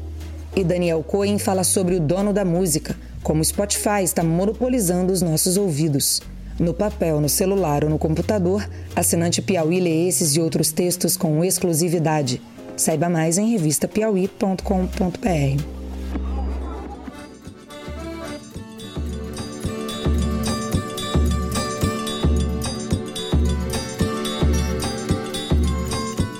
E 0.55 0.63
Daniel 0.63 1.03
Cohen 1.03 1.39
fala 1.39 1.65
sobre 1.65 1.95
o 1.95 2.01
dono 2.01 2.33
da 2.33 2.45
música, 2.45 2.95
como 3.23 3.41
o 3.41 3.45
Spotify 3.45 4.03
está 4.03 4.23
monopolizando 4.23 5.13
os 5.13 5.23
nossos 5.23 5.57
ouvidos. 5.57 6.21
No 6.59 6.73
papel, 6.73 7.21
no 7.21 7.29
celular 7.29 7.85
ou 7.85 7.91
no 7.91 7.99
computador, 7.99 8.67
assinante 8.95 9.43
Piauí 9.43 9.81
lê 9.81 10.07
esses 10.07 10.37
e 10.37 10.41
outros 10.41 10.71
textos 10.71 11.17
com 11.17 11.45
exclusividade. 11.45 12.41
Saiba 12.77 13.09
mais 13.09 13.39
em 13.39 13.53
revistapiauí.com.br. 13.53 15.77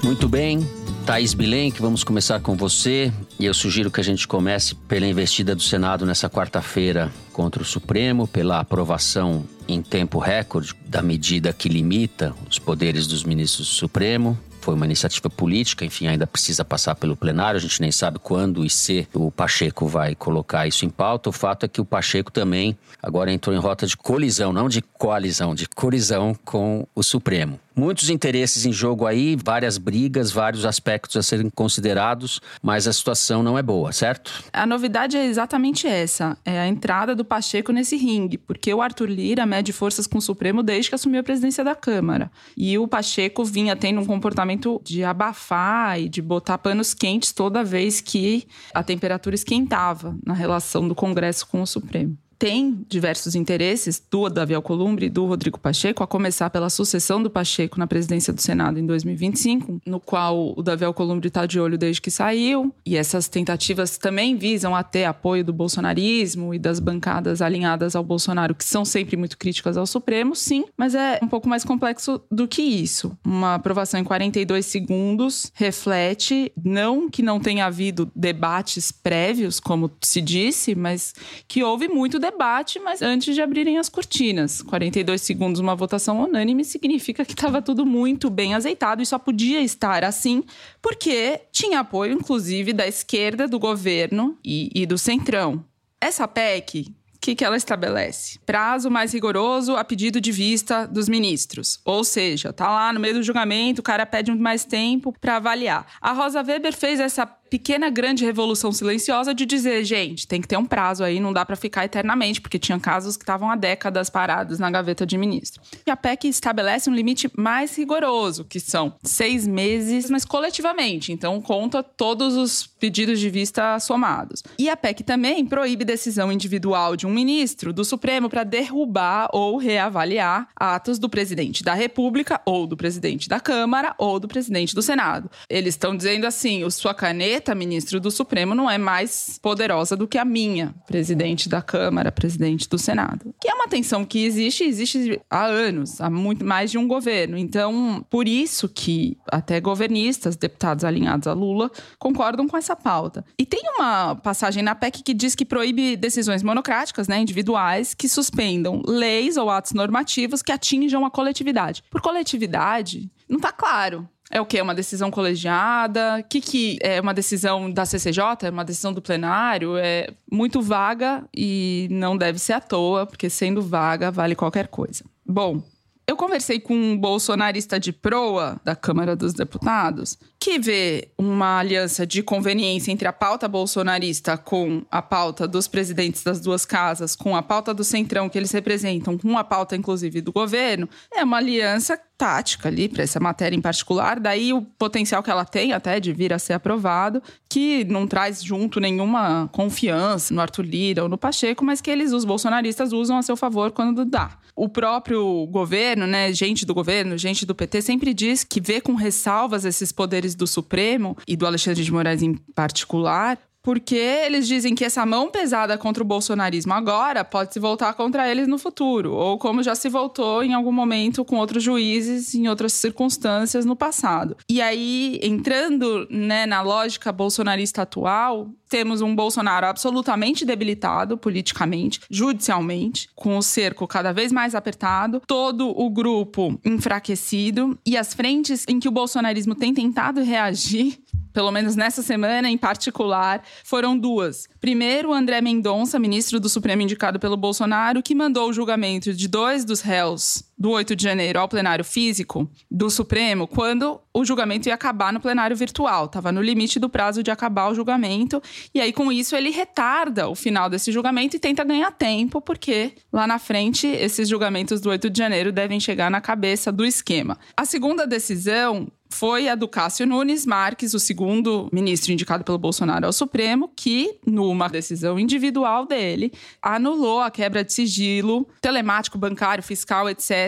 Muito 0.03 0.29
bem, 0.29 0.67
Thaís 1.07 1.35
Bilenque, 1.35 1.81
vamos 1.81 2.03
começar 2.03 2.41
com 2.41 2.57
você. 2.57 3.13
E 3.39 3.45
eu 3.45 3.55
sugiro 3.55 3.91
que 3.91 4.01
a 4.01 4.05
gente 4.05 4.27
comece 4.27 4.75
pela 4.75 5.07
investida 5.07 5.55
do 5.55 5.63
Senado 5.63 6.05
nessa 6.05 6.29
quarta-feira 6.29 7.13
contra 7.33 7.63
o 7.63 7.65
Supremo, 7.65 8.27
pela 8.27 8.61
aprovação 8.61 9.45
em 9.69 9.81
tempo 9.81 10.19
recorde 10.19 10.75
da 10.87 11.03
medida 11.03 11.53
que 11.53 11.69
limita 11.69 12.35
os 12.51 12.59
poderes 12.59 13.07
dos 13.07 13.25
ministros 13.25 13.69
do 13.69 13.75
Supremo. 13.75 14.39
Foi 14.67 14.75
uma 14.75 14.85
iniciativa 14.85 15.31
política, 15.31 15.85
enfim, 15.85 16.09
ainda 16.09 16.27
precisa 16.27 16.65
passar 16.65 16.97
pelo 16.97 17.17
plenário. 17.17 17.57
A 17.57 17.61
gente 17.61 17.81
nem 17.81 17.93
sabe 17.93 18.19
quando 18.19 18.65
e 18.65 18.69
se 18.69 19.07
o 19.15 19.31
Pacheco 19.31 19.87
vai 19.87 20.17
colocar 20.17 20.67
isso 20.67 20.85
em 20.85 20.91
pauta. 20.91 21.29
O 21.29 21.33
fato 21.33 21.67
é 21.67 21.69
que 21.69 21.81
o 21.81 21.85
Pacheco 21.85 22.33
também 22.33 22.77
agora 23.01 23.33
entrou 23.33 23.55
em 23.55 23.61
rota 23.61 23.87
de 23.87 23.97
colisão, 23.97 24.53
não 24.53 24.69
de 24.69 24.83
coalizão, 24.83 25.55
de 25.55 25.69
colisão 25.69 26.37
com 26.45 26.85
o 26.97 27.03
Supremo. 27.05 27.61
Muitos 27.79 28.09
interesses 28.09 28.65
em 28.65 28.73
jogo 28.73 29.05
aí, 29.05 29.37
várias 29.37 29.77
brigas, 29.77 30.33
vários 30.33 30.65
aspectos 30.65 31.15
a 31.15 31.23
serem 31.23 31.51
considerados, 31.51 32.41
mas 32.63 32.89
a 32.89 32.93
situação 32.93 33.43
não 33.43 33.59
é 33.59 33.63
boa, 33.63 33.93
certo? 33.93 34.43
A 34.51 34.65
novidade 34.65 35.15
é 35.15 35.27
exatamente 35.27 35.87
essa: 35.87 36.39
é 36.43 36.59
a 36.59 36.67
entrada 36.67 37.15
do 37.15 37.23
Pacheco 37.23 37.73
nesse 37.73 37.95
ringue, 37.95 38.39
porque 38.39 38.73
o 38.73 38.81
Arthur 38.81 39.11
Lira 39.11 39.45
mede 39.45 39.75
forças 39.75 40.07
com 40.07 40.17
o 40.17 40.23
Supremo 40.23 40.63
desde 40.63 40.89
que 40.89 40.95
assumiu 40.95 41.21
a 41.21 41.23
presidência 41.23 41.63
da 41.63 41.75
Câmara. 41.75 42.31
E 42.57 42.79
o 42.79 42.89
Pacheco 42.89 43.45
vinha 43.45 43.77
tendo 43.77 44.01
um 44.01 44.07
comportamento 44.07 44.81
de 44.83 45.05
abafar 45.05 46.01
e 46.01 46.09
de 46.09 46.23
botar 46.23 46.57
panos 46.57 46.95
quentes 46.95 47.31
toda 47.31 47.63
vez 47.63 48.01
que 48.01 48.49
a 48.73 48.83
temperatura 48.83 49.35
esquentava 49.35 50.17
na 50.25 50.33
relação 50.33 50.89
do 50.89 50.95
Congresso 50.95 51.47
com 51.47 51.61
o 51.61 51.67
Supremo 51.67 52.17
tem 52.39 52.85
diversos 52.89 53.35
interesses 53.35 54.03
do 54.11 54.29
Davi 54.29 54.55
Alcolumbre 54.55 55.07
e 55.07 55.11
do 55.11 55.27
Rodrigo 55.27 55.59
Pacheco, 55.59 56.03
a 56.03 56.07
começar 56.07 56.51
pela 56.51 56.71
sucessão 56.71 57.23
do 57.23 57.31
Pacheco 57.31 57.79
na 57.79 57.87
presidência 57.87 58.33
do 58.33 58.41
Senado 58.41 58.79
em 58.79 58.87
2025, 58.87 59.81
no 59.87 60.01
qual 60.01 60.55
o 60.57 60.63
Davi 60.63 60.85
Alcolumbre 60.85 61.29
está 61.29 61.47
de 61.47 61.59
olho 61.59 61.79
desde 61.79 62.01
que 62.01 62.11
saiu, 62.11 62.75
e 62.85 62.97
essas 62.97 63.29
tentativas 63.29 63.99
também 63.99 64.37
visam 64.37 64.75
a 64.75 64.83
ter 64.83 65.05
apoio 65.05 65.45
do 65.45 65.53
bolsonarismo 65.53 66.55
e 66.55 66.59
das 66.59 66.79
bancadas 66.79 67.41
alinhadas 67.41 67.97
ao 67.97 68.05
Bolsonaro, 68.05 68.55
que 68.55 68.65
são 68.65 68.85
sempre 68.85 69.17
muito 69.17 69.39
críticas 69.39 69.77
ao 69.77 69.87
Supremo, 69.87 70.35
sim, 70.35 70.65
mas 70.77 70.95
é 70.95 71.19
um 71.23 71.29
pouco 71.29 71.49
mais 71.49 71.65
complexo 71.65 72.21
do 72.31 72.47
que 72.47 72.63
isso. 72.63 73.17
Uma 73.25 73.55
aprovação 73.55 74.01
em 74.01 74.05
42 74.05 74.67
segundos 74.67 75.51
reflete 75.55 76.53
não 76.63 77.09
que 77.09 77.23
não 77.23 77.41
tenha 77.41 77.67
havido 77.67 78.11
debates 78.15 78.91
prévios, 78.93 79.61
como 79.61 79.91
se 80.01 80.21
disse, 80.21 80.75
mas 80.75 81.15
que 81.49 81.63
houve 81.63 81.89
muito 81.89 82.19
debate, 82.31 82.79
mas 82.81 83.03
antes 83.03 83.35
de 83.35 83.41
abrirem 83.41 83.79
as 83.79 83.89
cortinas. 83.89 84.61
42 84.63 85.23
segundos, 85.23 85.61
uma 85.61 85.77
votação 85.77 86.23
unânime, 86.23 86.65
significa 86.65 87.25
que 87.25 87.33
estava 87.33 87.63
tudo 87.63 87.87
muito 87.87 88.29
bem 88.29 88.55
azeitado 88.55 89.03
e 89.03 89.07
só 89.07 89.19
podia 89.19 89.61
estar 89.61 90.05
assim 90.05 90.43
porque 90.83 91.41
tinha 91.53 91.81
apoio, 91.81 92.13
inclusive, 92.13 92.73
da 92.73 92.87
esquerda 92.87 93.47
do 93.47 93.59
governo 93.59 94.37
e, 94.45 94.71
e 94.75 94.87
do 94.87 94.99
centrão. 94.99 95.65
Essa 96.01 96.27
PEC 96.27 96.93
o 97.17 97.19
que, 97.19 97.35
que 97.35 97.45
ela 97.45 97.57
estabelece? 97.57 98.39
Prazo 98.47 98.91
mais 98.91 99.13
rigoroso 99.13 99.75
a 99.75 99.83
pedido 99.83 100.21
de 100.21 100.31
vista 100.31 100.87
dos 100.87 101.09
ministros. 101.09 101.81
Ou 101.85 102.05
seja, 102.05 102.53
tá 102.53 102.71
lá 102.71 102.93
no 102.93 103.01
meio 103.01 103.15
do 103.15 103.23
julgamento, 103.23 103.81
o 103.81 103.83
cara 103.83 104.07
pede 104.07 104.31
mais 104.33 104.65
tempo 104.65 105.13
para 105.19 105.37
avaliar. 105.37 105.87
A 106.01 106.13
Rosa 106.13 106.43
Weber 106.43 106.77
fez 106.77 107.01
essa 107.01 107.27
pequena 107.49 107.91
grande 107.91 108.25
revolução 108.25 108.73
silenciosa 108.73 109.35
de 109.35 109.47
dizer, 109.47 109.85
gente, 109.85 110.27
tem 110.27 110.41
que 110.41 110.49
ter 110.49 110.57
um 110.57 110.65
prazo 110.65 111.05
aí, 111.05 111.21
não 111.21 111.33
dá 111.33 111.45
para 111.45 111.57
ficar 111.57 111.85
eternamente, 111.85 112.41
porque 112.41 112.59
tinha 112.59 112.79
casos 112.79 113.17
que 113.17 113.23
estavam 113.23 113.51
há 113.51 113.57
décadas 113.57 114.11
parados 114.11 114.59
na 114.59 114.71
gaveta 114.71 115.07
de 115.07 115.17
ministro. 115.17 115.63
E 115.87 115.91
a 115.91 115.97
PEC 115.97 116.29
estabelece 116.29 116.91
um 116.91 116.95
limite 116.95 117.31
mais 117.37 117.77
rigoroso, 117.77 118.45
que 118.45 118.61
são 118.61 118.95
seis 119.03 119.47
meses, 119.47 120.11
mas 120.11 120.25
coletivamente, 120.25 121.13
então 121.13 121.41
conta 121.41 121.83
todos 121.83 122.37
os 122.37 122.67
pedidos 122.67 123.21
de 123.21 123.31
vista 123.31 123.79
somados. 123.79 124.43
E 124.59 124.69
a 124.69 124.77
PEC 124.77 125.03
também 125.03 125.45
proíbe 125.47 125.85
decisão 125.85 126.33
individual 126.33 126.97
de 126.97 127.07
um 127.07 127.11
ministro 127.11 127.73
do 127.73 127.85
Supremo 127.85 128.29
para 128.29 128.45
derrubar 128.45 129.29
ou 129.33 129.57
reavaliar 129.57 130.49
atos 130.57 130.99
do 130.99 131.09
presidente 131.09 131.63
da 131.63 131.75
República 131.75 132.41
ou 132.45 132.67
do 132.67 132.77
presidente 132.77 133.29
da 133.29 133.41
Câmara 133.41 133.95
ou 133.99 134.19
do 134.19 134.29
presidente 134.29 134.75
do 134.75 134.83
Senado. 134.83 135.31
Eles 135.49 135.75
estão 135.75 135.97
dizendo 135.97 136.27
assim, 136.27 136.65
o 136.65 136.71
sua 136.71 136.95
caneta 136.95 137.36
caneta, 137.37 137.55
ministro 137.55 138.01
do 138.01 138.11
Supremo, 138.11 138.55
não 138.55 138.71
é 138.71 138.79
mais 138.79 139.39
poderosa 139.43 139.97
do 139.97 140.09
que 140.09 140.19
a 140.19 140.25
minha, 140.25 140.75
presidente 140.87 141.49
da 141.49 141.61
Câmara, 141.61 142.11
presidente 142.11 142.69
do 142.69 142.79
Senado. 142.79 143.35
Que 143.41 143.49
é 143.49 143.55
uma 143.55 143.69
tensão 143.69 144.05
que 144.05 144.25
existe, 144.25 144.65
existe 144.65 145.21
há 145.31 145.45
anos, 145.45 146.01
há 146.01 146.09
muito 146.09 146.45
mais 146.45 146.71
de 146.71 146.79
um 146.79 146.89
governo. 146.89 147.37
Então, 147.37 148.05
por 148.09 148.27
isso 148.27 148.69
que 148.69 149.19
até 149.31 149.61
governistas, 149.61 150.37
deputados 150.37 150.85
alinhados 150.85 151.27
a 151.27 151.33
Lula, 151.33 151.71
concordam 151.99 152.49
com 152.49 152.57
essa 152.57 152.75
pauta. 152.75 153.25
E 153.39 153.45
tem 153.45 153.63
uma 153.77 154.15
passagem 154.17 154.63
na 154.63 154.75
PEC 154.75 155.03
que 155.03 155.15
diz 155.15 155.35
que 155.35 155.45
proíbe 155.45 155.97
decisões 155.97 156.43
monocráticas, 156.43 157.09
né, 157.09 157.21
individuais, 157.21 157.95
que 157.95 158.09
suspendam 158.09 158.83
leis 158.87 159.37
ou 159.37 159.51
atos 159.51 159.73
normativos 159.73 160.43
que 160.43 160.53
atinjam 160.53 161.05
a 161.05 161.11
coletividade. 161.11 161.83
Por 161.91 162.01
coletividade, 162.01 163.11
não 163.29 163.37
está 163.37 163.53
claro 163.53 164.09
é 164.31 164.41
o 164.41 164.47
que? 164.47 164.61
Uma 164.61 164.75
decisão 164.75 165.11
colegiada? 165.11 166.19
O 166.21 166.25
que, 166.25 166.41
que 166.41 166.79
é 166.83 167.01
uma 167.01 167.15
decisão 167.15 167.71
da 167.71 167.85
CCJ? 167.85 168.47
É 168.47 168.51
uma 168.51 168.65
decisão 168.65 168.93
do 168.93 169.01
plenário? 169.01 169.77
É 169.77 170.09
muito 170.31 170.61
vaga 170.61 171.25
e 171.35 171.89
não 171.91 172.17
deve 172.17 172.39
ser 172.39 172.55
à 172.55 172.61
toa, 172.61 173.07
porque 173.07 173.31
sendo 173.31 173.63
vaga 173.63 174.11
vale 174.11 174.35
qualquer 174.35 174.69
coisa. 174.69 175.05
Bom, 175.25 175.63
eu 176.07 176.17
conversei 176.17 176.61
com 176.61 176.75
um 176.75 176.97
bolsonarista 176.97 177.81
de 177.81 177.93
proa 177.93 178.61
da 178.65 178.77
Câmara 178.77 179.17
dos 179.17 179.33
Deputados 179.33 180.17
que 180.47 180.61
vê 180.61 181.09
uma 181.19 181.59
aliança 181.59 182.07
de 182.07 182.23
conveniência 182.23 182.93
entre 182.93 183.09
a 183.09 183.13
pauta 183.13 183.49
bolsonarista 183.49 184.39
com 184.39 184.85
a 184.89 185.03
pauta 185.03 185.49
dos 185.49 185.67
presidentes 185.67 186.23
das 186.23 186.41
duas 186.41 186.65
casas, 186.65 187.17
com 187.17 187.35
a 187.35 187.43
pauta 187.43 187.75
do 187.75 187.83
centrão 187.83 188.29
que 188.29 188.39
eles 188.39 188.53
representam, 188.53 189.19
com 189.19 189.37
a 189.37 189.43
pauta 189.43 189.75
inclusive 189.75 190.21
do 190.21 190.33
governo, 190.33 190.89
é 191.13 191.25
uma 191.25 191.39
aliança 191.39 192.01
tática 192.17 192.69
ali 192.69 192.89
para 192.89 193.03
essa 193.03 193.21
matéria 193.21 193.57
em 193.57 193.61
particular, 193.61 194.19
daí 194.19 194.53
o 194.53 194.63
potencial 194.63 195.23
que 195.23 195.31
ela 195.31 195.45
tem 195.45 195.73
até 195.73 195.99
de 196.01 196.13
vir 196.13 196.33
a 196.33 196.39
ser 196.39 196.55
aprovado, 196.55 197.23
que 197.49 197.85
não 197.85 198.07
traz 198.07 198.43
junto 198.43 198.81
nenhuma 198.81 199.49
confiança 199.53 200.33
no 200.33 200.41
Arthur 200.41 200.65
Lira 200.65 201.03
ou 201.03 201.09
no 201.09 201.19
Pacheco, 201.19 201.65
mas 201.65 201.81
que 201.81 201.91
eles, 201.91 202.13
os 202.13 202.25
bolsonaristas, 202.25 202.93
usam 202.93 203.19
a 203.19 203.23
seu 203.23 203.37
favor 203.37 203.73
quando 203.73 204.05
dá. 204.05 204.39
O 204.55 204.69
próprio 204.69 205.47
governo, 205.49 206.07
né, 206.07 206.33
gente 206.33 206.65
do 206.65 206.73
governo, 206.73 207.19
gente 207.19 207.45
do 207.45 207.55
PT, 207.55 207.83
sempre 207.83 208.15
diz 208.15 208.43
que 208.43 208.61
vê 208.61 208.81
com 208.81 208.95
ressalvas 208.95 209.67
esses 209.67 209.93
poderes 209.93 210.35
do 210.37 210.47
Supremo 210.47 211.17
e 211.27 211.37
do 211.37 211.47
Alexandre 211.47 211.83
de 211.83 211.93
Moraes 211.93 212.23
em 212.23 212.35
particular, 212.35 213.39
porque 213.67 213.97
eles 213.97 214.47
dizem 214.47 214.77
que 214.77 214.85
essa 214.85 215.05
mão 215.05 215.29
pesada 215.29 215.77
contra 215.77 216.01
o 216.01 216.07
bolsonarismo 216.07 216.73
agora 216.73 217.25
pode 217.25 217.53
se 217.53 217.59
voltar 217.59 217.95
contra 217.95 218.31
eles 218.31 218.47
no 218.47 218.59
futuro, 218.59 219.13
ou 219.13 219.39
como 219.39 219.61
já 219.61 219.75
se 219.75 219.89
voltou 219.89 220.45
em 220.45 220.55
algum 220.55 220.71
momento 220.71 221.25
com 221.25 221.39
outros 221.39 221.65
juízes 221.65 222.33
em 222.33 222.47
outras 222.47 222.75
circunstâncias 222.75 223.65
no 223.65 223.75
passado. 223.75 224.37
E 224.49 224.63
aí, 224.63 225.19
entrando 225.21 226.07
né, 226.09 226.47
na 226.47 226.63
lógica 226.63 227.11
bolsonarista 227.11 227.83
atual, 227.83 228.49
temos 228.69 229.01
um 229.01 229.15
Bolsonaro 229.15 229.67
absolutamente 229.67 230.45
debilitado 230.45 231.19
politicamente, 231.19 232.01
judicialmente, 232.09 233.09
com 233.17 233.37
o 233.37 233.43
cerco 233.43 233.87
cada 233.87 234.13
vez 234.13 234.31
mais 234.31 234.55
apertado, 234.55 235.21
todo 235.27 235.69
o 235.69 235.91
grupo 235.91 236.57
enfraquecido 236.65 237.77
e 237.85 237.97
as 237.97 238.15
frentes 238.15 238.65
em 238.69 238.79
que 238.79 238.89
o 238.89 238.93
bolsonarismo 238.93 239.57
tem 239.57 239.75
tentado 239.75 240.23
reagir 240.23 241.01
pelo 241.37 241.51
menos 241.51 241.77
nessa 241.77 242.01
semana 242.01 242.49
em 242.49 242.57
particular, 242.57 243.43
foram 243.63 243.99
duas. 243.99 244.49
Primeiro, 244.59 245.13
André 245.13 245.43
Mendonça, 245.43 245.99
ministro 245.99 246.41
do 246.41 246.49
Supremo 246.49 246.81
indicado 246.81 247.21
pelo 247.21 247.37
Bolsonaro, 247.37 248.03
que 248.03 248.15
mandou 248.15 248.49
o 248.49 248.55
julgamento 248.55 249.13
de 249.13 249.29
dois 249.29 249.63
dos 249.63 249.83
réus 249.83 250.43
do 250.59 250.71
8 250.71 250.97
de 250.97 251.03
janeiro 251.03 251.39
ao 251.39 251.49
plenário 251.49 251.85
físico 251.85 252.49
do 252.71 252.89
Supremo 252.89 253.47
quando 253.47 254.01
o 254.13 254.25
julgamento 254.25 254.69
ia 254.69 254.75
acabar 254.75 255.13
no 255.13 255.21
plenário 255.21 255.57
virtual. 255.57 256.07
Estava 256.07 256.33
no 256.33 256.41
limite 256.41 256.79
do 256.79 256.89
prazo 256.89 257.23
de 257.23 257.31
acabar 257.31 257.71
o 257.71 257.75
julgamento. 257.75 258.43
E 258.75 258.81
aí, 258.81 258.93
com 258.93 259.13
isso, 259.13 259.37
ele 259.37 259.51
retarda 259.51 260.29
o 260.29 260.35
final 260.35 260.71
desse 260.71 260.91
julgamento 260.91 261.37
e 261.37 261.39
tenta 261.39 261.63
ganhar 261.63 261.91
tempo, 261.93 262.41
porque 262.41 262.93
lá 263.13 263.27
na 263.27 263.39
frente, 263.39 263.87
esses 263.87 264.29
julgamentos 264.29 264.81
do 264.81 264.89
8 264.89 265.11
de 265.11 265.19
janeiro 265.19 265.53
devem 265.53 265.79
chegar 265.79 266.11
na 266.11 266.21
cabeça 266.21 266.73
do 266.73 266.85
esquema. 266.85 267.39
A 267.57 267.65
segunda 267.65 268.07
decisão 268.07 268.89
foi 269.09 269.49
a 269.49 269.55
do 269.55 269.69
Cássio 269.69 270.07
Nunes 270.07 270.45
Marques, 270.45 270.95
o 270.95 270.99
segundo 270.99 271.69
ministro 271.73 272.13
indicado 272.13 272.45
pelo 272.45 272.59
Bolsonaro 272.59 273.07
ao 273.07 273.13
Supremo, 273.13 273.71
que, 273.75 274.19
numa 274.27 274.69
decisão 274.69 275.19
individual 275.19 275.87
dele, 275.87 276.33
anulou 276.61 277.21
a 277.21 277.31
quebra 277.31 277.65
de 277.65 277.73
sigilo 277.73 278.47
telemático, 278.61 279.19
bancário, 279.19 279.63
fiscal, 279.63 280.09
etc., 280.11 280.46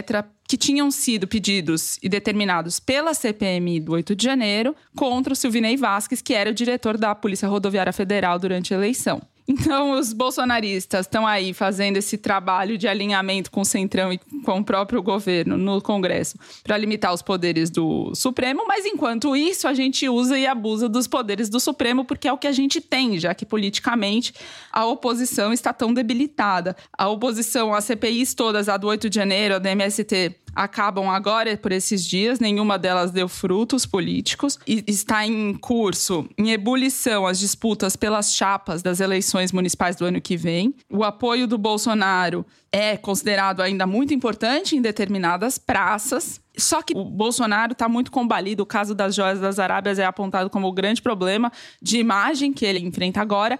que 0.48 0.56
tinham 0.56 0.90
sido 0.90 1.26
pedidos 1.26 1.98
e 2.02 2.08
determinados 2.08 2.80
pela 2.80 3.14
CPMI 3.14 3.80
do 3.80 3.92
8 3.92 4.14
de 4.14 4.24
janeiro 4.24 4.74
contra 4.96 5.32
o 5.32 5.36
Silvinei 5.36 5.76
Vasquez, 5.76 6.22
que 6.22 6.34
era 6.34 6.50
o 6.50 6.54
diretor 6.54 6.96
da 6.96 7.14
Polícia 7.14 7.48
Rodoviária 7.48 7.92
Federal 7.92 8.38
durante 8.38 8.72
a 8.72 8.76
eleição. 8.76 9.20
Então, 9.50 9.92
os 9.92 10.12
bolsonaristas 10.12 11.06
estão 11.06 11.26
aí 11.26 11.54
fazendo 11.54 11.96
esse 11.96 12.18
trabalho 12.18 12.76
de 12.76 12.86
alinhamento 12.86 13.50
com 13.50 13.62
o 13.62 13.64
Centrão 13.64 14.12
e 14.12 14.18
com 14.44 14.58
o 14.58 14.64
próprio 14.64 15.02
governo 15.02 15.56
no 15.56 15.80
Congresso 15.80 16.36
para 16.62 16.76
limitar 16.76 17.14
os 17.14 17.22
poderes 17.22 17.70
do 17.70 18.14
Supremo, 18.14 18.66
mas 18.68 18.84
enquanto 18.84 19.34
isso, 19.34 19.66
a 19.66 19.72
gente 19.72 20.06
usa 20.06 20.38
e 20.38 20.46
abusa 20.46 20.86
dos 20.86 21.06
poderes 21.06 21.48
do 21.48 21.58
Supremo 21.58 22.04
porque 22.04 22.28
é 22.28 22.32
o 22.32 22.36
que 22.36 22.46
a 22.46 22.52
gente 22.52 22.78
tem, 22.78 23.18
já 23.18 23.34
que 23.34 23.46
politicamente 23.46 24.34
a 24.70 24.84
oposição 24.84 25.50
está 25.50 25.72
tão 25.72 25.94
debilitada. 25.94 26.76
A 26.92 27.08
oposição, 27.08 27.72
as 27.72 27.84
CPIs 27.84 28.34
todas, 28.34 28.68
a 28.68 28.76
do 28.76 28.86
8 28.86 29.08
de 29.08 29.16
janeiro, 29.16 29.54
a 29.54 29.58
do 29.58 29.66
MST, 29.66 30.36
acabam 30.58 31.08
agora 31.08 31.56
por 31.56 31.70
esses 31.70 32.04
dias, 32.04 32.40
nenhuma 32.40 32.76
delas 32.76 33.12
deu 33.12 33.28
frutos 33.28 33.86
políticos. 33.86 34.58
E 34.66 34.82
está 34.88 35.24
em 35.24 35.54
curso, 35.54 36.28
em 36.36 36.50
ebulição, 36.50 37.26
as 37.26 37.38
disputas 37.38 37.94
pelas 37.94 38.34
chapas 38.34 38.82
das 38.82 38.98
eleições 38.98 39.37
municipais 39.52 39.96
do 39.96 40.04
ano 40.04 40.20
que 40.20 40.36
vem. 40.36 40.74
O 40.90 41.04
apoio 41.04 41.46
do 41.46 41.56
Bolsonaro 41.56 42.44
é 42.70 42.96
considerado 42.96 43.60
ainda 43.60 43.86
muito 43.86 44.12
importante 44.12 44.76
em 44.76 44.82
determinadas 44.82 45.58
praças. 45.58 46.40
Só 46.56 46.82
que 46.82 46.92
o 46.96 47.04
Bolsonaro 47.04 47.72
está 47.72 47.88
muito 47.88 48.10
combalido. 48.10 48.62
O 48.62 48.66
caso 48.66 48.94
das 48.94 49.14
joias 49.14 49.40
das 49.40 49.58
Arábias 49.58 49.98
é 49.98 50.04
apontado 50.04 50.50
como 50.50 50.66
o 50.66 50.72
grande 50.72 51.00
problema 51.00 51.52
de 51.80 51.98
imagem 51.98 52.52
que 52.52 52.66
ele 52.66 52.80
enfrenta 52.80 53.20
agora. 53.20 53.58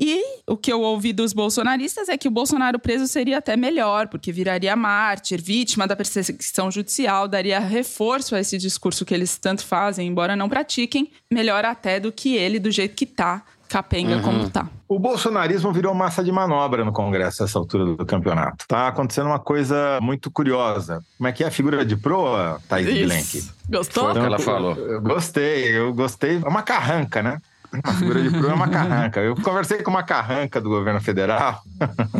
E 0.00 0.22
o 0.46 0.56
que 0.56 0.72
eu 0.72 0.80
ouvi 0.80 1.12
dos 1.12 1.32
bolsonaristas 1.32 2.08
é 2.08 2.16
que 2.16 2.28
o 2.28 2.30
Bolsonaro 2.30 2.78
preso 2.78 3.08
seria 3.08 3.38
até 3.38 3.56
melhor, 3.56 4.06
porque 4.06 4.30
viraria 4.30 4.76
mártir, 4.76 5.42
vítima 5.42 5.88
da 5.88 5.96
perseguição 5.96 6.70
judicial, 6.70 7.26
daria 7.26 7.58
reforço 7.58 8.36
a 8.36 8.40
esse 8.40 8.56
discurso 8.56 9.04
que 9.04 9.12
eles 9.12 9.36
tanto 9.36 9.66
fazem, 9.66 10.06
embora 10.06 10.36
não 10.36 10.48
pratiquem, 10.48 11.10
melhor 11.28 11.64
até 11.64 11.98
do 11.98 12.12
que 12.12 12.36
ele, 12.36 12.60
do 12.60 12.70
jeito 12.70 12.94
que 12.94 13.06
tá, 13.06 13.44
capenga 13.68 14.16
uhum. 14.16 14.22
como 14.22 14.50
tá. 14.50 14.68
O 14.88 14.98
bolsonarismo 14.98 15.70
virou 15.72 15.94
massa 15.94 16.24
de 16.24 16.32
manobra 16.32 16.84
no 16.84 16.92
Congresso 16.92 17.42
nessa 17.42 17.58
altura 17.58 17.84
do 17.84 18.06
campeonato. 18.06 18.64
Tá 18.66 18.88
acontecendo 18.88 19.26
uma 19.26 19.38
coisa 19.38 19.98
muito 20.00 20.30
curiosa. 20.30 21.02
Como 21.18 21.28
é 21.28 21.32
que 21.32 21.44
é 21.44 21.48
a 21.48 21.50
figura 21.50 21.84
de 21.84 21.96
proa, 21.96 22.60
Thaís 22.68 23.06
Blank? 23.06 23.50
Gostou? 23.68 24.04
Foi 24.04 24.12
o 24.12 24.14
que 24.14 24.26
ela 24.26 24.38
falou. 24.38 24.74
Eu 24.74 25.02
gostei, 25.02 25.76
eu 25.76 25.92
gostei. 25.92 26.40
É 26.42 26.48
uma 26.48 26.62
carranca, 26.62 27.22
né? 27.22 27.38
A 27.84 27.92
figura 27.92 28.22
de 28.22 28.30
proa 28.30 28.52
é 28.52 28.54
uma 28.54 28.68
carranca. 28.70 29.20
Eu 29.20 29.34
conversei 29.36 29.82
com 29.82 29.90
uma 29.90 30.02
carranca 30.02 30.58
do 30.60 30.70
governo 30.70 31.00
federal 31.00 31.60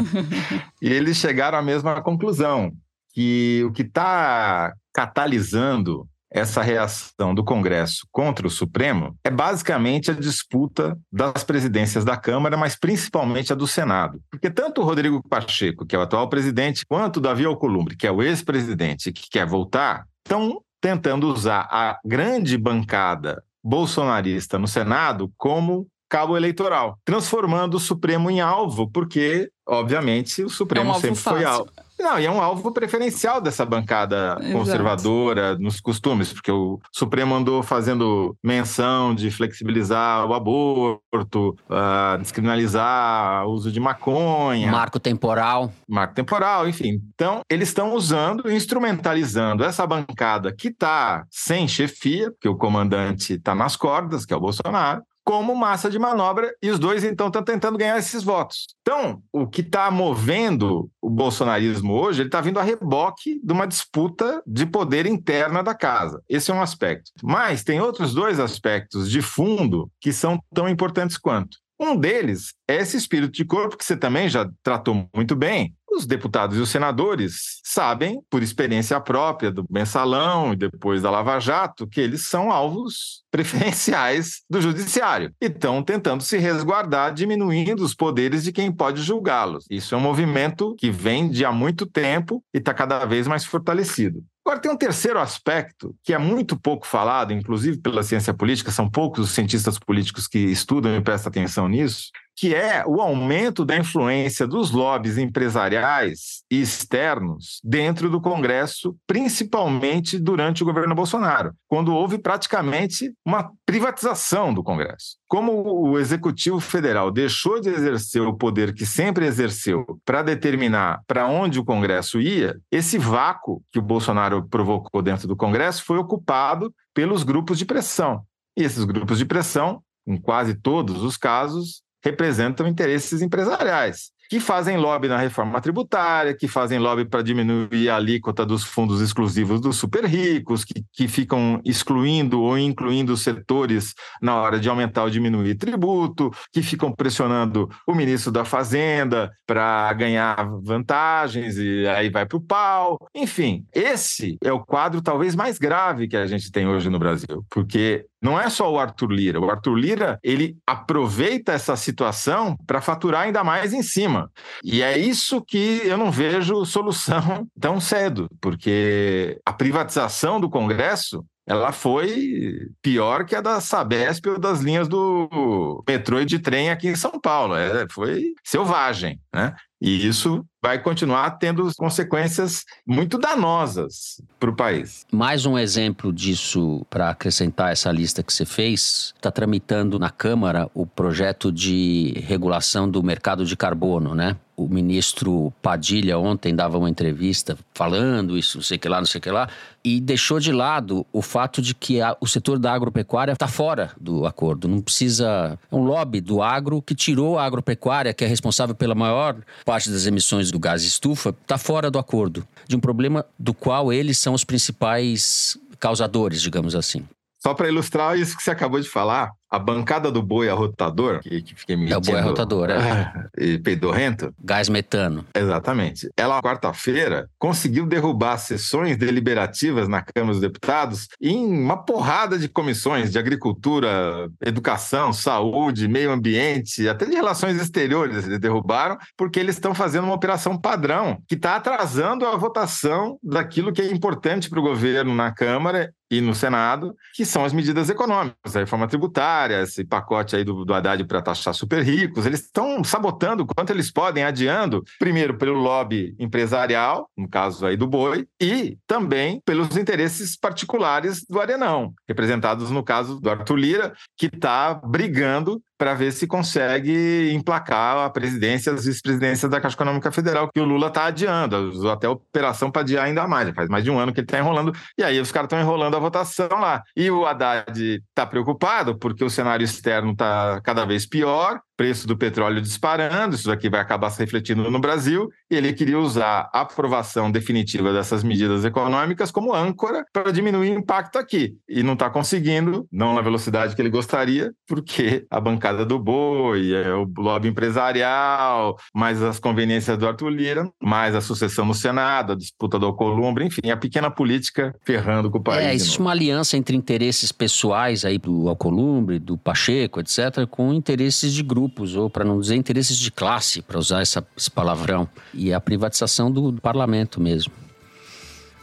e 0.82 0.92
eles 0.92 1.16
chegaram 1.16 1.56
à 1.56 1.62
mesma 1.62 2.02
conclusão, 2.02 2.70
que 3.14 3.64
o 3.66 3.72
que 3.72 3.82
está 3.82 4.74
catalisando 4.92 6.06
essa 6.30 6.62
reação 6.62 7.34
do 7.34 7.42
Congresso 7.42 8.06
contra 8.12 8.46
o 8.46 8.50
Supremo 8.50 9.16
é 9.24 9.30
basicamente 9.30 10.10
a 10.10 10.14
disputa 10.14 10.96
das 11.10 11.42
presidências 11.42 12.04
da 12.04 12.16
Câmara, 12.16 12.56
mas 12.56 12.76
principalmente 12.76 13.52
a 13.52 13.56
do 13.56 13.66
Senado. 13.66 14.20
Porque 14.30 14.50
tanto 14.50 14.80
o 14.80 14.84
Rodrigo 14.84 15.22
Pacheco, 15.26 15.86
que 15.86 15.96
é 15.96 15.98
o 15.98 16.02
atual 16.02 16.28
presidente, 16.28 16.84
quanto 16.86 17.16
o 17.16 17.20
Davi 17.20 17.44
Alcolumbre, 17.44 17.96
que 17.96 18.06
é 18.06 18.12
o 18.12 18.22
ex-presidente 18.22 19.12
que 19.12 19.28
quer 19.30 19.46
voltar, 19.46 20.04
estão 20.24 20.60
tentando 20.80 21.32
usar 21.32 21.66
a 21.70 21.98
grande 22.04 22.56
bancada 22.56 23.42
bolsonarista 23.62 24.58
no 24.58 24.68
Senado 24.68 25.32
como 25.36 25.86
cabo 26.08 26.36
eleitoral, 26.36 26.98
transformando 27.04 27.76
o 27.76 27.80
Supremo 27.80 28.30
em 28.30 28.40
alvo, 28.40 28.90
porque, 28.90 29.50
obviamente, 29.66 30.42
o 30.42 30.48
Supremo 30.48 30.92
é 30.92 30.96
um 30.96 31.00
sempre 31.00 31.16
foi 31.16 31.44
alvo. 31.44 31.70
Não, 31.98 32.18
e 32.18 32.26
é 32.26 32.30
um 32.30 32.40
alvo 32.40 32.72
preferencial 32.72 33.40
dessa 33.40 33.64
bancada 33.64 34.36
Exato. 34.40 34.52
conservadora 34.52 35.58
nos 35.58 35.80
costumes, 35.80 36.32
porque 36.32 36.50
o 36.50 36.78
Supremo 36.92 37.34
andou 37.34 37.62
fazendo 37.62 38.36
menção 38.42 39.14
de 39.14 39.30
flexibilizar 39.30 40.26
o 40.26 40.34
aborto, 40.34 41.56
uh, 41.68 42.18
descriminalizar 42.18 43.46
o 43.46 43.50
uso 43.50 43.72
de 43.72 43.80
maconha. 43.80 44.70
Marco 44.70 45.00
temporal. 45.00 45.72
Marco 45.88 46.14
temporal, 46.14 46.68
enfim. 46.68 47.00
Então, 47.14 47.40
eles 47.50 47.68
estão 47.68 47.94
usando, 47.94 48.50
instrumentalizando 48.50 49.64
essa 49.64 49.86
bancada 49.86 50.54
que 50.54 50.68
está 50.68 51.24
sem 51.30 51.66
chefia, 51.66 52.30
porque 52.30 52.48
o 52.48 52.56
comandante 52.56 53.34
está 53.34 53.54
nas 53.54 53.76
cordas, 53.76 54.24
que 54.24 54.32
é 54.32 54.36
o 54.36 54.40
Bolsonaro, 54.40 55.02
como 55.28 55.54
massa 55.54 55.90
de 55.90 55.98
manobra, 55.98 56.54
e 56.62 56.70
os 56.70 56.78
dois 56.78 57.04
então 57.04 57.26
estão 57.26 57.42
tentando 57.42 57.76
ganhar 57.76 57.98
esses 57.98 58.22
votos. 58.22 58.66
Então, 58.80 59.22
o 59.30 59.46
que 59.46 59.60
está 59.60 59.90
movendo 59.90 60.90
o 61.02 61.10
bolsonarismo 61.10 61.92
hoje, 61.92 62.22
ele 62.22 62.28
está 62.30 62.40
vindo 62.40 62.58
a 62.58 62.62
reboque 62.62 63.38
de 63.44 63.52
uma 63.52 63.66
disputa 63.66 64.42
de 64.46 64.64
poder 64.64 65.04
interna 65.04 65.62
da 65.62 65.74
casa. 65.74 66.22
Esse 66.30 66.50
é 66.50 66.54
um 66.54 66.62
aspecto. 66.62 67.10
Mas 67.22 67.62
tem 67.62 67.78
outros 67.78 68.14
dois 68.14 68.40
aspectos 68.40 69.10
de 69.10 69.20
fundo 69.20 69.90
que 70.00 70.14
são 70.14 70.42
tão 70.54 70.66
importantes 70.66 71.18
quanto. 71.18 71.58
Um 71.78 71.94
deles 71.94 72.54
é 72.66 72.76
esse 72.76 72.96
espírito 72.96 73.34
de 73.34 73.44
corpo 73.44 73.76
que 73.76 73.84
você 73.84 73.98
também 73.98 74.30
já 74.30 74.48
tratou 74.62 75.06
muito 75.14 75.36
bem. 75.36 75.74
Os 75.98 76.06
deputados 76.06 76.56
e 76.56 76.60
os 76.60 76.70
senadores 76.70 77.60
sabem, 77.64 78.20
por 78.30 78.40
experiência 78.40 79.00
própria 79.00 79.50
do 79.50 79.66
mensalão 79.68 80.52
e 80.52 80.56
depois 80.56 81.02
da 81.02 81.10
Lava 81.10 81.40
Jato, 81.40 81.88
que 81.88 82.00
eles 82.00 82.22
são 82.22 82.52
alvos 82.52 83.24
preferenciais 83.32 84.42
do 84.48 84.60
judiciário 84.60 85.32
e 85.42 85.46
estão 85.46 85.82
tentando 85.82 86.22
se 86.22 86.38
resguardar, 86.38 87.12
diminuindo 87.12 87.82
os 87.82 87.96
poderes 87.96 88.44
de 88.44 88.52
quem 88.52 88.70
pode 88.70 89.02
julgá-los. 89.02 89.64
Isso 89.68 89.92
é 89.92 89.98
um 89.98 90.00
movimento 90.00 90.76
que 90.78 90.88
vem 90.88 91.28
de 91.28 91.44
há 91.44 91.50
muito 91.50 91.84
tempo 91.84 92.44
e 92.54 92.58
está 92.58 92.72
cada 92.72 93.04
vez 93.04 93.26
mais 93.26 93.44
fortalecido. 93.44 94.22
Agora, 94.48 94.60
tem 94.62 94.70
um 94.70 94.76
terceiro 94.78 95.18
aspecto 95.18 95.94
que 96.02 96.14
é 96.14 96.18
muito 96.18 96.58
pouco 96.58 96.86
falado, 96.86 97.34
inclusive 97.34 97.76
pela 97.78 98.02
ciência 98.02 98.32
política, 98.32 98.70
são 98.70 98.88
poucos 98.88 99.24
os 99.24 99.30
cientistas 99.32 99.78
políticos 99.78 100.26
que 100.26 100.38
estudam 100.38 100.96
e 100.96 101.02
prestam 101.02 101.28
atenção 101.28 101.68
nisso, 101.68 102.04
que 102.38 102.54
é 102.54 102.84
o 102.86 103.00
aumento 103.00 103.64
da 103.64 103.76
influência 103.76 104.46
dos 104.46 104.70
lobbies 104.70 105.18
empresariais 105.18 106.44
e 106.48 106.60
externos 106.60 107.60
dentro 107.64 108.08
do 108.08 108.20
Congresso, 108.20 108.94
principalmente 109.08 110.16
durante 110.20 110.62
o 110.62 110.66
governo 110.66 110.94
Bolsonaro, 110.94 111.52
quando 111.66 111.92
houve 111.92 112.16
praticamente 112.16 113.12
uma 113.26 113.50
privatização 113.66 114.54
do 114.54 114.62
Congresso. 114.62 115.16
Como 115.26 115.90
o 115.90 115.98
Executivo 115.98 116.60
Federal 116.60 117.10
deixou 117.10 117.60
de 117.60 117.70
exercer 117.70 118.22
o 118.22 118.36
poder 118.36 118.72
que 118.72 118.86
sempre 118.86 119.26
exerceu 119.26 119.84
para 120.04 120.22
determinar 120.22 121.00
para 121.08 121.26
onde 121.26 121.58
o 121.58 121.64
Congresso 121.64 122.20
ia, 122.20 122.56
esse 122.70 122.98
vácuo 122.98 123.64
que 123.72 123.80
o 123.80 123.82
Bolsonaro 123.82 124.48
provocou 124.48 125.02
dentro 125.02 125.26
do 125.26 125.34
Congresso 125.34 125.84
foi 125.84 125.98
ocupado 125.98 126.72
pelos 126.94 127.24
grupos 127.24 127.58
de 127.58 127.64
pressão. 127.64 128.22
E 128.56 128.62
esses 128.62 128.84
grupos 128.84 129.18
de 129.18 129.24
pressão, 129.24 129.82
em 130.06 130.16
quase 130.16 130.54
todos 130.54 131.02
os 131.02 131.16
casos, 131.16 131.82
representam 132.02 132.66
interesses 132.66 133.22
empresariais 133.22 134.12
que 134.28 134.38
fazem 134.38 134.76
lobby 134.76 135.08
na 135.08 135.16
reforma 135.16 135.60
tributária, 135.60 136.34
que 136.34 136.46
fazem 136.46 136.78
lobby 136.78 137.06
para 137.06 137.22
diminuir 137.22 137.88
a 137.88 137.96
alíquota 137.96 138.44
dos 138.44 138.62
fundos 138.62 139.00
exclusivos 139.00 139.60
dos 139.60 139.76
super 139.76 140.04
ricos, 140.04 140.64
que, 140.64 140.84
que 140.92 141.08
ficam 141.08 141.60
excluindo 141.64 142.42
ou 142.42 142.58
incluindo 142.58 143.16
setores 143.16 143.94
na 144.20 144.36
hora 144.36 144.60
de 144.60 144.68
aumentar 144.68 145.04
ou 145.04 145.10
diminuir 145.10 145.54
tributo, 145.54 146.30
que 146.52 146.62
ficam 146.62 146.92
pressionando 146.92 147.68
o 147.86 147.94
ministro 147.94 148.30
da 148.30 148.44
Fazenda 148.44 149.30
para 149.46 149.90
ganhar 149.94 150.36
vantagens 150.62 151.56
e 151.56 151.86
aí 151.88 152.10
vai 152.10 152.26
para 152.26 152.36
o 152.36 152.42
pau. 152.42 152.98
Enfim, 153.14 153.64
esse 153.74 154.36
é 154.44 154.52
o 154.52 154.60
quadro 154.60 155.00
talvez 155.00 155.34
mais 155.34 155.58
grave 155.58 156.06
que 156.06 156.16
a 156.16 156.26
gente 156.26 156.52
tem 156.52 156.68
hoje 156.68 156.90
no 156.90 156.98
Brasil, 156.98 157.46
porque 157.48 158.04
não 158.20 158.38
é 158.38 158.50
só 158.50 158.70
o 158.70 158.78
Arthur 158.78 159.10
Lira. 159.10 159.40
O 159.40 159.50
Arthur 159.50 159.74
Lira, 159.74 160.18
ele 160.22 160.56
aproveita 160.66 161.52
essa 161.52 161.76
situação 161.76 162.56
para 162.66 162.80
faturar 162.80 163.22
ainda 163.22 163.44
mais 163.44 163.72
em 163.72 163.82
cima. 163.82 164.30
E 164.62 164.82
é 164.82 164.98
isso 164.98 165.40
que 165.40 165.80
eu 165.84 165.96
não 165.96 166.10
vejo 166.10 166.64
solução 166.64 167.46
tão 167.60 167.80
cedo, 167.80 168.28
porque 168.40 169.40
a 169.44 169.52
privatização 169.52 170.40
do 170.40 170.50
Congresso 170.50 171.24
ela 171.48 171.72
foi 171.72 172.68
pior 172.82 173.24
que 173.24 173.34
a 173.34 173.40
da 173.40 173.58
Sabesp 173.58 174.26
ou 174.28 174.38
das 174.38 174.60
linhas 174.60 174.86
do 174.86 175.82
metrô 175.88 176.20
e 176.20 176.26
de 176.26 176.38
trem 176.38 176.68
aqui 176.68 176.88
em 176.88 176.94
São 176.94 177.18
Paulo. 177.18 177.54
É, 177.54 177.86
foi 177.90 178.34
selvagem, 178.44 179.18
né? 179.34 179.54
E 179.80 180.06
isso 180.06 180.44
vai 180.62 180.78
continuar 180.80 181.30
tendo 181.32 181.70
consequências 181.76 182.64
muito 182.86 183.16
danosas 183.18 184.20
para 184.38 184.50
o 184.50 184.56
país. 184.56 185.06
Mais 185.12 185.46
um 185.46 185.58
exemplo 185.58 186.12
disso 186.12 186.84
para 186.90 187.10
acrescentar 187.10 187.72
essa 187.72 187.90
lista 187.92 188.22
que 188.22 188.32
você 188.32 188.44
fez, 188.44 189.12
está 189.16 189.30
tramitando 189.30 189.98
na 189.98 190.10
Câmara 190.10 190.68
o 190.74 190.86
projeto 190.86 191.52
de 191.52 192.14
regulação 192.26 192.88
do 192.88 193.02
mercado 193.02 193.44
de 193.44 193.56
carbono, 193.56 194.14
né? 194.14 194.36
o 194.58 194.68
ministro 194.68 195.52
Padilha 195.62 196.18
ontem 196.18 196.52
dava 196.52 196.76
uma 196.76 196.90
entrevista 196.90 197.56
falando 197.72 198.36
isso, 198.36 198.58
não 198.58 198.64
sei 198.64 198.76
que 198.76 198.88
lá, 198.88 198.98
não 198.98 199.06
sei 199.06 199.20
que 199.20 199.30
lá, 199.30 199.48
e 199.84 200.00
deixou 200.00 200.40
de 200.40 200.50
lado 200.50 201.06
o 201.12 201.22
fato 201.22 201.62
de 201.62 201.76
que 201.76 202.02
a, 202.02 202.16
o 202.20 202.26
setor 202.26 202.58
da 202.58 202.72
agropecuária 202.72 203.32
está 203.32 203.46
fora 203.46 203.92
do 203.98 204.26
acordo. 204.26 204.66
Não 204.66 204.80
precisa. 204.80 205.56
É 205.70 205.74
um 205.74 205.84
lobby 205.84 206.20
do 206.20 206.42
agro 206.42 206.82
que 206.82 206.92
tirou 206.92 207.38
a 207.38 207.44
agropecuária, 207.44 208.12
que 208.12 208.24
é 208.24 208.26
responsável 208.26 208.74
pela 208.74 208.96
maior 208.96 209.36
parte 209.64 209.88
das 209.90 210.06
emissões 210.06 210.47
do 210.50 210.58
gás 210.58 210.82
estufa, 210.82 211.30
está 211.30 211.58
fora 211.58 211.90
do 211.90 211.98
acordo. 211.98 212.46
De 212.66 212.76
um 212.76 212.80
problema 212.80 213.24
do 213.38 213.54
qual 213.54 213.92
eles 213.92 214.18
são 214.18 214.34
os 214.34 214.44
principais 214.44 215.58
causadores, 215.78 216.42
digamos 216.42 216.74
assim. 216.74 217.06
Só 217.40 217.54
para 217.54 217.68
ilustrar 217.68 218.18
isso 218.18 218.36
que 218.36 218.42
você 218.42 218.50
acabou 218.50 218.80
de 218.80 218.88
falar, 218.88 219.30
a 219.50 219.58
bancada 219.58 220.10
do 220.10 220.22
boi 220.22 220.48
arrotador, 220.48 221.20
que, 221.20 221.42
que 221.42 221.54
fica 221.54 221.72
emitindo... 221.72 221.94
É 221.94 221.98
o 221.98 222.00
boi 222.00 222.18
arrotador, 222.18 222.70
é. 222.70 223.12
e 223.36 223.58
peidorrento. 223.58 224.32
Gás 224.42 224.68
metano. 224.68 225.24
Exatamente. 225.34 226.08
Ela, 226.16 226.42
quarta-feira, 226.42 227.28
conseguiu 227.38 227.86
derrubar 227.86 228.36
sessões 228.38 228.96
deliberativas 228.96 229.88
na 229.88 230.02
Câmara 230.02 230.32
dos 230.32 230.40
Deputados 230.40 231.08
em 231.20 231.46
uma 231.46 231.76
porrada 231.76 232.38
de 232.38 232.48
comissões 232.48 233.10
de 233.10 233.18
agricultura, 233.18 234.28
educação, 234.44 235.12
saúde, 235.12 235.88
meio 235.88 236.10
ambiente, 236.10 236.88
até 236.88 237.06
de 237.06 237.14
relações 237.14 237.60
exteriores 237.60 238.26
eles 238.26 238.38
derrubaram, 238.38 238.96
porque 239.16 239.40
eles 239.40 239.56
estão 239.56 239.74
fazendo 239.74 240.04
uma 240.04 240.14
operação 240.14 240.58
padrão 240.58 241.18
que 241.26 241.34
está 241.34 241.56
atrasando 241.56 242.26
a 242.26 242.36
votação 242.36 243.18
daquilo 243.22 243.72
que 243.72 243.82
é 243.82 243.90
importante 243.90 244.48
para 244.50 244.60
o 244.60 244.62
governo 244.62 245.14
na 245.14 245.32
Câmara 245.32 245.92
e 246.10 246.20
no 246.20 246.34
Senado, 246.34 246.94
que 247.14 247.24
são 247.24 247.44
as 247.44 247.52
medidas 247.52 247.90
econômicas, 247.90 248.56
a 248.56 248.60
reforma 248.60 248.88
tributária, 248.88 249.37
esse 249.46 249.84
pacote 249.84 250.36
aí 250.36 250.44
do, 250.44 250.64
do 250.64 250.74
Haddad 250.74 251.04
para 251.04 251.22
taxar 251.22 251.54
super 251.54 251.82
ricos, 251.82 252.26
eles 252.26 252.40
estão 252.40 252.82
sabotando 252.82 253.42
o 253.42 253.46
quanto 253.46 253.70
eles 253.70 253.90
podem, 253.90 254.24
adiando, 254.24 254.82
primeiro 254.98 255.36
pelo 255.36 255.58
lobby 255.58 256.14
empresarial, 256.18 257.08
no 257.16 257.28
caso 257.28 257.66
aí 257.66 257.76
do 257.76 257.86
boi, 257.86 258.26
e 258.40 258.78
também 258.86 259.40
pelos 259.44 259.76
interesses 259.76 260.36
particulares 260.36 261.24
do 261.28 261.40
Arenão, 261.40 261.94
representados 262.08 262.70
no 262.70 262.82
caso 262.82 263.20
do 263.20 263.30
Arthur 263.30 263.56
Lira, 263.56 263.92
que 264.16 264.26
está 264.26 264.74
brigando 264.74 265.62
para 265.78 265.94
ver 265.94 266.12
se 266.12 266.26
consegue 266.26 267.30
emplacar 267.32 267.96
a 268.04 268.10
presidência, 268.10 268.72
as 268.72 268.84
vice-presidências 268.84 269.50
da 269.50 269.60
Caixa 269.60 269.76
Econômica 269.76 270.10
Federal, 270.10 270.50
que 270.52 270.60
o 270.60 270.64
Lula 270.64 270.88
está 270.88 271.06
adiando, 271.06 271.56
usou 271.70 271.90
até 271.90 272.08
a 272.08 272.10
operação 272.10 272.70
para 272.70 272.82
adiar 272.82 273.06
ainda 273.06 273.26
mais, 273.28 273.48
faz 273.54 273.68
mais 273.68 273.84
de 273.84 273.90
um 273.90 273.98
ano 273.98 274.12
que 274.12 274.20
ele 274.20 274.26
está 274.26 274.38
enrolando, 274.38 274.74
e 274.98 275.04
aí 275.04 275.20
os 275.20 275.30
caras 275.30 275.46
estão 275.46 275.60
enrolando 275.60 275.96
a 275.96 276.00
votação 276.00 276.48
lá. 276.50 276.82
E 276.96 277.10
o 277.10 277.24
Haddad 277.24 277.78
está 277.78 278.26
preocupado 278.26 278.98
porque 278.98 279.24
o 279.24 279.30
cenário 279.30 279.64
externo 279.64 280.12
está 280.12 280.60
cada 280.62 280.84
vez 280.84 281.06
pior, 281.06 281.60
preço 281.76 282.08
do 282.08 282.18
petróleo 282.18 282.60
disparando, 282.60 283.36
isso 283.36 283.52
aqui 283.52 283.70
vai 283.70 283.80
acabar 283.80 284.10
se 284.10 284.18
refletindo 284.18 284.68
no 284.68 284.80
Brasil, 284.80 285.28
e 285.48 285.54
ele 285.54 285.72
queria 285.72 285.98
usar 285.98 286.50
a 286.52 286.62
aprovação 286.62 287.30
definitiva 287.30 287.92
dessas 287.92 288.24
medidas 288.24 288.64
econômicas 288.64 289.30
como 289.30 289.54
âncora 289.54 290.04
para 290.12 290.32
diminuir 290.32 290.72
o 290.72 290.78
impacto 290.78 291.18
aqui. 291.18 291.56
E 291.68 291.84
não 291.84 291.92
está 291.92 292.10
conseguindo, 292.10 292.88
não 292.90 293.14
na 293.14 293.20
velocidade 293.20 293.76
que 293.76 293.82
ele 293.82 293.90
gostaria, 293.90 294.50
porque 294.66 295.24
a 295.30 295.38
bancada 295.40 295.67
do 295.72 295.98
boi, 295.98 296.74
é 296.74 296.92
o 296.94 297.10
lobby 297.16 297.48
empresarial, 297.48 298.76
mais 298.94 299.22
as 299.22 299.38
conveniências 299.38 299.96
do 299.96 300.06
Arthur 300.06 300.30
Lira, 300.30 300.70
mais 300.82 301.14
a 301.14 301.20
sucessão 301.20 301.64
no 301.64 301.74
Senado, 301.74 302.32
a 302.32 302.36
disputa 302.36 302.78
do 302.78 302.86
Alcolumbre, 302.86 303.44
enfim, 303.44 303.70
a 303.70 303.76
pequena 303.76 304.10
política 304.10 304.74
ferrando 304.84 305.30
com 305.30 305.38
o 305.38 305.42
país. 305.42 305.66
É, 305.66 305.74
existe 305.74 305.98
uma 306.00 306.10
aliança 306.10 306.56
entre 306.56 306.76
interesses 306.76 307.30
pessoais 307.30 308.04
aí 308.04 308.18
do 308.18 308.48
Alcolumbre, 308.48 309.18
do 309.18 309.36
Pacheco, 309.36 310.00
etc., 310.00 310.46
com 310.50 310.72
interesses 310.72 311.32
de 311.32 311.42
grupo 311.42 311.58
grupos, 311.58 311.96
ou 311.96 312.08
para 312.08 312.24
não 312.24 312.40
dizer 312.40 312.56
interesses 312.56 312.96
de 312.96 313.10
classe, 313.10 313.62
para 313.62 313.78
usar 313.78 314.00
essa, 314.00 314.26
esse 314.36 314.50
palavrão, 314.50 315.08
e 315.34 315.52
a 315.52 315.60
privatização 315.60 316.30
do, 316.30 316.50
do 316.52 316.60
parlamento 316.60 317.20
mesmo. 317.20 317.52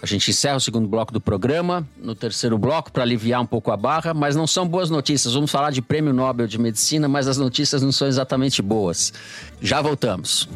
A 0.01 0.05
gente 0.05 0.29
encerra 0.29 0.57
o 0.57 0.61
segundo 0.61 0.87
bloco 0.87 1.11
do 1.11 1.19
programa. 1.19 1.87
No 1.97 2.13
terceiro 2.13 2.57
bloco, 2.57 2.91
para 2.91 3.03
aliviar 3.03 3.41
um 3.41 3.45
pouco 3.45 3.71
a 3.71 3.77
barra, 3.77 4.13
mas 4.13 4.35
não 4.35 4.45
são 4.45 4.67
boas 4.67 4.89
notícias. 4.89 5.33
Vamos 5.33 5.49
falar 5.51 5.71
de 5.71 5.81
prêmio 5.81 6.13
Nobel 6.13 6.47
de 6.47 6.59
Medicina, 6.59 7.07
mas 7.07 7.27
as 7.27 7.37
notícias 7.37 7.81
não 7.81 7.91
são 7.91 8.07
exatamente 8.07 8.61
boas. 8.61 9.13
Já 9.61 9.81
voltamos. 9.81 10.47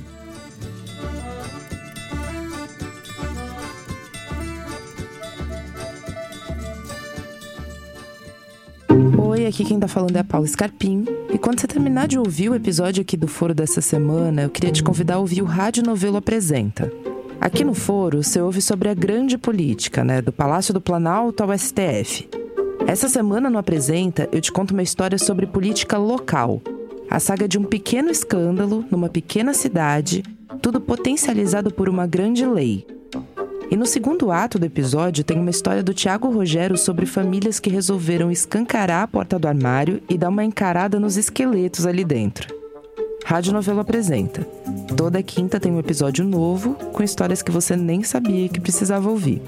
Oi, 9.18 9.46
aqui 9.46 9.64
quem 9.64 9.80
tá 9.80 9.88
falando 9.88 10.16
é 10.16 10.20
a 10.20 10.24
Paula 10.24 10.46
Scarpim. 10.48 11.06
E 11.34 11.38
quando 11.38 11.60
você 11.60 11.68
terminar 11.68 12.08
de 12.08 12.20
ouvir 12.20 12.50
o 12.50 12.56
episódio 12.56 13.02
aqui 13.02 13.16
do 13.16 13.28
Foro 13.28 13.54
dessa 13.54 13.82
semana, 13.82 14.44
eu 14.44 14.50
queria 14.50 14.72
te 14.72 14.84
convidar 14.84 15.16
a 15.16 15.20
ouvir 15.20 15.42
o 15.42 15.46
Rádio 15.46 15.82
Novelo 15.84 16.18
Apresenta. 16.18 16.92
Aqui 17.42 17.64
no 17.64 17.74
Foro, 17.74 18.22
você 18.22 18.42
ouve 18.42 18.62
sobre 18.62 18.90
a 18.90 18.94
grande 18.94 19.38
política, 19.38 20.04
né? 20.04 20.22
Do 20.22 20.32
Palácio 20.32 20.74
do 20.74 20.82
Planalto 20.82 21.44
ao 21.44 21.58
STF. 21.58 22.30
Essa 22.86 23.08
semana 23.08 23.50
no 23.50 23.58
Apresenta, 23.58 24.28
eu 24.32 24.42
te 24.42 24.52
conto 24.52 24.72
uma 24.72 24.84
história 24.84 25.18
sobre 25.18 25.48
política 25.48 25.98
local. 25.98 26.62
A 27.10 27.20
saga 27.20 27.48
de 27.48 27.58
um 27.58 27.64
pequeno 27.64 28.10
escândalo 28.10 28.86
numa 28.92 29.10
pequena 29.10 29.54
cidade, 29.54 30.24
tudo 30.62 30.82
potencializado 30.82 31.74
por 31.74 31.88
uma 31.88 32.06
grande 32.06 32.46
lei, 32.46 32.86
e 33.72 33.78
no 33.78 33.86
segundo 33.86 34.32
ato 34.32 34.58
do 34.58 34.66
episódio 34.66 35.24
tem 35.24 35.40
uma 35.40 35.52
história 35.52 35.84
do 35.84 35.94
Tiago 35.94 36.28
Rogério 36.30 36.76
sobre 36.76 37.06
famílias 37.06 37.60
que 37.60 37.70
resolveram 37.70 38.32
escancarar 38.32 39.04
a 39.04 39.08
porta 39.08 39.38
do 39.38 39.48
armário 39.48 40.02
e 40.10 40.18
dar 40.18 40.30
uma 40.30 40.44
encarada 40.44 41.00
nos 41.00 41.18
esqueletos 41.18 41.86
ali 41.86 42.04
dentro. 42.04 42.59
Rádio 43.30 43.54
Novelo 43.54 43.80
apresenta. 43.80 44.42
Toda 44.98 45.22
quinta 45.22 45.60
tem 45.60 45.72
um 45.72 45.78
episódio 45.78 46.26
novo 46.26 46.74
com 46.92 47.04
histórias 47.04 47.44
que 47.44 47.52
você 47.52 47.76
nem 47.76 48.02
sabia 48.02 48.50
que 48.50 48.60
precisava 48.60 49.08
ouvir. 49.08 49.40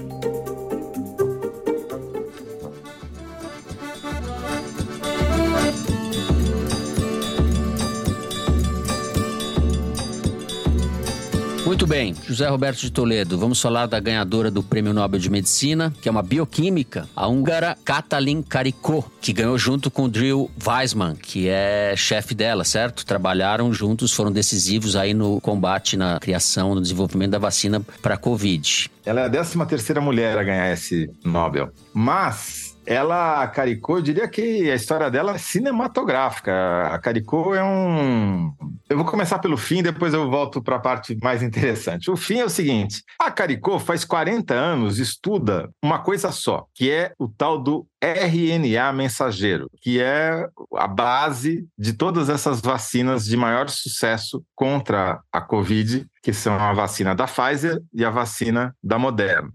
Muito 11.82 11.90
bem, 11.90 12.14
José 12.28 12.46
Roberto 12.48 12.78
de 12.78 12.92
Toledo, 12.92 13.36
vamos 13.36 13.60
falar 13.60 13.86
da 13.86 13.98
ganhadora 13.98 14.52
do 14.52 14.62
Prêmio 14.62 14.92
Nobel 14.92 15.18
de 15.18 15.28
Medicina, 15.28 15.92
que 16.00 16.08
é 16.08 16.12
uma 16.12 16.22
bioquímica, 16.22 17.08
a 17.16 17.26
húngara 17.26 17.76
Katalin 17.84 18.40
Karikó, 18.40 19.02
que 19.20 19.32
ganhou 19.32 19.58
junto 19.58 19.90
com 19.90 20.04
o 20.04 20.08
Drill 20.08 20.48
Weissman, 20.64 21.16
que 21.16 21.48
é 21.48 21.94
chefe 21.96 22.36
dela, 22.36 22.62
certo? 22.62 23.04
Trabalharam 23.04 23.74
juntos, 23.74 24.12
foram 24.12 24.30
decisivos 24.30 24.94
aí 24.94 25.12
no 25.12 25.40
combate, 25.40 25.96
na 25.96 26.20
criação, 26.20 26.76
no 26.76 26.80
desenvolvimento 26.80 27.32
da 27.32 27.40
vacina 27.40 27.84
para 28.00 28.14
a 28.14 28.16
Covid. 28.16 28.88
Ela 29.04 29.22
é 29.22 29.26
a 29.26 29.28
13 29.28 29.66
terceira 29.66 30.00
mulher 30.00 30.38
a 30.38 30.44
ganhar 30.44 30.72
esse 30.72 31.10
Nobel. 31.24 31.72
Mas 31.92 32.61
ela, 32.84 33.42
a 33.42 33.48
Caricô, 33.48 33.98
eu 33.98 34.02
diria 34.02 34.28
que 34.28 34.70
a 34.70 34.74
história 34.74 35.10
dela 35.10 35.32
é 35.32 35.38
cinematográfica. 35.38 36.88
A 36.88 36.98
Caricô 36.98 37.54
é 37.54 37.62
um. 37.62 38.52
Eu 38.88 38.96
vou 38.96 39.06
começar 39.06 39.38
pelo 39.38 39.56
fim, 39.56 39.82
depois 39.82 40.12
eu 40.12 40.28
volto 40.30 40.62
para 40.62 40.76
a 40.76 40.80
parte 40.80 41.16
mais 41.22 41.42
interessante. 41.42 42.10
O 42.10 42.16
fim 42.16 42.38
é 42.38 42.44
o 42.44 42.50
seguinte: 42.50 43.02
a 43.18 43.30
Caricô 43.30 43.78
faz 43.78 44.04
40 44.04 44.52
anos 44.52 44.98
estuda 44.98 45.70
uma 45.82 46.00
coisa 46.00 46.32
só, 46.32 46.66
que 46.74 46.90
é 46.90 47.12
o 47.18 47.28
tal 47.28 47.58
do 47.58 47.86
RNA 48.00 48.92
mensageiro, 48.92 49.70
que 49.80 50.00
é 50.00 50.46
a 50.76 50.88
base 50.88 51.66
de 51.78 51.92
todas 51.92 52.28
essas 52.28 52.60
vacinas 52.60 53.24
de 53.24 53.36
maior 53.36 53.68
sucesso 53.68 54.44
contra 54.54 55.20
a 55.32 55.40
Covid, 55.40 56.04
que 56.22 56.32
são 56.32 56.54
a 56.54 56.72
vacina 56.72 57.14
da 57.14 57.26
Pfizer 57.26 57.80
e 57.94 58.04
a 58.04 58.10
vacina 58.10 58.74
da 58.82 58.98
Moderna 58.98 59.52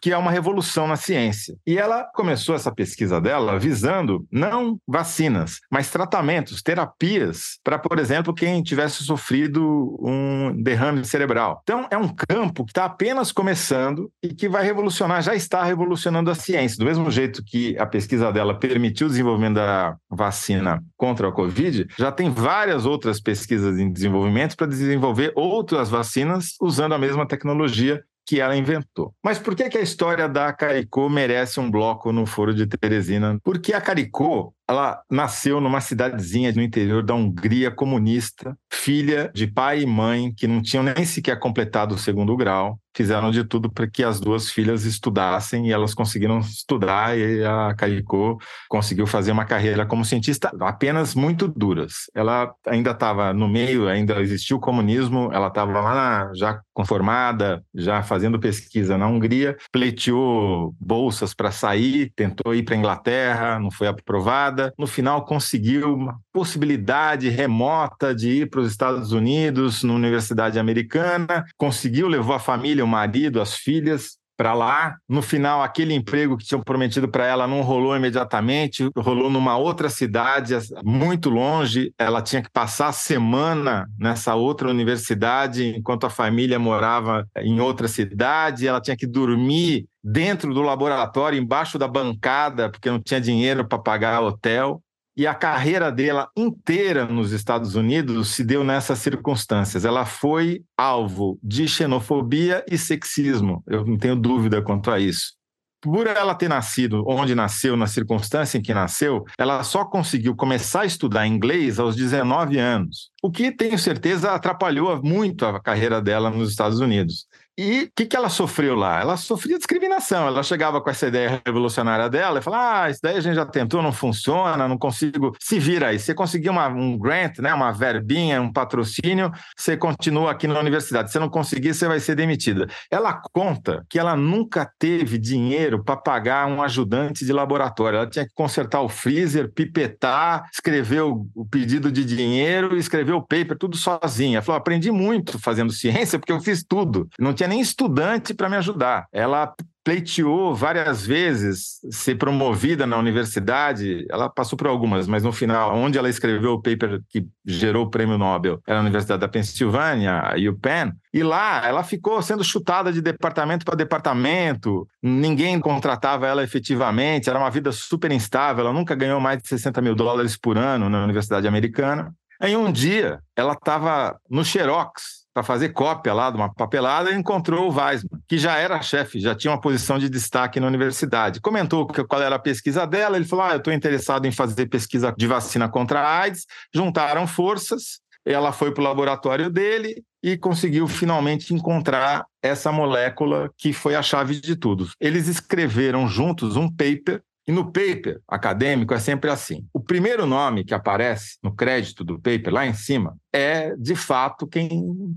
que 0.00 0.12
é 0.12 0.16
uma 0.16 0.30
revolução 0.30 0.86
na 0.86 0.96
ciência. 0.96 1.56
E 1.66 1.78
ela 1.78 2.04
começou 2.14 2.54
essa 2.54 2.72
pesquisa 2.72 3.20
dela 3.20 3.58
visando 3.58 4.26
não 4.30 4.78
vacinas, 4.86 5.60
mas 5.70 5.90
tratamentos, 5.90 6.62
terapias 6.62 7.58
para, 7.62 7.78
por 7.78 7.98
exemplo, 7.98 8.34
quem 8.34 8.62
tivesse 8.62 9.04
sofrido 9.04 9.96
um 10.00 10.54
derrame 10.62 11.04
cerebral. 11.04 11.60
Então, 11.62 11.86
é 11.90 11.96
um 11.96 12.08
campo 12.08 12.64
que 12.64 12.70
está 12.70 12.84
apenas 12.84 13.32
começando 13.32 14.10
e 14.22 14.28
que 14.34 14.48
vai 14.48 14.64
revolucionar, 14.64 15.22
já 15.22 15.34
está 15.34 15.62
revolucionando 15.62 16.30
a 16.30 16.34
ciência. 16.34 16.78
Do 16.78 16.84
mesmo 16.84 17.10
jeito 17.10 17.42
que 17.44 17.76
a 17.78 17.86
pesquisa 17.86 18.32
dela 18.32 18.58
permitiu 18.58 19.06
o 19.06 19.10
desenvolvimento 19.10 19.54
da 19.54 19.96
vacina 20.10 20.82
contra 20.96 21.28
a 21.28 21.32
Covid, 21.32 21.86
já 21.98 22.10
tem 22.10 22.30
várias 22.30 22.86
outras 22.86 23.20
pesquisas 23.20 23.78
em 23.78 23.92
desenvolvimento 23.92 24.56
para 24.56 24.66
desenvolver 24.66 25.32
outras 25.34 25.88
vacinas 25.88 26.54
usando 26.60 26.94
a 26.94 26.98
mesma 26.98 27.26
tecnologia 27.26 28.02
que 28.28 28.42
ela 28.42 28.54
inventou. 28.54 29.14
Mas 29.24 29.38
por 29.38 29.56
que, 29.56 29.70
que 29.70 29.78
a 29.78 29.80
história 29.80 30.28
da 30.28 30.52
Caricô 30.52 31.08
merece 31.08 31.58
um 31.58 31.70
bloco 31.70 32.12
no 32.12 32.26
Foro 32.26 32.52
de 32.52 32.66
Teresina? 32.66 33.38
Porque 33.42 33.72
a 33.72 33.80
Caricô 33.80 34.52
ela 34.68 35.02
nasceu 35.10 35.60
numa 35.60 35.80
cidadezinha 35.80 36.52
no 36.52 36.62
interior 36.62 37.02
da 37.02 37.14
Hungria 37.14 37.70
comunista, 37.70 38.56
filha 38.70 39.30
de 39.34 39.46
pai 39.46 39.82
e 39.82 39.86
mãe 39.86 40.32
que 40.34 40.46
não 40.46 40.62
tinham 40.62 40.82
nem 40.82 41.04
sequer 41.04 41.38
completado 41.38 41.94
o 41.94 41.98
segundo 41.98 42.36
grau 42.36 42.78
fizeram 42.98 43.30
de 43.30 43.44
tudo 43.44 43.70
para 43.70 43.86
que 43.86 44.02
as 44.02 44.18
duas 44.18 44.50
filhas 44.50 44.84
estudassem 44.84 45.68
e 45.68 45.72
elas 45.72 45.94
conseguiram 45.94 46.40
estudar 46.40 47.16
e 47.16 47.44
a 47.44 47.72
Kariko 47.76 48.38
conseguiu 48.68 49.06
fazer 49.06 49.30
uma 49.30 49.44
carreira 49.44 49.86
como 49.86 50.04
cientista 50.04 50.50
apenas 50.60 51.14
muito 51.14 51.46
duras. 51.46 52.10
Ela 52.12 52.52
ainda 52.66 52.90
estava 52.90 53.32
no 53.32 53.46
meio, 53.46 53.86
ainda 53.86 54.20
existiu 54.20 54.56
o 54.56 54.60
comunismo, 54.60 55.30
ela 55.32 55.46
estava 55.46 55.80
lá 55.80 55.94
na, 55.94 56.34
já 56.34 56.60
conformada, 56.74 57.62
já 57.72 58.02
fazendo 58.02 58.40
pesquisa 58.40 58.98
na 58.98 59.06
Hungria, 59.06 59.56
pleiteou 59.70 60.74
bolsas 60.80 61.32
para 61.32 61.52
sair, 61.52 62.12
tentou 62.16 62.52
ir 62.52 62.64
para 62.64 62.74
a 62.74 62.78
Inglaterra, 62.78 63.60
não 63.60 63.70
foi 63.70 63.86
aprovada. 63.86 64.57
No 64.78 64.86
final 64.86 65.24
conseguiu 65.24 65.94
uma 65.94 66.20
possibilidade 66.32 67.28
remota 67.28 68.14
de 68.14 68.28
ir 68.42 68.50
para 68.50 68.60
os 68.60 68.70
Estados 68.70 69.12
Unidos, 69.12 69.82
na 69.82 69.94
Universidade 69.94 70.58
Americana, 70.58 71.44
conseguiu, 71.56 72.08
levou 72.08 72.34
a 72.34 72.40
família, 72.40 72.84
o 72.84 72.88
marido, 72.88 73.40
as 73.40 73.54
filhas 73.54 74.17
para 74.38 74.54
lá. 74.54 74.96
No 75.08 75.20
final, 75.20 75.62
aquele 75.62 75.92
emprego 75.92 76.36
que 76.36 76.44
tinham 76.44 76.62
prometido 76.62 77.08
para 77.08 77.26
ela 77.26 77.48
não 77.48 77.60
rolou 77.60 77.96
imediatamente, 77.96 78.88
rolou 78.96 79.28
numa 79.28 79.58
outra 79.58 79.90
cidade, 79.90 80.54
muito 80.84 81.28
longe. 81.28 81.92
Ela 81.98 82.22
tinha 82.22 82.40
que 82.40 82.48
passar 82.48 82.88
a 82.88 82.92
semana 82.92 83.86
nessa 83.98 84.36
outra 84.36 84.70
universidade, 84.70 85.76
enquanto 85.76 86.06
a 86.06 86.10
família 86.10 86.56
morava 86.56 87.26
em 87.38 87.60
outra 87.60 87.88
cidade. 87.88 88.68
Ela 88.68 88.80
tinha 88.80 88.96
que 88.96 89.08
dormir 89.08 89.86
dentro 90.02 90.54
do 90.54 90.62
laboratório, 90.62 91.38
embaixo 91.38 91.76
da 91.76 91.88
bancada, 91.88 92.70
porque 92.70 92.88
não 92.88 93.02
tinha 93.02 93.20
dinheiro 93.20 93.66
para 93.66 93.78
pagar 93.78 94.22
hotel 94.22 94.80
e 95.18 95.26
a 95.26 95.34
carreira 95.34 95.90
dela 95.90 96.30
inteira 96.36 97.04
nos 97.04 97.32
Estados 97.32 97.74
Unidos 97.74 98.28
se 98.28 98.44
deu 98.44 98.62
nessas 98.62 99.00
circunstâncias. 99.00 99.84
Ela 99.84 100.06
foi 100.06 100.62
alvo 100.76 101.40
de 101.42 101.66
xenofobia 101.66 102.64
e 102.70 102.78
sexismo, 102.78 103.64
eu 103.66 103.84
não 103.84 103.98
tenho 103.98 104.14
dúvida 104.14 104.62
quanto 104.62 104.92
a 104.92 105.00
isso. 105.00 105.36
Por 105.80 106.06
ela 106.06 106.34
ter 106.34 106.48
nascido 106.48 107.04
onde 107.06 107.34
nasceu, 107.34 107.76
na 107.76 107.86
circunstância 107.86 108.58
em 108.58 108.62
que 108.62 108.74
nasceu, 108.74 109.24
ela 109.38 109.62
só 109.62 109.84
conseguiu 109.84 110.34
começar 110.34 110.82
a 110.82 110.86
estudar 110.86 111.26
inglês 111.26 111.78
aos 111.78 111.94
19 111.94 112.58
anos, 112.58 113.10
o 113.22 113.30
que 113.30 113.52
tenho 113.52 113.78
certeza 113.78 114.32
atrapalhou 114.32 115.00
muito 115.02 115.44
a 115.44 115.60
carreira 115.60 116.00
dela 116.00 116.30
nos 116.30 116.50
Estados 116.50 116.80
Unidos. 116.80 117.27
E 117.58 117.82
o 117.82 117.90
que, 117.96 118.06
que 118.06 118.14
ela 118.14 118.28
sofreu 118.28 118.76
lá? 118.76 119.00
Ela 119.00 119.16
sofria 119.16 119.58
discriminação. 119.58 120.28
Ela 120.28 120.44
chegava 120.44 120.80
com 120.80 120.88
essa 120.88 121.08
ideia 121.08 121.42
revolucionária 121.44 122.08
dela 122.08 122.38
e 122.38 122.42
falava: 122.42 122.84
Ah, 122.84 122.90
isso 122.90 123.00
daí 123.02 123.16
a 123.16 123.20
gente 123.20 123.34
já 123.34 123.44
tentou, 123.44 123.82
não 123.82 123.90
funciona, 123.92 124.68
não 124.68 124.78
consigo. 124.78 125.34
Se 125.40 125.58
vira 125.58 125.88
aí. 125.88 125.98
Você 125.98 126.14
conseguir 126.14 126.50
uma, 126.50 126.68
um 126.68 126.96
grant, 126.96 127.38
né, 127.40 127.52
uma 127.52 127.72
verbinha, 127.72 128.40
um 128.40 128.52
patrocínio, 128.52 129.32
você 129.56 129.76
continua 129.76 130.30
aqui 130.30 130.46
na 130.46 130.60
universidade. 130.60 131.10
Se 131.10 131.18
não 131.18 131.28
conseguir, 131.28 131.74
você 131.74 131.88
vai 131.88 131.98
ser 131.98 132.14
demitida. 132.14 132.68
Ela 132.88 133.20
conta 133.32 133.84
que 133.90 133.98
ela 133.98 134.14
nunca 134.14 134.70
teve 134.78 135.18
dinheiro 135.18 135.82
para 135.82 135.96
pagar 135.96 136.46
um 136.46 136.62
ajudante 136.62 137.24
de 137.24 137.32
laboratório. 137.32 137.96
Ela 137.96 138.06
tinha 138.08 138.24
que 138.24 138.34
consertar 138.34 138.82
o 138.82 138.88
freezer, 138.88 139.52
pipetar, 139.52 140.44
escrever 140.52 141.02
o, 141.02 141.26
o 141.34 141.44
pedido 141.44 141.90
de 141.90 142.04
dinheiro, 142.04 142.76
escrever 142.76 143.14
o 143.14 143.20
paper, 143.20 143.58
tudo 143.58 143.76
sozinha. 143.76 144.36
Ela 144.36 144.42
falou: 144.42 144.58
aprendi 144.60 144.92
muito 144.92 145.40
fazendo 145.40 145.72
ciência 145.72 146.20
porque 146.20 146.30
eu 146.30 146.40
fiz 146.40 146.62
tudo. 146.62 147.08
Não 147.18 147.34
tinha 147.34 147.47
nem 147.48 147.60
estudante 147.60 148.34
para 148.34 148.48
me 148.48 148.56
ajudar. 148.56 149.06
Ela 149.12 149.54
pleiteou 149.88 150.54
várias 150.54 151.06
vezes 151.06 151.78
ser 151.90 152.16
promovida 152.16 152.86
na 152.86 152.98
universidade. 152.98 154.04
Ela 154.10 154.28
passou 154.28 154.54
por 154.54 154.66
algumas, 154.66 155.08
mas 155.08 155.22
no 155.22 155.32
final, 155.32 155.74
onde 155.74 155.96
ela 155.96 156.10
escreveu 156.10 156.52
o 156.52 156.60
paper 156.62 157.00
que 157.08 157.26
gerou 157.46 157.86
o 157.86 157.90
prêmio 157.90 158.18
Nobel, 158.18 158.60
era 158.66 158.78
a 158.78 158.82
Universidade 158.82 159.22
da 159.22 159.28
Pensilvânia, 159.28 160.20
a 160.20 160.34
UPenn. 160.36 160.92
E 161.10 161.22
lá 161.22 161.66
ela 161.66 161.82
ficou 161.82 162.20
sendo 162.20 162.44
chutada 162.44 162.92
de 162.92 163.00
departamento 163.00 163.64
para 163.64 163.74
departamento, 163.74 164.86
ninguém 165.02 165.58
contratava 165.58 166.26
ela 166.26 166.44
efetivamente, 166.44 167.30
era 167.30 167.38
uma 167.38 167.50
vida 167.50 167.72
super 167.72 168.12
instável, 168.12 168.64
ela 168.64 168.74
nunca 168.74 168.94
ganhou 168.94 169.18
mais 169.20 169.40
de 169.40 169.48
60 169.48 169.80
mil 169.80 169.94
dólares 169.94 170.36
por 170.36 170.58
ano 170.58 170.90
na 170.90 171.02
Universidade 171.02 171.48
Americana. 171.48 172.14
Em 172.42 172.56
um 172.56 172.70
dia, 172.70 173.20
ela 173.34 173.54
estava 173.54 174.16
no 174.30 174.44
Xerox, 174.44 175.17
para 175.38 175.44
fazer 175.44 175.68
cópia 175.68 176.12
lá 176.12 176.32
de 176.32 176.36
uma 176.36 176.52
papelada 176.52 177.14
encontrou 177.14 177.70
o 177.70 177.72
Weisman, 177.72 178.20
que 178.26 178.36
já 178.36 178.58
era 178.58 178.82
chefe, 178.82 179.20
já 179.20 179.36
tinha 179.36 179.52
uma 179.52 179.60
posição 179.60 179.96
de 179.96 180.08
destaque 180.08 180.58
na 180.58 180.66
universidade. 180.66 181.40
Comentou 181.40 181.86
qual 181.86 182.20
era 182.20 182.34
a 182.34 182.40
pesquisa 182.40 182.84
dela, 182.84 183.16
ele 183.16 183.24
falou: 183.24 183.44
ah, 183.44 183.52
eu 183.52 183.58
estou 183.58 183.72
interessado 183.72 184.26
em 184.26 184.32
fazer 184.32 184.66
pesquisa 184.66 185.14
de 185.16 185.28
vacina 185.28 185.68
contra 185.68 186.00
a 186.00 186.18
AIDS. 186.22 186.44
Juntaram 186.74 187.24
forças, 187.24 188.00
ela 188.26 188.50
foi 188.50 188.74
para 188.74 188.80
o 188.80 188.84
laboratório 188.84 189.48
dele 189.48 190.02
e 190.20 190.36
conseguiu 190.36 190.88
finalmente 190.88 191.54
encontrar 191.54 192.24
essa 192.42 192.72
molécula 192.72 193.48
que 193.56 193.72
foi 193.72 193.94
a 193.94 194.02
chave 194.02 194.40
de 194.40 194.56
tudo. 194.56 194.88
Eles 195.00 195.28
escreveram 195.28 196.08
juntos 196.08 196.56
um 196.56 196.68
paper 196.68 197.22
e 197.48 197.52
no 197.52 197.64
paper 197.64 198.20
acadêmico 198.28 198.92
é 198.92 198.98
sempre 198.98 199.30
assim. 199.30 199.64
O 199.72 199.80
primeiro 199.80 200.26
nome 200.26 200.64
que 200.64 200.74
aparece 200.74 201.38
no 201.42 201.56
crédito 201.56 202.04
do 202.04 202.20
paper, 202.20 202.52
lá 202.52 202.66
em 202.66 202.74
cima, 202.74 203.16
é 203.32 203.74
de 203.74 203.96
fato 203.96 204.46
quem 204.46 204.70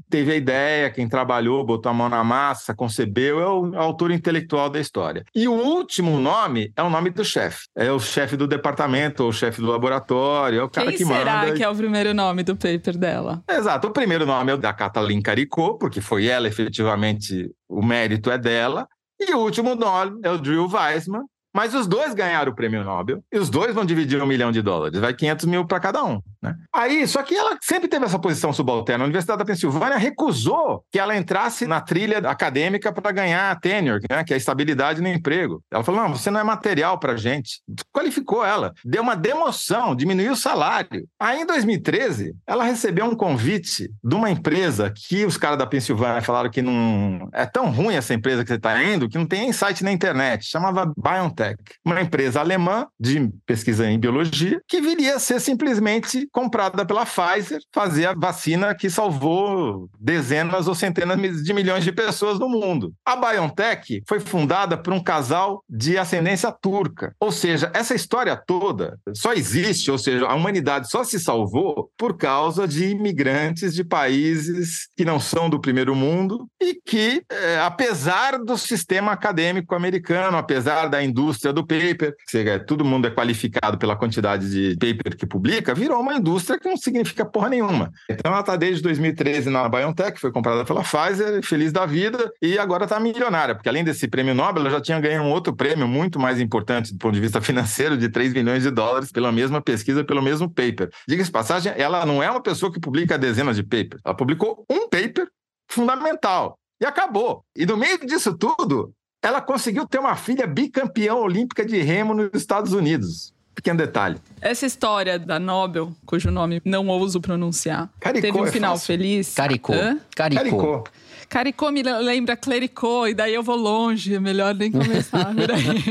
teve 0.10 0.32
a 0.32 0.36
ideia, 0.38 0.90
quem 0.90 1.10
trabalhou, 1.10 1.66
botou 1.66 1.90
a 1.90 1.94
mão 1.94 2.08
na 2.08 2.24
massa, 2.24 2.74
concebeu, 2.74 3.42
é 3.42 3.48
o 3.48 3.76
autor 3.78 4.12
intelectual 4.12 4.70
da 4.70 4.80
história. 4.80 5.26
E 5.36 5.46
o 5.46 5.52
último 5.52 6.18
nome 6.22 6.72
é 6.74 6.82
o 6.82 6.90
nome 6.90 7.10
do 7.10 7.26
chefe. 7.26 7.66
É 7.76 7.92
o 7.92 8.00
chefe 8.00 8.38
do 8.38 8.48
departamento, 8.48 9.24
ou 9.24 9.30
o 9.30 9.34
chefe 9.34 9.60
do 9.60 9.68
laboratório, 9.68 10.62
é 10.62 10.64
o 10.64 10.70
cara 10.70 10.88
quem 10.88 11.00
que 11.00 11.06
manda. 11.06 11.20
será 11.20 11.52
que 11.52 11.64
é 11.64 11.70
o 11.70 11.76
primeiro 11.76 12.14
nome 12.14 12.44
do 12.44 12.56
paper 12.56 12.98
dela? 12.98 13.44
Exato. 13.50 13.90
O 13.90 13.92
primeiro 13.92 14.26
nome 14.26 14.52
é 14.54 14.56
o 14.56 14.58
da 14.58 14.72
Kathleen 14.72 15.22
Caricot, 15.22 15.78
porque 15.78 16.00
foi 16.00 16.28
ela 16.28 16.48
efetivamente, 16.48 17.52
o 17.68 17.84
mérito 17.84 18.32
é 18.32 18.38
dela. 18.38 18.88
E 19.20 19.34
o 19.34 19.40
último 19.40 19.76
nome 19.76 20.20
é 20.24 20.32
o 20.32 20.38
Drew 20.38 20.68
Weissman, 20.68 21.24
mas 21.54 21.74
os 21.74 21.88
dois 21.88 22.14
ganharam 22.14 22.52
o 22.52 22.56
prêmio 22.56 22.84
Nobel 22.84 23.24
e 23.32 23.38
os 23.38 23.50
dois 23.50 23.74
vão 23.74 23.86
dividir 23.86 24.22
um 24.22 24.26
milhão 24.26 24.52
de 24.52 24.62
dólares. 24.62 25.00
Vai 25.00 25.14
500 25.14 25.46
mil 25.46 25.66
para 25.66 25.80
cada 25.80 26.04
um. 26.04 26.22
Né? 26.42 26.56
Aí, 26.74 27.06
só 27.08 27.22
que 27.22 27.36
ela 27.36 27.58
sempre 27.62 27.88
teve 27.88 28.06
essa 28.06 28.18
posição 28.18 28.54
subalterna. 28.54 29.04
A 29.04 29.06
Universidade 29.06 29.40
da 29.40 29.46
Pensilvânia 29.46 29.98
recusou 29.98 30.84
que 30.92 30.98
ela 30.98 31.16
entrasse 31.16 31.68
na 31.68 31.82
trilha 31.82 32.20
acadêmica 32.20 32.92
para 32.92 33.12
ganhar 33.12 33.52
a 33.52 33.56
tenure, 33.56 34.02
né? 34.10 34.24
que 34.24 34.34
é 34.34 34.36
a 34.36 34.38
estabilidade 34.38 35.02
no 35.02 35.08
emprego. 35.08 35.62
Ela 35.70 35.84
falou: 35.84 36.02
não, 36.02 36.16
você 36.16 36.32
não 36.32 36.40
é 36.40 36.44
material 36.44 36.98
para 36.98 37.18
gente. 37.18 37.62
Qualificou 37.94 38.46
ela. 38.46 38.74
Deu 38.84 39.04
uma 39.04 39.16
demoção, 39.16 39.96
diminuiu 39.96 40.34
o 40.34 40.38
salário. 40.38 41.06
Aí, 41.20 41.42
em 41.42 41.46
2013, 41.46 42.34
ela 42.48 42.64
recebeu 42.64 43.06
um 43.06 43.16
convite 43.16 43.92
de 44.04 44.16
uma 44.16 44.32
empresa 44.32 44.92
que 44.96 45.26
os 45.26 45.38
caras 45.38 45.58
da 45.58 45.68
Pensilvânia 45.68 46.22
falaram 46.22 46.50
que 46.50 46.62
não 46.62 47.30
é 47.34 47.46
tão 47.46 47.70
ruim 47.70 47.96
essa 47.96 48.14
empresa 48.14 48.44
que 48.44 48.50
você 48.50 48.56
está 48.56 48.82
indo 48.82 49.10
que 49.10 49.18
não 49.18 49.26
tem 49.26 49.42
nem 49.42 49.52
site 49.52 49.84
na 49.84 49.92
internet. 49.92 50.46
Chamava 50.46 50.92
BioNTech 50.98 51.41
uma 51.86 52.02
empresa 52.02 52.40
alemã 52.40 52.88
de 53.00 53.30
pesquisa 53.46 53.90
em 53.90 54.00
biologia, 54.00 54.62
que 54.68 54.82
viria 54.82 55.16
a 55.16 55.20
ser 55.20 55.40
simplesmente 55.40 56.28
comprada 56.32 56.86
pela 56.86 57.06
Pfizer, 57.06 57.60
fazer 57.74 58.06
a 58.06 58.14
vacina 58.14 58.76
que 58.76 58.90
salvou 58.90 59.90
dezenas 60.00 60.68
ou 60.68 60.76
centenas 60.76 61.44
de 61.44 61.54
milhões 61.54 61.84
de 61.84 61.92
pessoas 61.92 62.40
no 62.40 62.50
mundo. 62.50 62.94
A 63.06 63.16
BioNTech 63.16 64.04
foi 64.08 64.20
fundada 64.20 64.78
por 64.78 64.94
um 64.94 65.04
casal 65.04 65.64
de 65.70 65.98
ascendência 65.98 66.52
turca. 66.52 67.14
Ou 67.20 67.32
seja, 67.32 67.72
essa 67.74 67.96
história 67.96 68.36
toda 68.36 68.98
só 69.16 69.34
existe, 69.34 69.92
ou 69.92 69.98
seja, 69.98 70.26
a 70.26 70.36
humanidade 70.36 70.90
só 70.90 71.04
se 71.04 71.20
salvou 71.20 71.90
por 71.98 72.18
causa 72.18 72.68
de 72.68 72.90
imigrantes 72.90 73.74
de 73.74 73.84
países 73.84 74.88
que 74.96 75.06
não 75.06 75.20
são 75.20 75.50
do 75.50 75.60
primeiro 75.60 75.96
mundo 75.96 76.48
e 76.62 76.76
que, 76.86 77.24
é, 77.30 77.60
apesar 77.60 78.38
do 78.38 78.58
sistema 78.58 79.12
acadêmico 79.12 79.76
americano, 79.76 80.38
apesar 80.38 80.88
da 80.88 81.04
indústria 81.04 81.31
indústria 81.32 81.54
do 81.54 81.66
paper, 81.66 82.14
seja, 82.28 82.60
todo 82.60 82.84
mundo 82.84 83.08
é 83.08 83.12
qualificado 83.12 83.78
pela 83.78 83.96
quantidade 83.96 84.50
de 84.50 84.76
paper 84.76 85.16
que 85.16 85.26
publica, 85.26 85.74
virou 85.74 86.00
uma 86.00 86.14
indústria 86.14 86.60
que 86.60 86.68
não 86.68 86.76
significa 86.76 87.26
porra 87.26 87.50
nenhuma. 87.50 87.92
Então 88.10 88.32
ela 88.32 88.42
está 88.42 88.56
desde 88.56 88.84
2013 88.84 89.50
na 89.50 89.68
BioNTech, 89.68 90.20
foi 90.20 90.32
comprada 90.32 90.66
pela 90.66 90.84
Pfizer, 90.84 91.42
feliz 91.44 91.72
da 91.72 91.86
vida, 91.86 92.32
e 92.42 92.60
agora 92.60 92.84
está 92.84 93.00
milionária, 93.00 93.56
porque 93.56 93.70
além 93.70 93.84
desse 93.84 94.08
prêmio 94.08 94.36
Nobel, 94.36 94.62
ela 94.62 94.72
já 94.72 94.82
tinha 94.82 95.00
ganho 95.00 95.24
um 95.24 95.32
outro 95.32 95.56
prêmio 95.56 95.88
muito 95.88 96.20
mais 96.20 96.40
importante 96.40 96.92
do 96.92 97.00
ponto 97.00 97.14
de 97.14 97.22
vista 97.22 97.40
financeiro, 97.42 97.98
de 97.98 98.10
3 98.10 98.34
milhões 98.34 98.64
de 98.64 98.70
dólares 98.70 99.12
pela 99.12 99.32
mesma 99.32 99.62
pesquisa, 99.62 100.04
pelo 100.04 100.22
mesmo 100.22 100.50
paper. 100.50 100.90
Diga-se 101.08 101.32
passagem, 101.32 101.74
ela 101.78 102.06
não 102.06 102.22
é 102.22 102.30
uma 102.30 102.42
pessoa 102.42 102.72
que 102.72 102.80
publica 102.80 103.18
dezenas 103.18 103.56
de 103.56 103.64
papers, 103.64 104.02
ela 104.04 104.16
publicou 104.16 104.66
um 104.70 104.90
paper 104.90 105.28
fundamental, 105.70 106.60
e 106.82 106.86
acabou. 106.86 107.46
E 107.56 107.64
no 107.64 107.78
meio 107.78 108.00
disso 108.00 108.36
tudo, 108.36 108.92
ela 109.22 109.40
conseguiu 109.40 109.86
ter 109.86 110.00
uma 110.00 110.16
filha 110.16 110.48
bicampeã 110.48 111.14
olímpica 111.14 111.64
de 111.64 111.80
remo 111.82 112.14
nos 112.14 112.32
Estados 112.34 112.74
Unidos. 112.74 113.34
Pequeno 113.54 113.78
detalhe. 113.78 114.18
Essa 114.40 114.66
história 114.66 115.20
da 115.20 115.38
Nobel, 115.38 115.92
cujo 116.06 116.32
nome 116.32 116.62
não 116.66 116.88
ouso 116.88 117.20
pronunciar, 117.22 117.90
Caricô 118.00 118.22
teve 118.22 118.38
um 118.40 118.46
é 118.48 118.52
final 118.52 118.74
fácil. 118.74 118.88
feliz. 118.88 119.34
Caricô. 119.36 119.74
Hã? 119.74 120.00
Caricô. 120.16 120.42
Caricô. 120.42 120.84
Caricô 121.32 121.72
me 121.72 121.82
lembra 121.82 122.36
clericô, 122.36 123.08
e 123.08 123.14
daí 123.14 123.34
eu 123.34 123.42
vou 123.42 123.56
longe, 123.56 124.14
é 124.14 124.20
melhor 124.20 124.54
nem 124.54 124.70
começar 124.70 125.34
por 125.34 125.50
aí. 125.50 125.82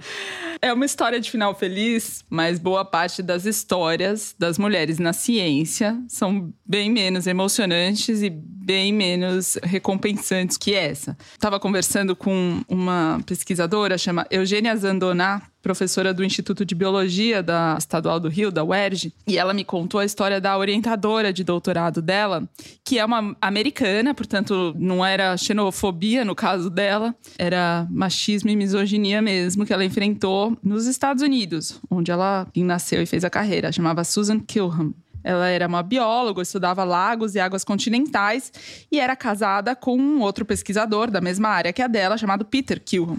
É 0.62 0.72
uma 0.72 0.84
história 0.84 1.18
de 1.18 1.30
final 1.30 1.54
feliz, 1.54 2.22
mas 2.28 2.58
boa 2.58 2.84
parte 2.84 3.22
das 3.22 3.46
histórias 3.46 4.34
das 4.38 4.58
mulheres 4.58 4.98
na 4.98 5.12
ciência 5.12 5.98
são 6.06 6.52
bem 6.66 6.90
menos 6.90 7.26
emocionantes 7.26 8.22
e 8.22 8.28
bem 8.30 8.92
menos 8.92 9.58
recompensantes 9.62 10.58
que 10.58 10.74
essa. 10.74 11.16
Estava 11.32 11.58
conversando 11.58 12.14
com 12.14 12.62
uma 12.68 13.20
pesquisadora 13.24 13.96
chama 13.96 14.26
Eugênia 14.30 14.76
Zandoná, 14.76 15.42
professora 15.62 16.12
do 16.12 16.24
Instituto 16.24 16.64
de 16.64 16.74
Biologia 16.74 17.42
da 17.42 17.76
Estadual 17.78 18.18
do 18.18 18.28
Rio, 18.28 18.50
da 18.50 18.64
UERJ, 18.64 19.12
e 19.26 19.38
ela 19.38 19.52
me 19.52 19.64
contou 19.64 20.00
a 20.00 20.04
história 20.04 20.40
da 20.40 20.56
orientadora 20.56 21.32
de 21.32 21.44
doutorado 21.44 22.00
dela, 22.00 22.48
que 22.84 22.98
é 22.98 23.04
uma 23.04 23.36
americana, 23.40 24.14
portanto, 24.14 24.74
não 24.78 25.04
era 25.04 25.36
xenofobia 25.36 26.24
no 26.24 26.34
caso 26.34 26.70
dela, 26.70 27.14
era 27.38 27.86
machismo 27.90 28.50
e 28.50 28.56
misoginia 28.56 29.20
mesmo 29.20 29.66
que 29.66 29.72
ela 29.72 29.84
enfrentou 29.84 30.56
nos 30.62 30.86
Estados 30.86 31.22
Unidos, 31.22 31.80
onde 31.90 32.10
ela 32.10 32.46
nasceu 32.56 33.02
e 33.02 33.06
fez 33.06 33.24
a 33.24 33.30
carreira, 33.30 33.72
chamava 33.72 34.04
Susan 34.04 34.40
Kilham. 34.40 34.94
Ela 35.22 35.48
era 35.48 35.66
uma 35.66 35.82
bióloga, 35.82 36.42
estudava 36.42 36.84
lagos 36.84 37.34
e 37.34 37.40
águas 37.40 37.64
continentais 37.64 38.52
e 38.90 38.98
era 38.98 39.14
casada 39.14 39.74
com 39.74 39.96
um 39.96 40.20
outro 40.20 40.44
pesquisador 40.44 41.10
da 41.10 41.20
mesma 41.20 41.48
área 41.48 41.72
que 41.72 41.82
a 41.82 41.86
dela, 41.86 42.18
chamado 42.18 42.44
Peter 42.44 42.80
Kilham. 42.80 43.18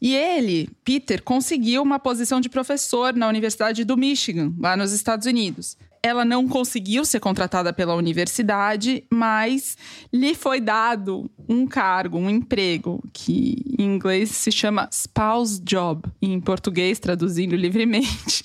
E 0.00 0.14
ele, 0.14 0.68
Peter, 0.84 1.22
conseguiu 1.22 1.82
uma 1.82 1.98
posição 1.98 2.40
de 2.40 2.48
professor 2.48 3.14
na 3.14 3.28
Universidade 3.28 3.84
do 3.84 3.96
Michigan, 3.96 4.52
lá 4.58 4.76
nos 4.76 4.92
Estados 4.92 5.26
Unidos 5.26 5.76
ela 6.04 6.22
não 6.22 6.46
conseguiu 6.46 7.02
ser 7.02 7.18
contratada 7.18 7.72
pela 7.72 7.94
universidade, 7.94 9.02
mas 9.10 9.74
lhe 10.12 10.34
foi 10.34 10.60
dado 10.60 11.30
um 11.48 11.66
cargo, 11.66 12.18
um 12.18 12.28
emprego, 12.28 13.02
que 13.10 13.74
em 13.78 13.94
inglês 13.94 14.28
se 14.32 14.52
chama 14.52 14.86
spouse 14.92 15.58
job, 15.62 16.02
em 16.20 16.38
português, 16.42 16.98
traduzindo 16.98 17.56
livremente. 17.56 18.44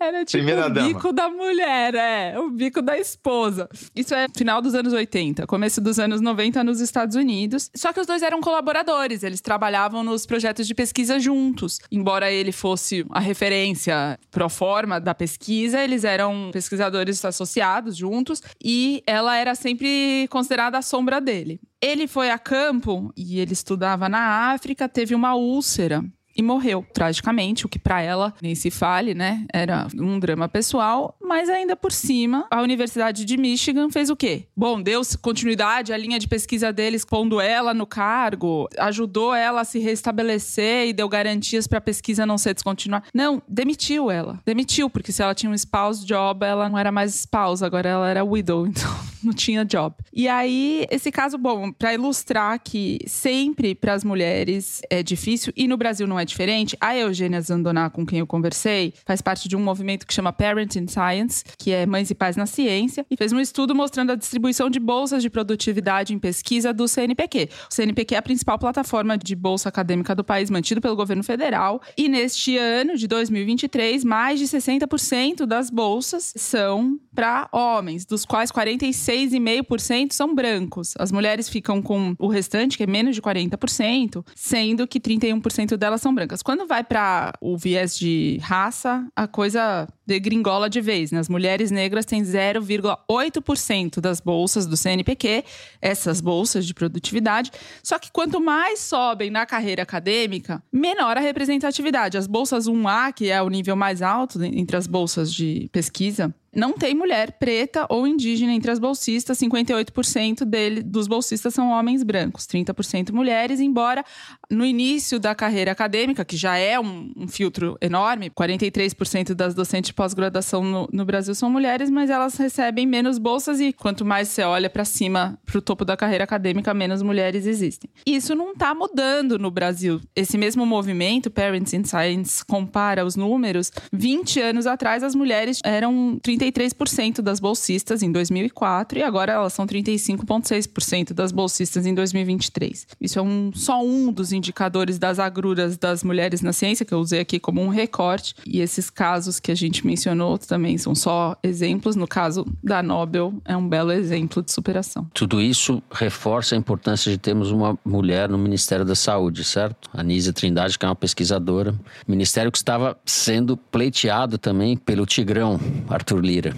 Era 0.00 0.24
tipo 0.24 0.38
Primeira 0.44 0.66
o 0.66 0.70
dama. 0.70 0.86
bico 0.88 1.12
da 1.12 1.28
mulher, 1.28 1.94
é, 1.94 2.38
o 2.38 2.50
bico 2.50 2.80
da 2.80 2.96
esposa. 2.98 3.68
Isso 3.94 4.14
é 4.14 4.26
final 4.36 4.62
dos 4.62 4.74
anos 4.74 4.92
80, 4.92 5.46
começo 5.46 5.80
dos 5.80 5.98
anos 5.98 6.20
90 6.20 6.62
nos 6.62 6.80
Estados 6.80 7.16
Unidos. 7.16 7.70
Só 7.74 7.92
que 7.92 8.00
os 8.00 8.06
dois 8.06 8.22
eram 8.22 8.40
colaboradores, 8.40 9.22
eles 9.22 9.40
trabalhavam 9.40 10.04
nos 10.04 10.24
projetos 10.24 10.66
de 10.66 10.74
pesquisa 10.74 11.18
juntos. 11.18 11.78
Embora 11.90 12.30
ele 12.30 12.52
fosse 12.52 13.04
a 13.10 13.20
referência 13.20 14.18
pro 14.30 14.48
forma 14.48 15.00
da 15.00 15.14
pesquisa, 15.14 15.82
eles 15.82 16.04
eram 16.04 16.50
pesquisadores 16.52 17.24
associados 17.24 17.96
juntos 17.96 18.42
e 18.62 19.02
ela 19.06 19.36
era 19.36 19.54
sempre 19.54 20.26
considerada 20.30 20.78
a 20.78 20.82
sombra 20.82 21.20
dele. 21.20 21.60
Ele 21.80 22.08
foi 22.08 22.30
a 22.30 22.38
campo 22.38 23.12
e 23.16 23.38
ele 23.38 23.52
estudava 23.52 24.08
na 24.08 24.52
África, 24.52 24.88
teve 24.88 25.14
uma 25.14 25.34
úlcera 25.34 26.04
e 26.38 26.42
morreu 26.42 26.86
tragicamente, 26.94 27.66
o 27.66 27.68
que 27.68 27.80
para 27.80 28.00
ela 28.00 28.32
nem 28.40 28.54
se 28.54 28.70
fale, 28.70 29.12
né? 29.12 29.44
Era 29.52 29.88
um 29.98 30.20
drama 30.20 30.48
pessoal, 30.48 31.17
mas 31.28 31.50
ainda 31.50 31.76
por 31.76 31.92
cima, 31.92 32.46
a 32.50 32.62
Universidade 32.62 33.24
de 33.26 33.36
Michigan 33.36 33.90
fez 33.90 34.08
o 34.08 34.16
quê? 34.16 34.46
Bom, 34.56 34.80
deu 34.80 35.02
continuidade 35.20 35.92
à 35.92 35.96
linha 35.96 36.18
de 36.18 36.26
pesquisa 36.26 36.72
deles, 36.72 37.04
pondo 37.04 37.38
ela 37.38 37.74
no 37.74 37.86
cargo, 37.86 38.66
ajudou 38.78 39.34
ela 39.34 39.60
a 39.60 39.64
se 39.64 39.78
restabelecer 39.78 40.88
e 40.88 40.92
deu 40.94 41.06
garantias 41.06 41.66
para 41.66 41.78
a 41.78 41.82
pesquisa 41.82 42.24
não 42.24 42.38
ser 42.38 42.54
descontinuada. 42.54 43.04
Não, 43.12 43.42
demitiu 43.46 44.10
ela. 44.10 44.40
Demitiu, 44.46 44.88
porque 44.88 45.12
se 45.12 45.22
ela 45.22 45.34
tinha 45.34 45.50
um 45.50 45.54
spouse 45.54 46.04
job, 46.06 46.46
ela 46.46 46.68
não 46.68 46.78
era 46.78 46.90
mais 46.90 47.14
spouse, 47.14 47.62
agora 47.62 47.88
ela 47.88 48.08
era 48.08 48.24
widow, 48.24 48.64
então 48.66 48.90
não 49.22 49.32
tinha 49.34 49.64
job. 49.64 49.94
E 50.12 50.28
aí, 50.28 50.86
esse 50.90 51.12
caso, 51.12 51.36
bom, 51.36 51.70
para 51.70 51.92
ilustrar 51.92 52.58
que 52.58 52.98
sempre 53.06 53.74
para 53.74 53.92
as 53.92 54.02
mulheres 54.02 54.80
é 54.88 55.02
difícil 55.02 55.52
e 55.54 55.68
no 55.68 55.76
Brasil 55.76 56.06
não 56.06 56.18
é 56.18 56.24
diferente, 56.24 56.76
a 56.80 56.96
Eugênia 56.96 57.40
Zandoná, 57.40 57.90
com 57.90 58.06
quem 58.06 58.20
eu 58.20 58.26
conversei, 58.26 58.94
faz 59.04 59.20
parte 59.20 59.48
de 59.48 59.56
um 59.56 59.60
movimento 59.60 60.06
que 60.06 60.14
chama 60.14 60.32
Parent 60.32 60.76
in 60.76 60.86
Science, 61.18 61.44
que 61.56 61.72
é 61.72 61.86
Mães 61.86 62.10
e 62.10 62.14
Pais 62.14 62.36
na 62.36 62.46
Ciência, 62.46 63.04
e 63.10 63.16
fez 63.16 63.32
um 63.32 63.40
estudo 63.40 63.74
mostrando 63.74 64.12
a 64.12 64.14
distribuição 64.14 64.70
de 64.70 64.78
bolsas 64.78 65.22
de 65.22 65.30
produtividade 65.30 66.14
em 66.14 66.18
pesquisa 66.18 66.72
do 66.72 66.86
CNPq. 66.86 67.48
O 67.70 67.74
CNPq 67.74 68.14
é 68.14 68.18
a 68.18 68.22
principal 68.22 68.58
plataforma 68.58 69.16
de 69.18 69.34
bolsa 69.34 69.68
acadêmica 69.68 70.14
do 70.14 70.24
país, 70.24 70.50
mantido 70.50 70.80
pelo 70.80 70.96
governo 70.96 71.22
federal, 71.22 71.80
e 71.96 72.08
neste 72.08 72.56
ano 72.56 72.96
de 72.96 73.06
2023, 73.06 74.04
mais 74.04 74.38
de 74.38 74.46
60% 74.46 75.46
das 75.46 75.70
bolsas 75.70 76.32
são 76.36 76.98
para 77.14 77.48
homens, 77.52 78.06
dos 78.06 78.24
quais 78.24 78.52
46,5% 78.52 80.12
são 80.12 80.34
brancos. 80.34 80.94
As 80.98 81.10
mulheres 81.10 81.48
ficam 81.48 81.82
com 81.82 82.14
o 82.18 82.28
restante, 82.28 82.76
que 82.76 82.84
é 82.84 82.86
menos 82.86 83.14
de 83.14 83.22
40%, 83.22 84.24
sendo 84.34 84.86
que 84.86 85.00
31% 85.00 85.76
delas 85.76 86.00
são 86.00 86.14
brancas. 86.14 86.42
Quando 86.42 86.66
vai 86.66 86.84
para 86.84 87.32
o 87.40 87.56
viés 87.56 87.98
de 87.98 88.38
raça, 88.40 89.06
a 89.16 89.26
coisa 89.26 89.88
degringola 90.08 90.70
de 90.70 90.80
vez. 90.80 91.12
Né? 91.12 91.18
As 91.18 91.28
mulheres 91.28 91.70
negras 91.70 92.06
têm 92.06 92.22
0,8% 92.22 94.00
das 94.00 94.20
bolsas 94.20 94.66
do 94.66 94.74
CNPq, 94.74 95.44
essas 95.82 96.22
bolsas 96.22 96.66
de 96.66 96.72
produtividade. 96.72 97.50
Só 97.82 97.98
que 97.98 98.10
quanto 98.10 98.40
mais 98.40 98.80
sobem 98.80 99.30
na 99.30 99.44
carreira 99.44 99.82
acadêmica, 99.82 100.62
menor 100.72 101.18
a 101.18 101.20
representatividade. 101.20 102.16
As 102.16 102.26
bolsas 102.26 102.66
1A, 102.66 103.12
que 103.12 103.30
é 103.30 103.42
o 103.42 103.50
nível 103.50 103.76
mais 103.76 104.00
alto 104.00 104.42
entre 104.42 104.78
as 104.78 104.86
bolsas 104.86 105.30
de 105.30 105.68
pesquisa, 105.70 106.34
não 106.54 106.72
tem 106.72 106.94
mulher 106.94 107.32
preta 107.32 107.86
ou 107.88 108.06
indígena 108.06 108.52
entre 108.52 108.70
as 108.70 108.78
bolsistas. 108.78 109.38
58% 109.38 110.44
dele, 110.44 110.82
dos 110.82 111.06
bolsistas 111.06 111.54
são 111.54 111.70
homens 111.70 112.02
brancos, 112.02 112.46
30% 112.46 113.12
mulheres, 113.12 113.60
embora 113.60 114.04
no 114.50 114.64
início 114.64 115.18
da 115.20 115.34
carreira 115.34 115.72
acadêmica, 115.72 116.24
que 116.24 116.36
já 116.36 116.56
é 116.56 116.78
um, 116.78 117.12
um 117.16 117.28
filtro 117.28 117.76
enorme, 117.80 118.30
43% 118.30 119.34
das 119.34 119.54
docentes 119.54 119.88
de 119.88 119.94
pós-graduação 119.94 120.62
no, 120.62 120.88
no, 120.92 121.04
Brasil 121.04 121.34
são 121.34 121.50
mulheres, 121.50 121.90
mas 121.90 122.10
elas 122.10 122.36
recebem 122.36 122.86
menos 122.86 123.18
bolsas 123.18 123.60
e 123.60 123.72
quanto 123.72 124.04
mais 124.04 124.28
você 124.28 124.42
olha 124.42 124.68
para 124.68 124.84
cima, 124.84 125.38
para 125.46 125.58
o 125.58 125.62
topo 125.62 125.84
da 125.84 125.96
carreira 125.96 126.24
acadêmica, 126.24 126.72
menos 126.74 127.02
mulheres 127.02 127.46
existem. 127.46 127.90
Isso 128.06 128.34
não 128.34 128.52
está 128.52 128.74
mudando 128.74 129.38
no 129.38 129.50
Brasil. 129.50 130.00
Esse 130.14 130.36
mesmo 130.36 130.66
movimento, 130.66 131.30
Parents 131.30 131.72
in 131.72 131.84
Science, 131.84 132.44
compara 132.44 133.04
os 133.04 133.16
números. 133.16 133.70
20 133.92 134.40
anos 134.40 134.66
atrás, 134.66 135.02
as 135.02 135.14
mulheres 135.14 135.60
eram 135.64 136.18
33% 136.38 137.20
das 137.20 137.40
bolsistas 137.40 138.02
em 138.02 138.10
2004 138.10 138.98
e 138.98 139.02
agora 139.02 139.32
elas 139.32 139.52
são 139.52 139.66
35,6% 139.66 141.12
das 141.12 141.32
bolsistas 141.32 141.86
em 141.86 141.94
2023. 141.94 142.86
Isso 143.00 143.18
é 143.18 143.22
um, 143.22 143.50
só 143.54 143.82
um 143.82 144.12
dos 144.12 144.32
indicadores 144.32 144.98
das 144.98 145.18
agruras 145.18 145.76
das 145.76 146.02
mulheres 146.02 146.40
na 146.40 146.52
ciência, 146.52 146.84
que 146.86 146.94
eu 146.94 146.98
usei 146.98 147.20
aqui 147.20 147.38
como 147.38 147.60
um 147.60 147.68
recorte. 147.68 148.34
E 148.46 148.60
esses 148.60 148.90
casos 148.90 149.40
que 149.40 149.50
a 149.50 149.54
gente 149.54 149.86
mencionou 149.86 150.38
também 150.38 150.78
são 150.78 150.94
só 150.94 151.36
exemplos. 151.42 151.96
No 151.96 152.06
caso 152.06 152.46
da 152.62 152.82
Nobel, 152.82 153.34
é 153.44 153.56
um 153.56 153.68
belo 153.68 153.92
exemplo 153.92 154.42
de 154.42 154.52
superação. 154.52 155.06
Tudo 155.12 155.40
isso 155.40 155.82
reforça 155.90 156.54
a 156.54 156.58
importância 156.58 157.10
de 157.10 157.18
termos 157.18 157.50
uma 157.50 157.78
mulher 157.84 158.28
no 158.28 158.38
Ministério 158.38 158.84
da 158.84 158.94
Saúde, 158.94 159.44
certo? 159.44 159.88
Anísia 159.92 160.32
Trindade, 160.32 160.78
que 160.78 160.84
é 160.84 160.88
uma 160.88 160.94
pesquisadora. 160.94 161.74
Ministério 162.06 162.52
que 162.52 162.58
estava 162.58 162.96
sendo 163.04 163.56
pleiteado 163.56 164.38
também 164.38 164.76
pelo 164.76 165.06
Tigrão, 165.06 165.58
Arthur 165.88 166.22
Lira. 166.28 166.54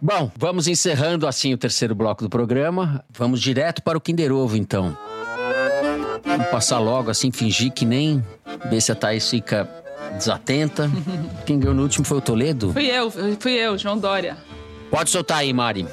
Bom, 0.00 0.30
vamos 0.36 0.66
encerrando 0.66 1.26
assim 1.26 1.54
o 1.54 1.58
terceiro 1.58 1.94
bloco 1.94 2.22
do 2.22 2.28
programa. 2.28 3.02
Vamos 3.08 3.40
direto 3.40 3.82
para 3.82 3.96
o 3.96 4.00
Kinder 4.00 4.32
Ovo, 4.32 4.56
então. 4.56 4.96
Vamos 6.24 6.46
passar 6.48 6.78
logo 6.80 7.10
assim, 7.10 7.30
fingir 7.30 7.72
que 7.72 7.84
nem 7.86 8.22
ver 8.68 8.80
se 8.80 8.92
a 8.92 8.94
Thaís 8.94 9.30
fica 9.30 9.68
desatenta. 10.18 10.90
Quem 11.46 11.58
ganhou 11.58 11.74
no 11.74 11.82
último 11.82 12.04
foi 12.04 12.18
o 12.18 12.20
Toledo? 12.20 12.72
Fui 12.72 12.86
eu, 12.86 13.10
fui 13.38 13.52
eu, 13.52 13.78
João 13.78 13.96
Dória. 13.96 14.36
Pode 14.90 15.08
soltar 15.08 15.38
aí, 15.38 15.52
Mari. 15.52 15.86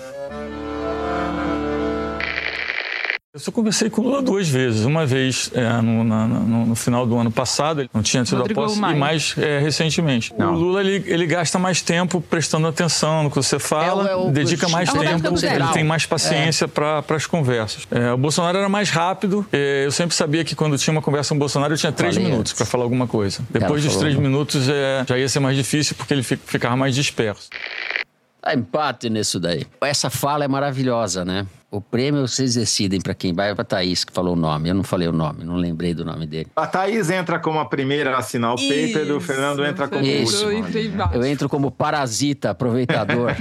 Eu 3.34 3.40
só 3.40 3.52
conversei 3.52 3.90
com 3.90 4.00
o 4.00 4.04
Lula 4.04 4.22
duas 4.22 4.48
vezes. 4.48 4.86
Uma 4.86 5.08
vez 5.08 5.50
é, 5.56 5.82
no, 5.82 6.04
na, 6.04 6.28
no, 6.28 6.66
no, 6.68 6.76
final 6.76 7.04
do 7.08 7.18
ano 7.18 7.32
passado, 7.32 7.82
ele 7.82 7.90
não 7.92 8.04
tinha 8.04 8.24
tido 8.24 8.38
Rodrigo 8.38 8.62
a 8.62 8.66
posse, 8.66 8.80
Maia. 8.80 8.96
e 8.96 9.00
mais 9.00 9.36
é, 9.40 9.58
recentemente. 9.58 10.32
Não. 10.38 10.54
O 10.54 10.58
Lula 10.60 10.82
ele, 10.82 11.04
ele, 11.12 11.26
gasta 11.26 11.58
mais 11.58 11.82
tempo 11.82 12.22
prestando 12.22 12.68
atenção 12.68 13.24
no 13.24 13.32
que 13.32 13.36
você 13.36 13.58
fala, 13.58 14.08
é 14.08 14.16
o, 14.16 14.20
é 14.20 14.28
o, 14.28 14.32
dedica 14.32 14.70
mais 14.70 14.88
tempo, 14.94 15.30
ele 15.30 15.68
tem 15.74 15.84
mais 15.84 16.06
paciência 16.06 16.68
para 16.68 17.04
as 17.10 17.26
conversas. 17.26 17.88
É, 17.90 18.14
o 18.14 18.18
Bolsonaro 18.20 18.56
era 18.56 18.70
mais 18.70 18.92
rápido. 18.92 19.44
É, 19.52 19.84
eu 19.84 19.92
sempre 19.92 20.16
sabia 20.16 20.46
que 20.46 20.54
quando 20.54 20.78
tinha 20.78 20.92
uma 20.92 21.02
conversa 21.02 21.30
com 21.30 21.36
o 21.36 21.40
Bolsonaro, 21.40 21.74
eu 21.74 21.78
tinha 21.78 21.92
três 21.92 22.14
Falei 22.14 22.30
minutos 22.30 22.54
para 22.54 22.68
falar 22.68 22.84
alguma 22.84 23.08
coisa. 23.08 23.42
Depois 23.50 23.84
dos 23.84 23.96
três 23.96 24.16
minutos 24.16 24.66
já 25.08 25.18
ia 25.18 25.28
ser 25.28 25.40
mais 25.40 25.58
difícil 25.58 25.96
porque 25.96 26.14
ele 26.14 26.22
ficava 26.22 26.76
mais 26.76 26.94
disperso. 26.94 27.50
Há 28.44 28.54
empate 28.54 29.10
nisso 29.10 29.40
daí. 29.40 29.66
Essa 29.82 30.12
fala 30.12 30.46
é 30.46 30.48
maravilhosa, 30.48 31.26
né? 31.26 31.48
O 31.74 31.82
prêmio 31.82 32.28
vocês 32.28 32.54
decidem 32.54 33.02
para 33.02 33.16
quem 33.16 33.34
vai, 33.34 33.56
para 33.56 33.64
Thaís, 33.64 34.04
que 34.04 34.14
falou 34.14 34.34
o 34.34 34.36
nome. 34.36 34.70
Eu 34.70 34.76
não 34.76 34.84
falei 34.84 35.08
o 35.08 35.12
nome, 35.12 35.44
não 35.44 35.56
lembrei 35.56 35.96
do 35.96 36.06
nome 36.06 36.28
dele. 36.28 36.46
A 36.56 36.68
Thaís 36.68 37.10
entra 37.10 37.40
como 37.40 37.58
a 37.58 37.66
primeira 37.66 38.12
a 38.12 38.20
assinar 38.20 38.54
o 38.54 38.58
paper 38.58 39.08
e 39.08 39.12
o 39.12 39.20
Fernando 39.20 39.66
entra 39.66 39.88
como 39.88 40.06
Isso. 40.06 40.46
o 40.46 40.54
último. 40.54 41.10
Eu 41.12 41.26
entro 41.26 41.50
como 41.50 41.72
parasita, 41.72 42.52
aproveitador, 42.52 43.32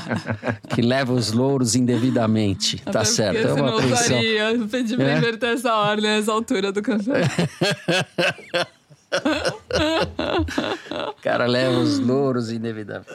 que 0.74 0.80
leva 0.80 1.12
os 1.12 1.32
louros 1.32 1.76
indevidamente. 1.76 2.80
Até 2.80 2.92
tá 2.92 3.04
certo. 3.04 3.46
É 3.46 3.52
uma 3.52 3.70
não 3.72 3.76
usaria. 3.76 4.66
Pedi 4.70 4.96
pra 4.96 5.10
é? 5.10 5.18
inverter 5.18 5.50
essa 5.50 5.74
ordem, 5.74 6.10
essa 6.12 6.32
altura 6.32 6.72
do 6.72 6.80
café. 6.80 7.24
cara 11.26 11.46
leva 11.46 11.80
os 11.80 11.98
louros 11.98 12.52
inevitáveis. 12.52 13.06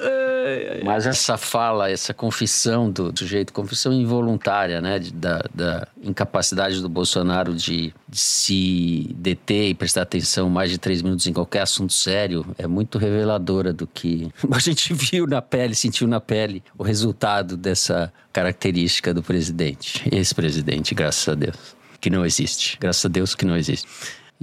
Mas 0.83 1.07
essa 1.07 1.37
fala, 1.37 1.89
essa 1.89 2.13
confissão 2.13 2.91
do 2.91 3.17
sujeito, 3.17 3.53
confissão 3.53 3.93
involuntária, 3.93 4.81
né? 4.81 4.99
Da, 5.13 5.41
da, 5.53 5.87
incapacidade 6.03 6.81
do 6.81 6.89
Bolsonaro 6.89 7.53
de, 7.53 7.93
de, 8.09 8.19
se 8.19 9.15
deter 9.15 9.69
e 9.69 9.73
prestar 9.73 10.01
atenção 10.01 10.49
mais 10.49 10.69
de 10.69 10.77
três 10.77 11.01
minutos 11.01 11.25
em 11.27 11.33
qualquer 11.33 11.61
assunto 11.61 11.93
sério, 11.93 12.45
é 12.57 12.67
muito 12.67 12.97
reveladora 12.97 13.71
do 13.71 13.87
que 13.87 14.29
a 14.51 14.59
gente 14.59 14.93
viu 14.93 15.25
na 15.25 15.41
pele, 15.41 15.73
sentiu 15.73 16.07
na 16.07 16.19
pele 16.19 16.61
o 16.77 16.83
resultado 16.83 17.55
dessa 17.55 18.11
característica 18.33 19.13
do 19.13 19.23
presidente. 19.23 20.03
Esse 20.11 20.35
presidente, 20.35 20.93
graças 20.93 21.29
a 21.29 21.35
Deus. 21.35 21.55
Que 21.99 22.09
não 22.09 22.25
existe. 22.25 22.77
Graças 22.79 23.05
a 23.05 23.09
Deus 23.09 23.35
que 23.35 23.45
não 23.45 23.55
existe. 23.55 23.87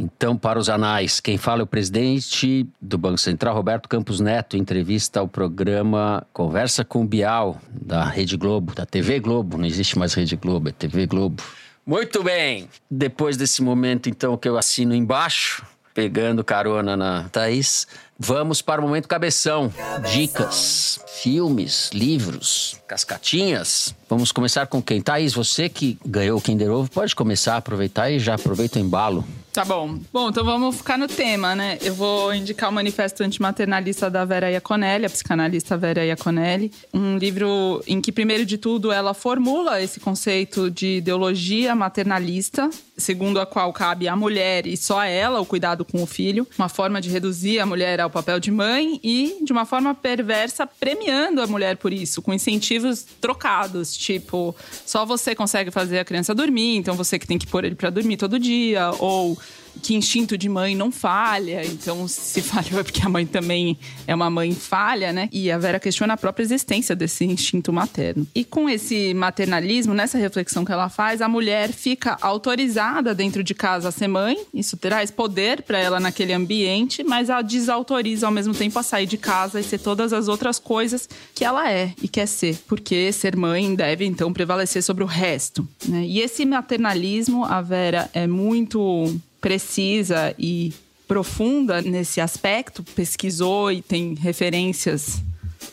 Então, 0.01 0.37
para 0.37 0.61
os 0.61 0.69
anais, 0.69 1.19
quem 1.19 1.37
fala 1.37 1.63
é 1.63 1.65
o 1.65 1.67
presidente 1.67 2.65
do 2.81 2.97
Banco 2.97 3.19
Central, 3.19 3.53
Roberto 3.53 3.89
Campos 3.89 4.21
Neto, 4.21 4.57
entrevista 4.57 5.19
ao 5.19 5.27
programa 5.27 6.25
Conversa 6.33 6.85
com 6.85 7.05
Bial, 7.05 7.61
da 7.69 8.05
Rede 8.05 8.37
Globo, 8.37 8.73
da 8.73 8.87
TV 8.87 9.19
Globo. 9.19 9.59
Não 9.59 9.67
existe 9.67 9.99
mais 9.99 10.15
Rede 10.15 10.37
Globo, 10.37 10.69
é 10.69 10.73
TV 10.73 11.05
Globo. 11.05 11.43
Muito 11.85 12.23
bem. 12.23 12.69
Depois 12.89 13.37
desse 13.37 13.61
momento, 13.61 14.09
então, 14.09 14.37
que 14.37 14.49
eu 14.49 14.57
assino 14.57 14.95
embaixo, 14.95 15.67
pegando 15.93 16.45
carona 16.45 16.97
na 16.97 17.25
Thaís, 17.31 17.89
vamos 18.19 18.61
para 18.61 18.81
o 18.81 18.85
momento 18.85 19.07
cabeção. 19.07 19.73
Dicas, 20.13 20.99
filmes, 21.23 21.91
livros, 21.95 22.77
cascatinhas. 22.87 23.95
Vamos 24.09 24.33
começar 24.33 24.67
com 24.67 24.83
quem? 24.83 25.01
Thaís, 25.01 25.35
você 25.35 25.69
que 25.69 25.99
ganhou 26.05 26.39
o 26.39 26.41
Kinder 26.41 26.71
Ovo, 26.71 26.91
pode 26.91 27.15
começar 27.15 27.57
aproveitar 27.57 28.11
e 28.11 28.19
já 28.19 28.35
aproveita 28.35 28.79
o 28.79 28.83
embalo. 28.83 29.25
Tá 29.53 29.65
bom. 29.65 29.99
Bom, 30.13 30.29
então 30.29 30.45
vamos 30.45 30.77
ficar 30.77 30.97
no 30.97 31.09
tema, 31.09 31.55
né? 31.55 31.79
Eu 31.81 31.93
vou 31.93 32.33
indicar 32.33 32.71
o 32.71 32.73
Manifesto 32.73 33.25
Antimaternalista 33.25 34.09
da 34.09 34.25
Vera 34.25 34.51
Iaconelli, 34.51 35.05
a 35.05 35.11
psicanalista 35.11 35.77
Vera 35.77 36.05
Iaconelli. 36.05 36.71
Um 36.95 37.19
livro 37.19 37.83
em 37.87 38.01
que, 38.01 38.13
primeiro 38.13 38.47
de 38.47 38.57
tudo, 38.57 38.93
ela 38.93 39.15
formula 39.15 39.83
esse 39.83 39.99
conceito 39.99 40.71
de 40.71 40.99
ideologia 40.99 41.75
maternalista, 41.75 42.71
segundo 42.97 43.41
a 43.41 43.47
qual 43.47 43.73
cabe 43.73 44.07
à 44.07 44.15
mulher 44.15 44.65
e 44.65 44.77
só 44.77 45.01
a 45.01 45.07
ela 45.07 45.41
o 45.41 45.47
cuidado 45.47 45.85
com 45.85 46.03
o 46.03 46.07
filho, 46.07 46.47
uma 46.57 46.69
forma 46.69 47.01
de 47.01 47.09
reduzir 47.09 47.59
a 47.59 47.67
mulher 47.67 48.01
ao 48.01 48.08
papel 48.11 48.41
de 48.41 48.51
mãe 48.51 49.01
e, 49.03 49.39
de 49.43 49.53
uma 49.53 49.65
forma 49.65 49.95
perversa, 49.95 50.67
premiando 50.67 51.41
a 51.41 51.47
mulher 51.47 51.77
por 51.77 51.93
isso, 51.93 52.23
com 52.23 52.33
incentivos 52.33 53.05
trocados, 53.21 53.97
tipo, 53.97 54.55
só 54.87 55.05
você 55.05 55.35
consegue 55.35 55.71
fazer 55.71 55.99
a 55.99 56.05
criança 56.05 56.35
dormir, 56.35 56.77
então 56.77 56.95
você 56.95 57.19
que 57.19 57.27
tem 57.27 57.39
que 57.39 57.47
pôr 57.47 57.65
ele 57.65 57.75
para 57.75 57.91
dormir 57.91 58.17
todo 58.17 58.39
dia, 58.39 58.91
ou 58.99 59.39
que 59.83 59.95
instinto 59.95 60.37
de 60.37 60.49
mãe 60.49 60.75
não 60.75 60.91
falha, 60.91 61.65
então 61.67 62.07
se 62.09 62.41
falhou 62.43 62.81
é 62.81 62.83
porque 62.83 63.03
a 63.03 63.09
mãe 63.09 63.27
também 63.27 63.79
é 64.07 64.15
uma 64.15 64.31
mãe 64.31 64.53
falha, 64.53 65.13
né? 65.13 65.29
E 65.33 65.51
a 65.51 65.59
Vera 65.59 65.79
questiona 65.79 66.15
a 66.15 66.17
própria 66.17 66.45
existência 66.45 66.95
desse 66.95 67.25
instinto 67.25 67.73
materno. 67.73 68.27
E 68.35 68.45
com 68.45 68.69
esse 68.69 69.15
maternalismo, 69.15 69.95
nessa 69.95 70.19
reflexão 70.19 70.65
que 70.65 70.73
ela 70.73 70.89
faz, 70.89 71.21
a 71.21 71.29
mulher 71.29 71.73
fica 71.73 72.17
autorizada 72.21 73.15
dentro 73.15 73.43
de 73.43 73.55
casa 73.55 73.89
a 73.89 73.93
ser 73.93 74.09
mãe, 74.09 74.37
isso 74.53 74.77
traz 74.77 75.11
poder 75.11 75.63
para 75.63 75.79
ela 75.79 76.01
naquele 76.01 76.33
ambiente, 76.33 77.03
mas 77.03 77.31
a 77.31 77.43
desautoriza 77.43 78.27
ao 78.27 78.33
mesmo 78.33 78.55
tempo 78.55 78.79
a 78.79 78.83
sair 78.83 79.07
de 79.07 79.17
casa 79.17 79.61
e 79.61 79.65
ser 79.65 79.79
todas 79.79 80.13
as 80.13 80.29
outras 80.29 80.59
coisas 80.59 81.09
que 81.35 81.45
ela 81.45 81.71
é 81.71 81.93
e 82.03 82.09
quer 82.09 82.27
ser, 82.27 82.59
porque 82.67 83.13
ser 83.13 83.37
mãe 83.37 83.75
deve 83.75 84.05
então 84.05 84.33
prevalecer 84.33 84.83
sobre 84.83 85.05
o 85.05 85.07
resto, 85.07 85.67
né? 85.87 86.05
E 86.05 86.21
esse 86.21 86.45
maternalismo, 86.45 87.45
a 87.45 87.61
Vera 87.61 88.11
é 88.13 88.27
muito 88.27 89.19
precisa 89.41 90.35
e 90.39 90.73
profunda 91.07 91.81
nesse 91.81 92.21
aspecto, 92.21 92.83
pesquisou 92.83 93.73
e 93.73 93.81
tem 93.81 94.15
referências 94.15 95.23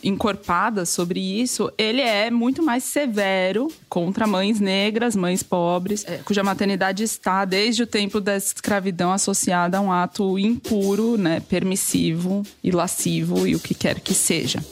encorpadas 0.02 0.88
sobre 0.88 1.20
isso, 1.20 1.70
ele 1.76 2.00
é 2.00 2.30
muito 2.30 2.62
mais 2.62 2.84
severo 2.84 3.68
contra 3.88 4.26
mães 4.26 4.60
negras, 4.60 5.16
mães 5.16 5.42
pobres, 5.42 6.04
é, 6.06 6.18
cuja 6.18 6.42
maternidade 6.42 7.02
está 7.02 7.44
desde 7.44 7.82
o 7.82 7.86
tempo 7.86 8.20
da 8.20 8.36
escravidão 8.36 9.12
associada 9.12 9.78
a 9.78 9.80
um 9.80 9.92
ato 9.92 10.38
impuro, 10.38 11.16
né, 11.16 11.40
permissivo 11.40 12.42
e 12.62 12.70
lascivo 12.70 13.46
e 13.46 13.54
o 13.54 13.60
que 13.60 13.74
quer 13.74 14.00
que 14.00 14.14
seja. 14.14 14.64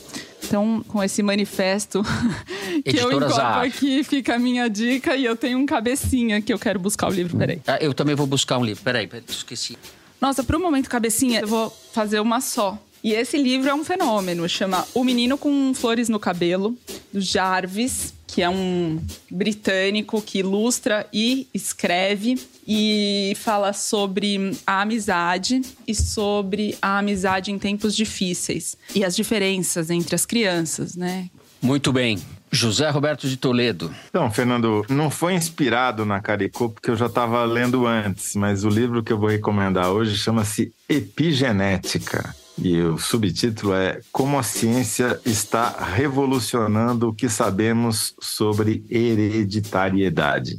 Então, 0.46 0.84
com 0.86 1.02
esse 1.02 1.22
manifesto 1.22 2.02
que 2.84 2.96
eu 2.96 3.10
encontro 3.10 3.40
aqui, 3.40 4.04
fica 4.04 4.34
a 4.34 4.38
minha 4.38 4.68
dica 4.68 5.16
e 5.16 5.24
eu 5.24 5.36
tenho 5.36 5.58
um 5.58 5.66
cabecinha 5.66 6.40
que 6.40 6.52
eu 6.52 6.58
quero 6.58 6.78
buscar 6.78 7.08
o 7.08 7.10
livro. 7.10 7.36
Peraí. 7.36 7.60
Ah, 7.66 7.78
eu 7.80 7.94
também 7.94 8.14
vou 8.14 8.26
buscar 8.26 8.58
um 8.58 8.64
livro. 8.64 8.82
Peraí, 8.82 9.06
peraí 9.06 9.24
esqueci. 9.28 9.76
Nossa, 10.20 10.42
para 10.42 10.56
o 10.56 10.60
momento 10.60 10.88
cabecinha, 10.88 11.40
eu 11.40 11.46
vou 11.46 11.70
fazer 11.92 12.20
uma 12.20 12.40
só. 12.40 12.78
E 13.04 13.12
esse 13.12 13.36
livro 13.36 13.68
é 13.68 13.74
um 13.74 13.84
fenômeno, 13.84 14.48
chama 14.48 14.86
O 14.94 15.04
Menino 15.04 15.36
com 15.36 15.74
Flores 15.74 16.08
no 16.08 16.18
Cabelo, 16.18 16.74
do 17.12 17.20
Jarvis, 17.20 18.14
que 18.26 18.40
é 18.40 18.48
um 18.48 18.98
britânico 19.30 20.22
que 20.22 20.38
ilustra 20.38 21.06
e 21.12 21.46
escreve 21.52 22.40
e 22.66 23.36
fala 23.36 23.74
sobre 23.74 24.56
a 24.66 24.80
amizade 24.80 25.60
e 25.86 25.94
sobre 25.94 26.78
a 26.80 26.98
amizade 26.98 27.52
em 27.52 27.58
tempos 27.58 27.94
difíceis 27.94 28.74
e 28.94 29.04
as 29.04 29.14
diferenças 29.14 29.90
entre 29.90 30.14
as 30.14 30.24
crianças, 30.24 30.96
né? 30.96 31.28
Muito 31.60 31.92
bem. 31.92 32.18
José 32.50 32.88
Roberto 32.88 33.28
de 33.28 33.36
Toledo. 33.36 33.94
Então, 34.08 34.30
Fernando, 34.30 34.82
não 34.88 35.10
foi 35.10 35.34
inspirado 35.34 36.06
na 36.06 36.20
Caricô, 36.20 36.70
porque 36.70 36.90
eu 36.90 36.96
já 36.96 37.06
estava 37.06 37.44
lendo 37.44 37.86
antes, 37.86 38.34
mas 38.34 38.64
o 38.64 38.68
livro 38.70 39.02
que 39.02 39.12
eu 39.12 39.18
vou 39.18 39.28
recomendar 39.28 39.90
hoje 39.90 40.16
chama-se 40.16 40.72
Epigenética. 40.88 42.34
E 42.56 42.80
o 42.80 42.98
subtítulo 42.98 43.74
é 43.74 44.00
Como 44.12 44.38
a 44.38 44.42
ciência 44.42 45.20
está 45.24 45.70
revolucionando 45.70 47.08
o 47.08 47.14
que 47.14 47.28
sabemos 47.28 48.14
sobre 48.20 48.84
hereditariedade. 48.88 50.58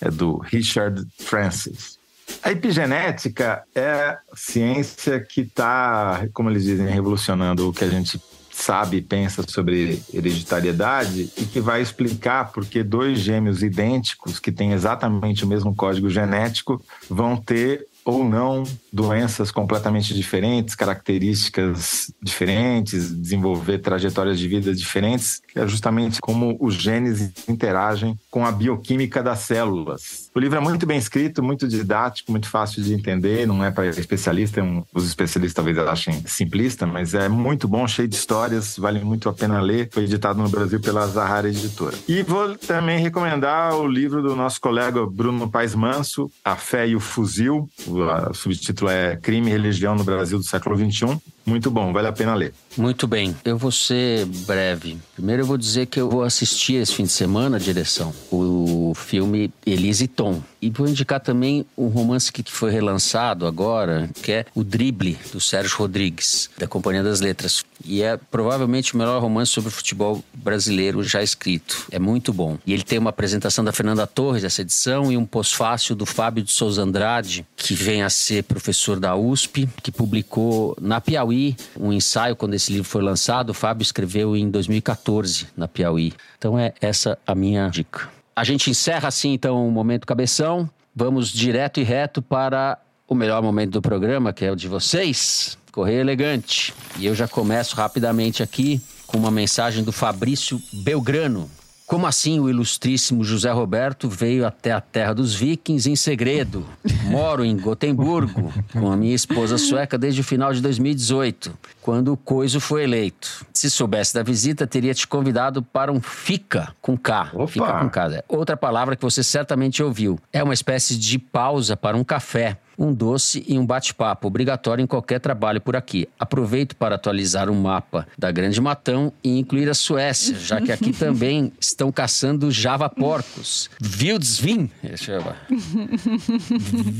É 0.00 0.10
do 0.10 0.38
Richard 0.38 1.06
Francis. 1.18 1.98
A 2.42 2.52
epigenética 2.52 3.62
é 3.74 4.18
ciência 4.34 5.18
que 5.20 5.40
está, 5.42 6.26
como 6.32 6.50
eles 6.50 6.64
dizem, 6.64 6.86
revolucionando 6.86 7.68
o 7.68 7.72
que 7.72 7.84
a 7.84 7.88
gente 7.88 8.20
sabe 8.50 8.96
e 8.96 9.02
pensa 9.02 9.44
sobre 9.46 10.02
hereditariedade 10.12 11.30
e 11.36 11.44
que 11.44 11.60
vai 11.60 11.80
explicar 11.80 12.52
porque 12.52 12.82
dois 12.82 13.20
gêmeos 13.20 13.62
idênticos 13.62 14.38
que 14.40 14.50
têm 14.50 14.72
exatamente 14.72 15.44
o 15.44 15.48
mesmo 15.48 15.74
código 15.74 16.10
genético 16.10 16.82
vão 17.08 17.36
ter 17.36 17.86
ou 18.08 18.24
não 18.24 18.64
doenças 18.90 19.50
completamente 19.50 20.14
diferentes, 20.14 20.74
características 20.74 22.10
diferentes, 22.22 23.14
desenvolver 23.14 23.80
trajetórias 23.80 24.38
de 24.38 24.48
vida 24.48 24.74
diferentes, 24.74 25.42
que 25.46 25.58
é 25.58 25.68
justamente 25.68 26.18
como 26.18 26.56
os 26.58 26.74
genes 26.74 27.30
interagem 27.46 28.18
com 28.30 28.46
a 28.46 28.50
bioquímica 28.50 29.22
das 29.22 29.40
células. 29.40 30.30
O 30.34 30.40
livro 30.40 30.56
é 30.56 30.60
muito 30.60 30.86
bem 30.86 30.96
escrito, 30.96 31.42
muito 31.42 31.68
didático, 31.68 32.30
muito 32.30 32.48
fácil 32.48 32.82
de 32.82 32.94
entender, 32.94 33.46
não 33.46 33.62
é 33.62 33.70
para 33.70 33.86
especialista, 33.88 34.60
é 34.60 34.62
um, 34.62 34.82
os 34.94 35.06
especialistas 35.06 35.54
talvez 35.54 35.76
achem 35.76 36.22
simplista, 36.26 36.86
mas 36.86 37.12
é 37.12 37.28
muito 37.28 37.68
bom, 37.68 37.86
cheio 37.86 38.08
de 38.08 38.14
histórias, 38.14 38.78
vale 38.78 39.04
muito 39.04 39.28
a 39.28 39.34
pena 39.34 39.60
ler. 39.60 39.90
Foi 39.92 40.04
editado 40.04 40.42
no 40.42 40.48
Brasil 40.48 40.80
pela 40.80 41.06
Zahara 41.06 41.48
Editora. 41.48 41.94
E 42.08 42.22
vou 42.22 42.56
também 42.56 43.00
recomendar 43.00 43.74
o 43.76 43.86
livro 43.86 44.22
do 44.22 44.34
nosso 44.34 44.58
colega 44.62 45.04
Bruno 45.04 45.50
Paes 45.50 45.74
Manso, 45.74 46.30
A 46.42 46.56
Fé 46.56 46.88
e 46.88 46.96
o 46.96 47.00
Fuzil, 47.00 47.68
o 47.86 47.97
subtítulo 48.34 48.90
é 48.90 49.16
Crime 49.16 49.48
e 49.48 49.52
Religião 49.52 49.94
no 49.94 50.04
Brasil 50.04 50.38
do 50.38 50.44
século 50.44 50.76
XXI. 50.76 51.18
Muito 51.48 51.70
bom, 51.70 51.92
vale 51.94 52.08
a 52.08 52.12
pena 52.12 52.34
ler. 52.34 52.52
Muito 52.76 53.06
bem, 53.06 53.34
eu 53.42 53.56
vou 53.56 53.72
ser 53.72 54.26
breve. 54.26 54.98
Primeiro 55.14 55.42
eu 55.42 55.46
vou 55.46 55.56
dizer 55.56 55.86
que 55.86 55.98
eu 55.98 56.08
vou 56.10 56.22
assistir 56.22 56.74
esse 56.74 56.94
fim 56.94 57.04
de 57.04 57.08
semana, 57.08 57.56
a 57.56 57.60
direção, 57.60 58.12
o 58.30 58.92
filme 58.94 59.50
Elise 59.64 60.06
Tom. 60.06 60.42
E 60.60 60.70
vou 60.70 60.88
indicar 60.88 61.20
também 61.20 61.64
um 61.76 61.86
romance 61.86 62.32
que 62.32 62.42
foi 62.50 62.70
relançado 62.70 63.46
agora, 63.46 64.10
que 64.22 64.32
é 64.32 64.46
O 64.54 64.62
Drible, 64.62 65.16
do 65.32 65.40
Sérgio 65.40 65.78
Rodrigues, 65.78 66.50
da 66.58 66.66
Companhia 66.66 67.02
das 67.02 67.20
Letras. 67.20 67.64
E 67.84 68.02
é 68.02 68.16
provavelmente 68.16 68.94
o 68.94 68.98
melhor 68.98 69.22
romance 69.22 69.52
sobre 69.52 69.70
futebol 69.70 70.22
brasileiro 70.34 71.02
já 71.02 71.22
escrito. 71.22 71.86
É 71.90 71.98
muito 71.98 72.32
bom. 72.32 72.58
E 72.66 72.72
ele 72.72 72.82
tem 72.82 72.98
uma 72.98 73.10
apresentação 73.10 73.64
da 73.64 73.72
Fernanda 73.72 74.06
Torres, 74.06 74.44
essa 74.44 74.62
edição, 74.62 75.10
e 75.10 75.16
um 75.16 75.24
pós-fácil 75.24 75.94
do 75.94 76.04
Fábio 76.04 76.42
de 76.42 76.52
Souza 76.52 76.82
Andrade, 76.82 77.46
que 77.56 77.72
vem 77.72 78.02
a 78.02 78.10
ser 78.10 78.42
professor 78.42 78.98
da 78.98 79.16
USP, 79.16 79.68
que 79.80 79.92
publicou 79.92 80.76
na 80.80 81.00
Piauí 81.00 81.37
um 81.78 81.92
ensaio 81.92 82.36
quando 82.36 82.54
esse 82.54 82.72
livro 82.72 82.88
foi 82.88 83.02
lançado. 83.02 83.50
O 83.50 83.54
Fábio 83.54 83.82
escreveu 83.82 84.36
em 84.36 84.50
2014 84.50 85.48
na 85.56 85.68
Piauí. 85.68 86.12
Então 86.38 86.58
é 86.58 86.72
essa 86.80 87.18
a 87.26 87.34
minha 87.34 87.68
dica. 87.68 88.08
A 88.34 88.44
gente 88.44 88.70
encerra 88.70 89.08
assim 89.08 89.32
então 89.32 89.66
o 89.66 89.70
momento 89.70 90.06
cabeção. 90.06 90.68
Vamos 90.94 91.28
direto 91.28 91.80
e 91.80 91.82
reto 91.82 92.20
para 92.20 92.78
o 93.06 93.14
melhor 93.14 93.42
momento 93.42 93.72
do 93.72 93.82
programa, 93.82 94.32
que 94.32 94.44
é 94.44 94.52
o 94.52 94.56
de 94.56 94.68
vocês. 94.68 95.56
Correio 95.72 96.00
Elegante. 96.00 96.74
E 96.98 97.06
eu 97.06 97.14
já 97.14 97.28
começo 97.28 97.76
rapidamente 97.76 98.42
aqui 98.42 98.80
com 99.06 99.16
uma 99.16 99.30
mensagem 99.30 99.82
do 99.82 99.92
Fabrício 99.92 100.60
Belgrano. 100.72 101.50
Como 101.88 102.06
assim 102.06 102.38
o 102.38 102.50
ilustríssimo 102.50 103.24
José 103.24 103.50
Roberto 103.50 104.10
veio 104.10 104.46
até 104.46 104.72
a 104.72 104.80
terra 104.80 105.14
dos 105.14 105.34
vikings 105.34 105.90
em 105.90 105.96
segredo? 105.96 106.66
Moro 107.04 107.42
em 107.42 107.56
Gotemburgo 107.56 108.52
com 108.74 108.92
a 108.92 108.96
minha 108.96 109.14
esposa 109.14 109.56
sueca 109.56 109.96
desde 109.96 110.20
o 110.20 110.24
final 110.24 110.52
de 110.52 110.60
2018, 110.60 111.58
quando 111.80 112.12
o 112.12 112.16
Coiso 112.18 112.60
foi 112.60 112.84
eleito. 112.84 113.46
Se 113.54 113.70
soubesse 113.70 114.12
da 114.12 114.22
visita, 114.22 114.66
teria 114.66 114.92
te 114.92 115.06
convidado 115.06 115.62
para 115.62 115.90
um 115.90 115.98
fica 115.98 116.74
com 116.82 116.94
K. 116.94 117.30
Opa. 117.32 117.46
Fica 117.46 117.78
com 117.78 117.88
K. 117.88 118.16
É 118.16 118.24
outra 118.28 118.54
palavra 118.54 118.94
que 118.94 119.02
você 119.02 119.22
certamente 119.22 119.82
ouviu. 119.82 120.18
É 120.30 120.44
uma 120.44 120.52
espécie 120.52 120.94
de 120.94 121.18
pausa 121.18 121.74
para 121.74 121.96
um 121.96 122.04
café 122.04 122.58
um 122.78 122.94
doce 122.94 123.44
e 123.48 123.58
um 123.58 123.66
bate-papo 123.66 124.28
obrigatório 124.28 124.82
em 124.82 124.86
qualquer 124.86 125.18
trabalho 125.18 125.60
por 125.60 125.74
aqui. 125.74 126.08
Aproveito 126.18 126.76
para 126.76 126.94
atualizar 126.94 127.50
o 127.50 127.54
mapa 127.54 128.06
da 128.16 128.30
Grande 128.30 128.60
Matão 128.60 129.12
e 129.22 129.38
incluir 129.38 129.68
a 129.68 129.74
Suécia, 129.74 130.36
já 130.36 130.60
que 130.60 130.70
aqui 130.70 130.92
também 130.96 131.52
estão 131.60 131.90
caçando 131.90 132.50
java 132.50 132.88
porcos. 132.88 133.68
Wildsvin, 134.00 134.70
chama. 134.96 135.36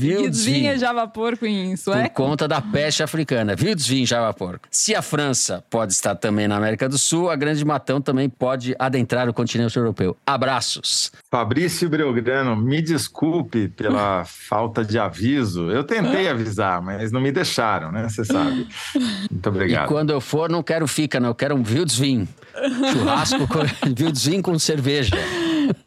Wildsvin 0.01 0.65
é 0.65 0.77
java 0.77 1.07
porco 1.07 1.45
em 1.45 1.77
sueco? 1.77 2.09
Por 2.09 2.13
conta 2.13 2.47
da 2.47 2.61
peste 2.61 3.01
africana. 3.01 3.55
Wildsvin, 3.59 4.05
java 4.05 4.33
porco. 4.33 4.67
Se 4.69 4.93
a 4.93 5.01
França 5.01 5.63
pode 5.69 5.93
estar 5.93 6.15
também 6.15 6.47
na 6.47 6.57
América 6.57 6.89
do 6.89 6.97
Sul, 6.97 7.29
a 7.29 7.35
Grande 7.35 7.63
Matão 7.63 8.01
também 8.01 8.27
pode 8.27 8.75
adentrar 8.77 9.29
o 9.29 9.33
continente 9.33 9.77
europeu. 9.77 10.17
Abraços. 10.25 11.11
Fabrício 11.31 11.89
Belgrano, 11.89 12.55
me 12.55 12.81
desculpe 12.81 13.69
pela 13.69 14.25
falta 14.25 14.83
de 14.83 14.97
aviso 14.97 15.68
eu 15.71 15.83
tentei 15.83 16.27
avisar, 16.27 16.81
mas 16.81 17.11
não 17.11 17.21
me 17.21 17.31
deixaram, 17.31 17.91
né? 17.91 18.07
Você 18.07 18.23
sabe. 18.23 18.67
Muito 19.29 19.49
obrigado. 19.49 19.85
E 19.85 19.87
quando 19.87 20.11
eu 20.11 20.21
for, 20.21 20.49
não 20.49 20.63
quero 20.63 20.87
fica, 20.87 21.19
não. 21.19 21.29
Eu 21.29 21.35
quero 21.35 21.55
um 21.55 21.63
Wildsvin. 21.63 22.27
Churrasco 22.91 23.47
com 23.47 23.59
Wildsvin 23.99 24.41
com 24.41 24.57
cerveja. 24.57 25.15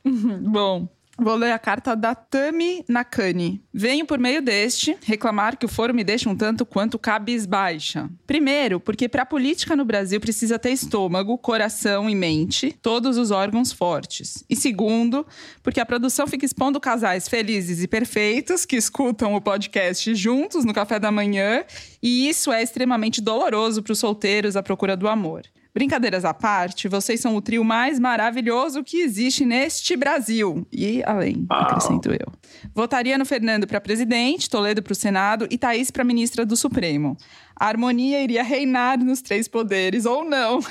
Bom, 0.05 0.89
Vou 1.19 1.35
ler 1.35 1.53
a 1.53 1.59
carta 1.59 1.95
da 1.95 2.15
Tami 2.15 2.85
Nakani. 2.89 3.63
Venho 3.73 4.07
por 4.07 4.19
meio 4.19 4.41
deste 4.41 4.97
reclamar 5.05 5.59
que 5.59 5.67
o 5.67 5.69
foro 5.69 5.95
me 5.95 6.03
deixa 6.03 6.29
um 6.29 6.35
tanto 6.35 6.65
quanto 6.65 6.99
cabisbaixa. 6.99 8.11
Primeiro, 8.27 8.81
porque 8.81 9.09
para 9.09 9.23
a 9.23 9.27
política 9.27 9.77
no 9.77 9.85
Brasil 9.85 10.19
precisa 10.19 10.59
ter 10.59 10.71
estômago, 10.71 11.37
coração 11.37 12.09
e 12.09 12.15
mente, 12.15 12.75
todos 12.81 13.19
os 13.19 13.31
órgãos 13.31 13.71
fortes. 13.73 14.43
E 14.49 14.57
segundo, 14.57 15.27
porque 15.63 15.81
a 15.81 15.87
produção 15.87 16.27
fica 16.27 16.47
expondo 16.47 16.81
casais 16.81 17.29
felizes 17.29 17.83
e 17.83 17.87
perfeitos 17.87 18.65
que 18.65 18.77
escutam 18.77 19.35
o 19.35 19.41
podcast 19.41 20.15
juntos 20.15 20.65
no 20.65 20.73
café 20.73 20.99
da 20.99 21.13
manhã, 21.13 21.63
e 22.03 22.27
isso 22.27 22.51
é 22.51 22.63
extremamente 22.63 23.21
doloroso 23.21 23.83
para 23.83 23.93
os 23.93 23.99
solteiros 23.99 24.57
à 24.57 24.63
procura 24.63 24.97
do 24.97 25.07
amor. 25.07 25.43
Brincadeiras 25.75 26.27
à 26.27 26.35
parte, 26.35 26.87
vocês 26.87 27.19
são 27.19 27.35
o 27.35 27.41
trio 27.41 27.65
mais 27.65 27.99
maravilhoso 27.99 28.85
que 28.85 28.99
existe 28.99 29.47
neste 29.47 29.97
Brasil. 29.97 30.67
E 30.71 31.03
além, 31.05 31.47
acrescento 31.49 32.11
eu. 32.11 32.31
Votaria 32.75 33.17
no 33.17 33.25
Fernando 33.25 33.67
para 33.67 33.81
presidente, 33.81 34.51
Toledo 34.51 34.83
para 34.83 34.93
o 34.93 34.97
Senado 34.97 35.49
e 35.51 35.57
Thaís 35.57 35.91
para 35.91 36.05
ministra 36.05 36.45
do 36.45 36.57
Supremo. 36.57 37.17
A 37.57 37.69
harmonia 37.69 38.23
iria 38.23 38.43
reinar 38.43 38.99
nos 38.99 39.23
três 39.23 39.49
poderes, 39.49 40.05
ou 40.05 40.23
não. 40.25 40.59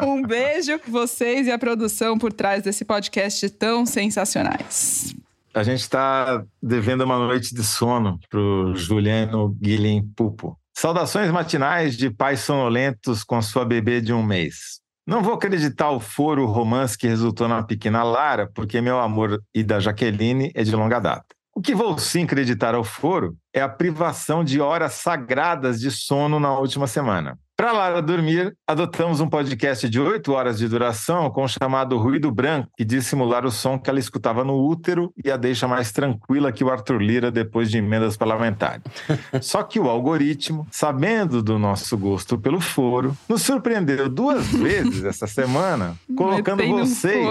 um 0.00 0.22
beijo 0.22 0.78
vocês 0.88 1.48
e 1.48 1.50
a 1.50 1.58
produção 1.58 2.16
por 2.16 2.32
trás 2.32 2.62
desse 2.62 2.84
podcast 2.84 3.50
tão 3.50 3.84
sensacionais. 3.84 5.16
A 5.52 5.64
gente 5.64 5.80
está 5.80 6.44
devendo 6.62 7.02
uma 7.02 7.18
noite 7.18 7.52
de 7.52 7.64
sono 7.64 8.20
para 8.30 8.38
o 8.38 8.76
Juliano 8.76 9.48
Guilhem 9.60 10.08
Pupo. 10.14 10.56
Saudações 10.80 11.28
matinais 11.32 11.96
de 11.96 12.08
pais 12.08 12.38
sonolentos 12.38 13.24
com 13.24 13.42
sua 13.42 13.64
bebê 13.64 14.00
de 14.00 14.12
um 14.12 14.22
mês. 14.22 14.78
Não 15.04 15.24
vou 15.24 15.34
acreditar 15.34 15.90
o 15.90 15.98
foro 15.98 16.46
romance 16.46 16.96
que 16.96 17.08
resultou 17.08 17.48
na 17.48 17.64
pequena 17.64 18.04
Lara, 18.04 18.48
porque 18.54 18.80
meu 18.80 19.00
amor 19.00 19.42
e 19.52 19.64
da 19.64 19.80
Jaqueline 19.80 20.52
é 20.54 20.62
de 20.62 20.76
longa 20.76 21.00
data. 21.00 21.34
O 21.52 21.60
que 21.60 21.74
vou 21.74 21.98
sim 21.98 22.22
acreditar 22.22 22.76
ao 22.76 22.84
foro 22.84 23.36
é 23.52 23.60
a 23.60 23.68
privação 23.68 24.44
de 24.44 24.60
horas 24.60 24.92
sagradas 24.92 25.80
de 25.80 25.90
sono 25.90 26.38
na 26.38 26.56
última 26.56 26.86
semana. 26.86 27.36
Para 27.60 27.72
Lara 27.72 28.00
dormir, 28.00 28.56
adotamos 28.64 29.18
um 29.18 29.28
podcast 29.28 29.88
de 29.88 29.98
oito 29.98 30.30
horas 30.30 30.58
de 30.58 30.68
duração 30.68 31.28
com 31.28 31.42
o 31.42 31.48
chamado 31.48 31.98
ruído 31.98 32.30
branco, 32.30 32.70
que 32.76 32.84
diz 32.84 33.04
simular 33.04 33.44
o 33.44 33.50
som 33.50 33.76
que 33.76 33.90
ela 33.90 33.98
escutava 33.98 34.44
no 34.44 34.64
útero 34.64 35.12
e 35.24 35.28
a 35.28 35.36
deixa 35.36 35.66
mais 35.66 35.90
tranquila 35.90 36.52
que 36.52 36.62
o 36.62 36.70
Arthur 36.70 37.02
Lira 37.02 37.32
depois 37.32 37.68
de 37.68 37.78
emendas 37.78 38.16
parlamentares. 38.16 38.84
Só 39.42 39.64
que 39.64 39.80
o 39.80 39.90
algoritmo, 39.90 40.68
sabendo 40.70 41.42
do 41.42 41.58
nosso 41.58 41.98
gosto 41.98 42.38
pelo 42.38 42.60
foro, 42.60 43.16
nos 43.28 43.42
surpreendeu 43.42 44.08
duas 44.08 44.46
vezes 44.54 45.02
essa 45.02 45.26
semana, 45.26 45.96
colocando 46.16 46.64
vocês 46.64 47.26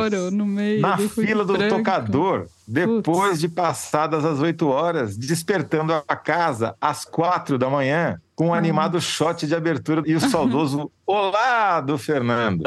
na 0.82 0.98
fila 0.98 1.46
do 1.46 1.54
branco. 1.54 1.78
tocador 1.78 2.48
depois 2.68 3.30
Putz. 3.30 3.39
de 3.39 3.47
passadas 3.47 4.26
as 4.26 4.39
oito 4.39 4.68
horas, 4.68 5.18
despertando 5.18 5.93
a 5.93 6.15
casa 6.15 6.76
às 6.82 7.05
quatro 7.05 7.57
da 7.57 7.70
manhã 7.70 8.20
com 8.36 8.47
um 8.47 8.53
animado 8.53 8.99
shot 8.99 9.47
de 9.47 9.55
abertura 9.55 10.03
e 10.05 10.13
o 10.13 10.20
saudoso 10.20 10.91
Olá 11.07 11.80
do 11.80 11.97
Fernando. 11.97 12.63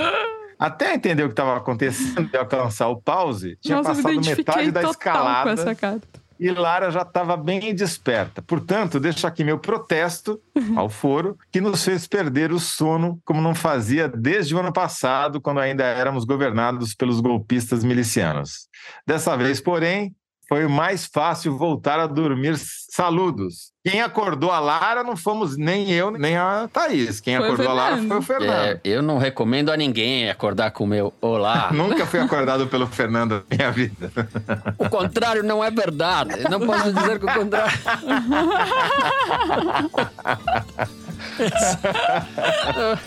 Até 0.58 0.94
entender 0.94 1.22
o 1.22 1.26
que 1.26 1.32
estava 1.32 1.56
acontecendo 1.56 2.30
e 2.32 2.36
alcançar 2.36 2.88
o 2.88 2.96
pause, 2.96 3.56
tinha 3.60 3.76
Nossa, 3.76 3.94
passado 3.94 4.20
metade 4.20 4.70
da 4.70 4.82
escalada. 4.82 5.54
E 6.40 6.50
Lara 6.50 6.90
já 6.90 7.02
estava 7.02 7.36
bem 7.36 7.74
desperta. 7.74 8.40
Portanto, 8.40 8.98
deixo 8.98 9.26
aqui 9.26 9.44
meu 9.44 9.58
protesto 9.58 10.40
ao 10.74 10.88
foro, 10.88 11.36
que 11.52 11.60
nos 11.60 11.84
fez 11.84 12.06
perder 12.06 12.50
o 12.50 12.58
sono 12.58 13.20
como 13.26 13.42
não 13.42 13.54
fazia 13.54 14.08
desde 14.08 14.54
o 14.54 14.58
ano 14.58 14.72
passado, 14.72 15.38
quando 15.38 15.60
ainda 15.60 15.84
éramos 15.84 16.24
governados 16.24 16.94
pelos 16.94 17.20
golpistas 17.20 17.84
milicianos. 17.84 18.68
Dessa 19.06 19.36
vez, 19.36 19.60
porém, 19.60 20.14
foi 20.50 20.66
mais 20.66 21.06
fácil 21.06 21.56
voltar 21.56 22.00
a 22.00 22.08
dormir. 22.08 22.56
Saludos. 22.58 23.70
Quem 23.84 24.02
acordou 24.02 24.50
a 24.50 24.58
Lara 24.58 25.04
não 25.04 25.16
fomos 25.16 25.56
nem 25.56 25.92
eu, 25.92 26.10
nem 26.10 26.36
a 26.36 26.68
Thaís. 26.72 27.20
Quem 27.20 27.36
foi 27.36 27.46
acordou 27.46 27.68
a 27.68 27.72
Lara 27.72 27.96
foi 27.96 28.18
o 28.18 28.22
Fernando. 28.22 28.66
É, 28.66 28.80
eu 28.82 29.00
não 29.00 29.16
recomendo 29.16 29.70
a 29.70 29.76
ninguém 29.76 30.28
acordar 30.28 30.72
com 30.72 30.82
o 30.82 30.86
meu 30.88 31.14
olá. 31.20 31.70
Nunca 31.72 32.04
fui 32.04 32.18
acordado 32.18 32.66
pelo 32.66 32.88
Fernando 32.88 33.44
na 33.48 33.56
minha 33.56 33.70
vida. 33.70 34.10
O 34.76 34.90
contrário 34.90 35.44
não 35.44 35.62
é 35.62 35.70
verdade. 35.70 36.42
Não 36.50 36.58
posso 36.58 36.92
dizer 36.92 37.20
que 37.20 37.26
o 37.26 37.32
contrário. 37.32 37.78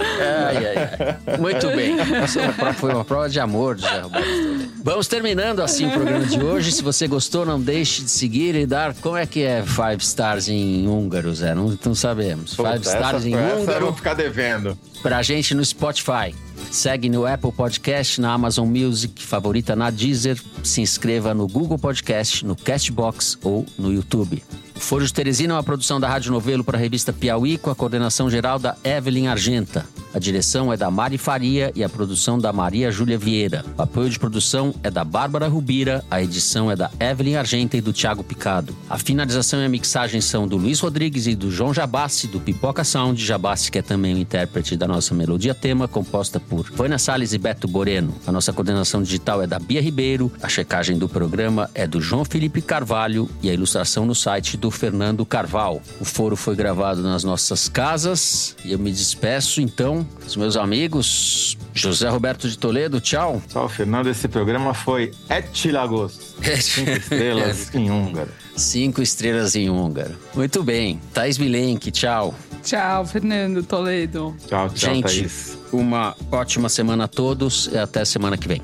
ai, 0.00 0.56
ai, 0.56 0.76
ai. 0.76 1.38
Muito 1.38 1.66
bem. 1.68 1.98
Essa 1.98 2.52
foi 2.74 2.92
uma 2.92 3.04
prova 3.04 3.28
de 3.28 3.40
amor, 3.40 3.78
José 3.78 4.00
Roberto. 4.00 4.72
Vamos 4.82 5.06
terminando 5.06 5.60
assim 5.60 5.86
o 5.86 5.90
programa 5.90 6.24
de 6.24 6.42
hoje. 6.42 6.72
Se 6.72 6.82
você 6.82 7.06
gostou, 7.06 7.46
não 7.46 7.60
deixe 7.60 8.02
de 8.02 8.10
seguir 8.10 8.54
e 8.54 8.66
dar. 8.66 8.94
Como 8.94 9.16
é 9.16 9.26
que 9.26 9.42
é 9.42 9.62
Five 9.62 10.02
Stars 10.02 10.48
em 10.48 10.86
húngaro, 10.88 11.34
Zé? 11.34 11.54
Não, 11.54 11.78
não 11.84 11.94
sabemos. 11.94 12.54
Puta, 12.54 12.72
Five 12.72 12.86
Stars 12.86 13.16
essa, 13.18 13.28
em 13.28 13.34
essa 13.34 13.56
húngaro. 13.56 13.78
Eu 13.78 13.86
vou 13.86 13.94
ficar 13.94 14.14
devendo. 14.14 14.76
Pra 15.02 15.22
gente 15.22 15.54
no 15.54 15.64
Spotify. 15.64 16.34
Segue 16.70 17.08
no 17.08 17.26
Apple 17.26 17.52
Podcast, 17.52 18.20
na 18.20 18.32
Amazon 18.32 18.68
Music, 18.68 19.22
favorita 19.22 19.76
na 19.76 19.90
Deezer. 19.90 20.40
Se 20.62 20.80
inscreva 20.80 21.34
no 21.34 21.46
Google 21.46 21.78
Podcast, 21.78 22.46
no 22.46 22.56
Castbox 22.56 23.36
ou 23.42 23.66
no 23.78 23.92
YouTube. 23.92 24.42
Foro 24.74 25.06
de 25.06 25.12
Teresina 25.12 25.54
é 25.54 25.56
uma 25.56 25.62
produção 25.62 25.98
da 25.98 26.08
Rádio 26.08 26.32
Novelo 26.32 26.64
para 26.64 26.76
a 26.76 26.80
revista 26.80 27.12
Piauí, 27.12 27.56
com 27.56 27.70
a 27.70 27.74
coordenação 27.74 28.28
geral 28.28 28.58
da 28.58 28.76
Evelyn 28.84 29.28
Argenta. 29.28 29.86
A 30.14 30.18
direção 30.18 30.70
é 30.70 30.76
da 30.76 30.90
Mari 30.90 31.16
Faria 31.16 31.72
e 31.74 31.82
a 31.82 31.88
produção 31.88 32.38
da 32.38 32.52
Maria 32.52 32.90
Júlia 32.90 33.16
Vieira. 33.16 33.64
O 33.78 33.82
apoio 33.82 34.10
de 34.10 34.18
produção 34.18 34.74
é 34.82 34.90
da 34.90 35.04
Bárbara 35.04 35.48
Rubira, 35.48 36.04
a 36.10 36.22
edição 36.22 36.70
é 36.70 36.76
da 36.76 36.90
Evelyn 37.00 37.36
Argenta 37.36 37.78
e 37.78 37.80
do 37.80 37.94
Thiago 37.94 38.22
Picado. 38.22 38.76
A 38.90 38.98
finalização 38.98 39.62
e 39.62 39.64
a 39.64 39.68
mixagem 39.68 40.20
são 40.20 40.46
do 40.46 40.58
Luiz 40.58 40.80
Rodrigues 40.80 41.26
e 41.26 41.34
do 41.34 41.50
João 41.50 41.72
Jabassi, 41.72 42.26
do 42.26 42.38
Pipoca 42.40 42.84
Sound. 42.84 43.24
Jabassi, 43.24 43.70
que 43.70 43.78
é 43.78 43.82
também 43.82 44.14
o 44.14 44.18
intérprete 44.18 44.76
da 44.76 44.86
nossa 44.86 45.14
melodia 45.14 45.54
tema, 45.54 45.88
composta 45.88 46.38
por 46.38 46.70
Vânia 46.70 46.98
Salles 46.98 47.32
e 47.32 47.38
Beto 47.38 47.66
Boreno. 47.66 48.14
A 48.26 48.32
nossa 48.32 48.52
coordenação 48.52 49.02
digital 49.02 49.40
é 49.40 49.46
da 49.46 49.58
Bia 49.58 49.80
Ribeiro, 49.80 50.30
a 50.42 50.48
checagem 50.48 50.98
do 50.98 51.08
programa 51.08 51.70
é 51.74 51.86
do 51.86 52.02
João 52.02 52.24
Felipe 52.24 52.60
Carvalho 52.60 53.30
e 53.42 53.48
a 53.48 53.54
ilustração 53.54 54.04
no 54.04 54.14
site 54.14 54.58
do 54.62 54.70
Fernando 54.70 55.26
Carval. 55.26 55.82
O 56.00 56.04
foro 56.04 56.36
foi 56.36 56.54
gravado 56.54 57.02
nas 57.02 57.24
nossas 57.24 57.68
casas 57.68 58.56
e 58.64 58.70
eu 58.72 58.78
me 58.78 58.92
despeço 58.92 59.60
então 59.60 60.06
os 60.24 60.36
meus 60.36 60.56
amigos. 60.56 61.58
José 61.74 62.08
Roberto 62.08 62.48
de 62.48 62.56
Toledo, 62.56 63.00
tchau. 63.00 63.42
Tchau, 63.48 63.68
Fernando. 63.68 64.08
Esse 64.08 64.28
programa 64.28 64.72
foi 64.72 65.10
Etilagos. 65.28 66.36
Cinco 66.62 66.90
estrelas 66.90 67.74
em 67.74 67.90
húngaro. 67.90 68.30
Cinco 68.56 69.02
estrelas 69.02 69.56
em 69.56 69.68
húngaro. 69.68 70.14
Muito 70.32 70.62
bem. 70.62 71.00
Thaís 71.12 71.38
Milenk, 71.38 71.90
tchau. 71.90 72.32
Tchau, 72.62 73.04
Fernando 73.04 73.64
Toledo. 73.64 74.36
Tchau, 74.46 74.68
tchau, 74.70 74.94
Gente, 74.94 75.02
Thaís. 75.02 75.58
Uma 75.72 76.14
ótima 76.30 76.68
semana 76.68 77.04
a 77.04 77.08
todos 77.08 77.68
e 77.72 77.76
até 77.76 78.04
semana 78.04 78.38
que 78.38 78.46
vem. 78.46 78.62